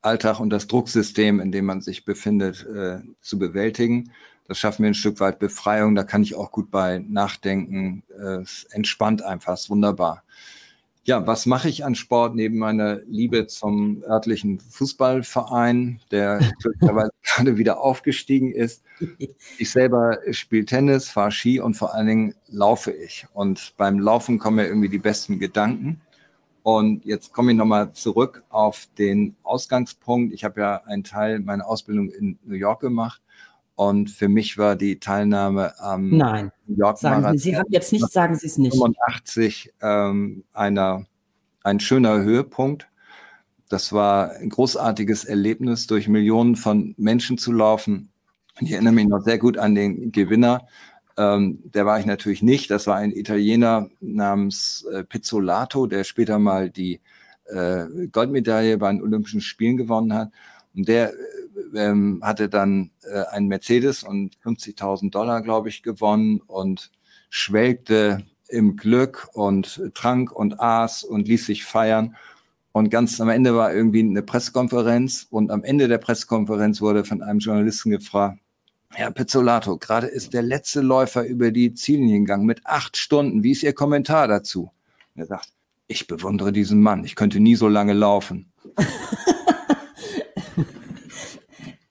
Alltag 0.00 0.40
und 0.40 0.50
das 0.50 0.66
Drucksystem, 0.66 1.40
in 1.40 1.52
dem 1.52 1.66
man 1.66 1.80
sich 1.80 2.04
befindet, 2.04 2.64
äh, 2.66 3.00
zu 3.20 3.38
bewältigen. 3.38 4.12
Das 4.46 4.58
schafft 4.58 4.80
mir 4.80 4.86
ein 4.86 4.94
Stück 4.94 5.20
weit 5.20 5.38
Befreiung. 5.38 5.94
Da 5.94 6.04
kann 6.04 6.22
ich 6.22 6.34
auch 6.34 6.50
gut 6.50 6.70
bei 6.70 7.04
nachdenken. 7.06 8.02
Äh, 8.10 8.42
es 8.42 8.64
entspannt 8.70 9.22
einfach, 9.22 9.54
ist 9.54 9.70
wunderbar. 9.70 10.24
Ja, 11.04 11.26
was 11.26 11.46
mache 11.46 11.68
ich 11.68 11.84
an 11.84 11.94
Sport 11.94 12.34
neben 12.34 12.58
meiner 12.58 12.96
Liebe 13.06 13.46
zum 13.46 14.02
örtlichen 14.02 14.60
Fußballverein, 14.60 16.00
der 16.10 16.38
glücklicherweise 16.60 17.10
gerade 17.22 17.56
wieder 17.56 17.80
aufgestiegen 17.80 18.52
ist? 18.52 18.82
Ich 19.58 19.70
selber 19.70 20.18
spiele 20.32 20.66
Tennis, 20.66 21.08
fahre 21.08 21.32
Ski 21.32 21.60
und 21.60 21.74
vor 21.74 21.94
allen 21.94 22.06
Dingen 22.06 22.34
laufe 22.48 22.90
ich. 22.90 23.26
Und 23.32 23.74
beim 23.76 23.98
Laufen 23.98 24.38
kommen 24.38 24.56
mir 24.56 24.66
irgendwie 24.66 24.90
die 24.90 24.98
besten 24.98 25.38
Gedanken. 25.38 26.00
Und 26.62 27.06
jetzt 27.06 27.32
komme 27.32 27.52
ich 27.52 27.56
nochmal 27.56 27.92
zurück 27.92 28.42
auf 28.50 28.88
den 28.98 29.36
Ausgangspunkt. 29.42 30.34
Ich 30.34 30.44
habe 30.44 30.60
ja 30.60 30.82
einen 30.84 31.04
Teil 31.04 31.40
meiner 31.40 31.66
Ausbildung 31.66 32.10
in 32.10 32.38
New 32.44 32.56
York 32.56 32.80
gemacht. 32.80 33.22
Und 33.78 34.10
für 34.10 34.28
mich 34.28 34.58
war 34.58 34.74
die 34.74 34.98
Teilnahme 34.98 35.78
am 35.78 36.10
Nein. 36.10 36.50
New 36.66 36.78
York 36.78 36.98
sagen 36.98 37.22
Marathon. 37.22 37.38
Sie, 37.38 37.50
Sie 37.50 37.56
haben 37.56 37.70
jetzt 37.70 37.92
nicht, 37.92 38.10
sagen 38.10 38.34
Sie 38.34 38.48
es 38.48 38.58
nicht. 38.58 38.72
85 38.72 39.72
ähm, 39.80 40.42
einer, 40.52 41.06
ein 41.62 41.78
schöner 41.78 42.20
Höhepunkt. 42.24 42.88
Das 43.68 43.92
war 43.92 44.32
ein 44.32 44.48
großartiges 44.48 45.24
Erlebnis, 45.24 45.86
durch 45.86 46.08
Millionen 46.08 46.56
von 46.56 46.96
Menschen 46.98 47.38
zu 47.38 47.52
laufen. 47.52 48.10
Ich 48.58 48.72
erinnere 48.72 48.94
mich 48.94 49.06
noch 49.06 49.20
sehr 49.20 49.38
gut 49.38 49.58
an 49.58 49.76
den 49.76 50.10
Gewinner, 50.10 50.66
ähm, 51.16 51.60
der 51.62 51.86
war 51.86 52.00
ich 52.00 52.06
natürlich 52.06 52.42
nicht. 52.42 52.72
Das 52.72 52.88
war 52.88 52.96
ein 52.96 53.12
Italiener 53.12 53.90
namens 54.00 54.86
äh, 54.92 55.04
Pizzolato, 55.04 55.86
der 55.86 56.02
später 56.02 56.40
mal 56.40 56.68
die 56.68 57.00
äh, 57.44 58.08
Goldmedaille 58.10 58.76
bei 58.76 58.90
den 58.90 59.02
Olympischen 59.02 59.40
Spielen 59.40 59.76
gewonnen 59.76 60.14
hat. 60.14 60.32
Und 60.74 60.88
der 60.88 61.12
ähm, 61.74 62.20
hatte 62.22 62.48
dann 62.48 62.90
äh, 63.02 63.24
einen 63.30 63.48
Mercedes 63.48 64.02
und 64.02 64.36
50.000 64.44 65.10
Dollar, 65.10 65.42
glaube 65.42 65.68
ich, 65.68 65.82
gewonnen 65.82 66.40
und 66.46 66.90
schwelgte 67.30 68.24
im 68.48 68.76
Glück 68.76 69.28
und 69.34 69.82
trank 69.94 70.32
und 70.32 70.60
aß 70.60 71.04
und 71.04 71.28
ließ 71.28 71.46
sich 71.46 71.64
feiern. 71.64 72.16
Und 72.72 72.90
ganz 72.90 73.20
am 73.20 73.28
Ende 73.28 73.54
war 73.54 73.72
irgendwie 73.72 74.00
eine 74.00 74.22
Pressekonferenz 74.22 75.26
und 75.30 75.50
am 75.50 75.64
Ende 75.64 75.88
der 75.88 75.98
Pressekonferenz 75.98 76.80
wurde 76.80 77.04
von 77.04 77.22
einem 77.22 77.40
Journalisten 77.40 77.90
gefragt, 77.90 78.38
Herr 78.90 79.10
Pizzolato, 79.10 79.76
gerade 79.76 80.06
ist 80.06 80.32
der 80.32 80.42
letzte 80.42 80.80
Läufer 80.80 81.24
über 81.24 81.50
die 81.50 81.74
Ziellinie 81.74 82.20
gegangen 82.20 82.46
mit 82.46 82.64
acht 82.64 82.96
Stunden. 82.96 83.42
Wie 83.42 83.52
ist 83.52 83.62
Ihr 83.62 83.74
Kommentar 83.74 84.28
dazu? 84.28 84.70
Und 85.14 85.22
er 85.22 85.26
sagt, 85.26 85.52
ich 85.88 86.06
bewundere 86.06 86.52
diesen 86.52 86.80
Mann. 86.80 87.04
Ich 87.04 87.14
könnte 87.14 87.40
nie 87.40 87.54
so 87.54 87.68
lange 87.68 87.92
laufen. 87.92 88.50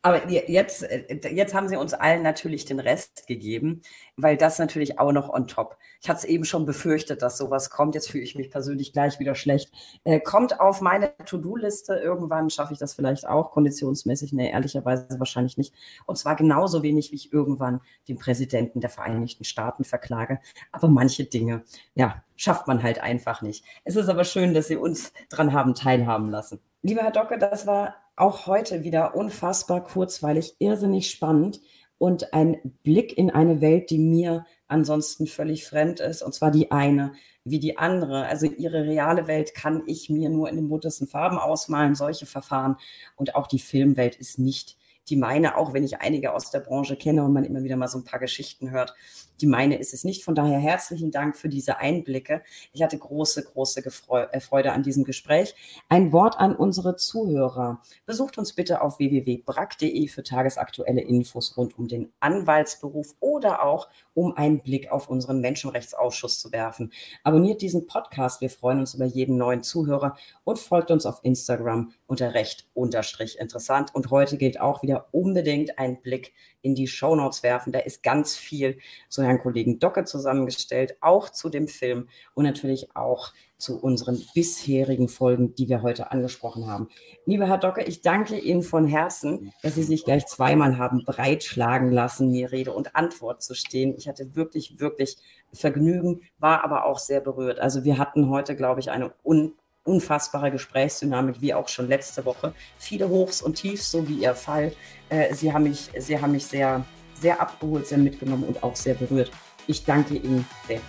Aber 0.03 0.29
jetzt, 0.29 0.83
äh, 0.83 1.19
jetzt 1.33 1.53
haben 1.53 1.67
Sie 1.67 1.75
uns 1.75 1.93
allen 1.93 2.21
natürlich 2.21 2.65
den 2.65 2.79
Rest 2.79 3.27
gegeben, 3.27 3.81
weil 4.15 4.37
das 4.37 4.59
natürlich 4.59 4.99
auch 4.99 5.11
noch 5.11 5.29
on 5.29 5.47
top. 5.47 5.77
Ich 6.01 6.07
hatte 6.07 6.19
es 6.19 6.25
eben 6.25 6.45
schon 6.45 6.65
befürchtet, 6.65 7.21
dass 7.21 7.37
sowas 7.37 7.69
kommt. 7.69 7.95
Jetzt 7.95 8.11
fühle 8.11 8.23
ich 8.23 8.35
mich 8.35 8.49
persönlich 8.49 8.93
gleich 8.93 9.19
wieder 9.19 9.35
schlecht. 9.35 9.71
Äh, 10.03 10.19
kommt 10.19 10.59
auf 10.59 10.81
meine 10.81 11.13
To-Do-Liste. 11.25 11.95
Irgendwann 11.95 12.49
schaffe 12.49 12.73
ich 12.73 12.79
das 12.79 12.93
vielleicht 12.93 13.27
auch 13.27 13.51
konditionsmäßig. 13.51 14.33
Nee, 14.33 14.51
ehrlicherweise 14.51 15.19
wahrscheinlich 15.19 15.57
nicht. 15.57 15.73
Und 16.05 16.17
zwar 16.17 16.35
genauso 16.35 16.83
wenig, 16.83 17.11
wie 17.11 17.15
ich 17.15 17.33
irgendwann 17.33 17.81
den 18.07 18.17
Präsidenten 18.17 18.79
der 18.79 18.91
Vereinigten 18.91 19.43
Staaten 19.43 19.83
verklage. 19.83 20.39
Aber 20.71 20.87
manche 20.87 21.25
Dinge, 21.25 21.63
ja, 21.95 22.23
schafft 22.35 22.67
man 22.67 22.83
halt 22.83 22.99
einfach 22.99 23.41
nicht. 23.41 23.65
Es 23.83 23.95
ist 23.95 24.09
aber 24.09 24.23
schön, 24.23 24.53
dass 24.53 24.67
Sie 24.67 24.77
uns 24.77 25.11
dran 25.29 25.53
haben 25.53 25.75
teilhaben 25.75 26.29
lassen. 26.29 26.61
Lieber 26.87 27.01
Herr 27.01 27.11
Docke, 27.11 27.37
das 27.37 27.67
war 27.67 27.95
auch 28.15 28.47
heute 28.47 28.85
wieder 28.85 29.13
unfassbar 29.13 29.83
kurzweilig, 29.83 30.55
irrsinnig 30.59 31.11
spannend 31.11 31.59
und 31.97 32.33
ein 32.33 32.61
Blick 32.81 33.17
in 33.17 33.29
eine 33.29 33.59
Welt, 33.59 33.89
die 33.89 33.97
mir 33.99 34.45
ansonsten 34.69 35.27
völlig 35.27 35.65
fremd 35.65 35.99
ist, 35.99 36.21
und 36.21 36.33
zwar 36.33 36.49
die 36.49 36.71
eine 36.71 37.11
wie 37.43 37.59
die 37.59 37.77
andere. 37.77 38.25
Also 38.27 38.45
ihre 38.45 38.85
reale 38.85 39.27
Welt 39.27 39.53
kann 39.53 39.83
ich 39.85 40.09
mir 40.09 40.29
nur 40.29 40.47
in 40.47 40.55
den 40.55 40.69
buntesten 40.69 41.07
Farben 41.07 41.37
ausmalen, 41.37 41.93
solche 41.93 42.25
Verfahren. 42.25 42.77
Und 43.17 43.35
auch 43.35 43.47
die 43.47 43.59
Filmwelt 43.59 44.15
ist 44.15 44.39
nicht 44.39 44.77
die 45.09 45.17
meine, 45.17 45.57
auch 45.57 45.73
wenn 45.73 45.83
ich 45.83 45.99
einige 45.99 46.31
aus 46.33 46.51
der 46.51 46.61
Branche 46.61 46.95
kenne 46.95 47.25
und 47.25 47.33
man 47.33 47.43
immer 47.43 47.63
wieder 47.63 47.75
mal 47.75 47.89
so 47.89 47.97
ein 47.97 48.05
paar 48.05 48.21
Geschichten 48.21 48.71
hört, 48.71 48.95
die 49.41 49.47
meine 49.47 49.77
ist 49.77 49.93
es 49.93 50.03
nicht. 50.03 50.23
Von 50.23 50.35
daher 50.35 50.59
herzlichen 50.59 51.11
Dank 51.11 51.37
für 51.37 51.49
diese 51.49 51.77
Einblicke. 51.77 52.41
Ich 52.73 52.81
hatte 52.81 52.97
große, 52.97 53.43
große 53.43 53.83
äh, 53.85 54.39
Freude 54.39 54.71
an 54.71 54.83
diesem 54.83 55.03
Gespräch. 55.03 55.55
Ein 55.89 56.11
Wort 56.11 56.39
an 56.39 56.55
unsere 56.55 56.95
Zuhörer. 56.95 57.81
Besucht 58.05 58.37
uns 58.37 58.53
bitte 58.53 58.81
auf 58.81 58.99
www.brack.de 58.99 60.07
für 60.07 60.23
tagesaktuelle 60.23 61.01
Infos 61.01 61.55
rund 61.57 61.77
um 61.77 61.87
den 61.87 62.11
Anwaltsberuf 62.19 63.15
oder 63.19 63.63
auch 63.63 63.89
um 64.13 64.35
einen 64.35 64.61
Blick 64.61 64.91
auf 64.91 65.09
unseren 65.09 65.41
Menschenrechtsausschuss 65.41 66.39
zu 66.39 66.51
werfen. 66.51 66.91
Abonniert 67.23 67.61
diesen 67.61 67.85
Podcast. 67.85 68.41
Wir 68.41 68.49
freuen 68.49 68.79
uns 68.79 68.95
über 68.95 69.05
jeden 69.05 69.37
neuen 69.37 69.61
Zuhörer 69.61 70.17
und 70.43 70.57
folgt 70.57 70.89
uns 70.89 71.05
auf 71.05 71.19
Instagram 71.23 71.91
unter 72.07 72.33
recht 72.33 72.67
unterstrich 72.73 73.37
interessant. 73.37 73.93
Und 73.93 74.09
heute 74.09 74.37
gilt 74.37 74.59
auch 74.59 74.81
wieder 74.81 75.07
unbedingt 75.11 75.77
einen 75.77 76.01
Blick 76.01 76.33
in 76.67 76.75
die 76.75 76.87
Shownotes 76.87 77.43
werfen. 77.43 77.71
Da 77.71 77.79
ist 77.79 78.03
ganz 78.03 78.35
viel 78.35 78.77
zu 79.07 79.23
Herrn 79.23 79.39
Kollegen 79.39 79.79
Docke 79.79 80.03
zusammengestellt, 80.03 80.97
auch 80.99 81.29
zu 81.29 81.49
dem 81.49 81.69
Film 81.69 82.09
und 82.33 82.43
natürlich 82.43 82.93
auch 82.93 83.33
zu 83.57 83.81
unseren 83.81 84.21
bisherigen 84.35 85.07
Folgen, 85.07 85.55
die 85.55 85.69
wir 85.69 85.81
heute 85.81 86.11
angesprochen 86.11 86.67
haben. 86.67 86.89
Lieber 87.25 87.47
Herr 87.47 87.57
Docke, 87.57 87.83
ich 87.83 88.01
danke 88.01 88.37
Ihnen 88.37 88.61
von 88.61 88.85
Herzen, 88.85 89.53
dass 89.63 89.75
Sie 89.75 89.83
sich 89.83 90.03
gleich 90.03 90.27
zweimal 90.27 90.77
haben 90.77 91.05
breitschlagen 91.05 91.91
lassen, 91.91 92.31
mir 92.31 92.51
Rede 92.51 92.73
und 92.73 92.95
Antwort 92.95 93.41
zu 93.41 93.55
stehen. 93.55 93.95
Ich 93.97 94.07
hatte 94.07 94.35
wirklich, 94.35 94.79
wirklich 94.79 95.17
Vergnügen, 95.53 96.21
war 96.37 96.63
aber 96.65 96.85
auch 96.85 96.99
sehr 96.99 97.21
berührt. 97.21 97.59
Also 97.59 97.85
wir 97.85 97.97
hatten 97.97 98.29
heute, 98.29 98.55
glaube 98.55 98.81
ich, 98.81 98.91
eine 98.91 99.13
un 99.23 99.53
unfassbare 99.87 100.51
Gesprächsdynamik, 100.51 101.41
wie 101.41 101.53
auch 101.53 101.67
schon 101.67 101.87
letzte 101.87 102.25
Woche. 102.25 102.53
Viele 102.77 103.09
Hochs 103.09 103.41
und 103.41 103.55
Tiefs, 103.55 103.91
so 103.91 104.07
wie 104.07 104.15
Ihr 104.15 104.35
Fall. 104.35 104.73
Äh, 105.09 105.33
Sie 105.33 105.51
haben 105.51 105.63
mich, 105.63 105.89
Sie 105.97 106.19
haben 106.19 106.33
mich 106.33 106.45
sehr, 106.45 106.85
sehr 107.19 107.39
abgeholt, 107.41 107.87
sehr 107.87 107.97
mitgenommen 107.97 108.43
und 108.43 108.61
auch 108.63 108.75
sehr 108.75 108.95
berührt. 108.95 109.31
Ich 109.65 109.83
danke 109.83 110.15
Ihnen 110.15 110.45
sehr. 110.67 110.81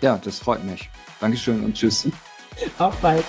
Ja, 0.00 0.18
das 0.22 0.38
freut 0.38 0.64
mich. 0.64 0.88
Dankeschön 1.20 1.64
und 1.64 1.74
tschüss. 1.74 2.08
Auf 2.78 2.96
bald. 2.96 3.24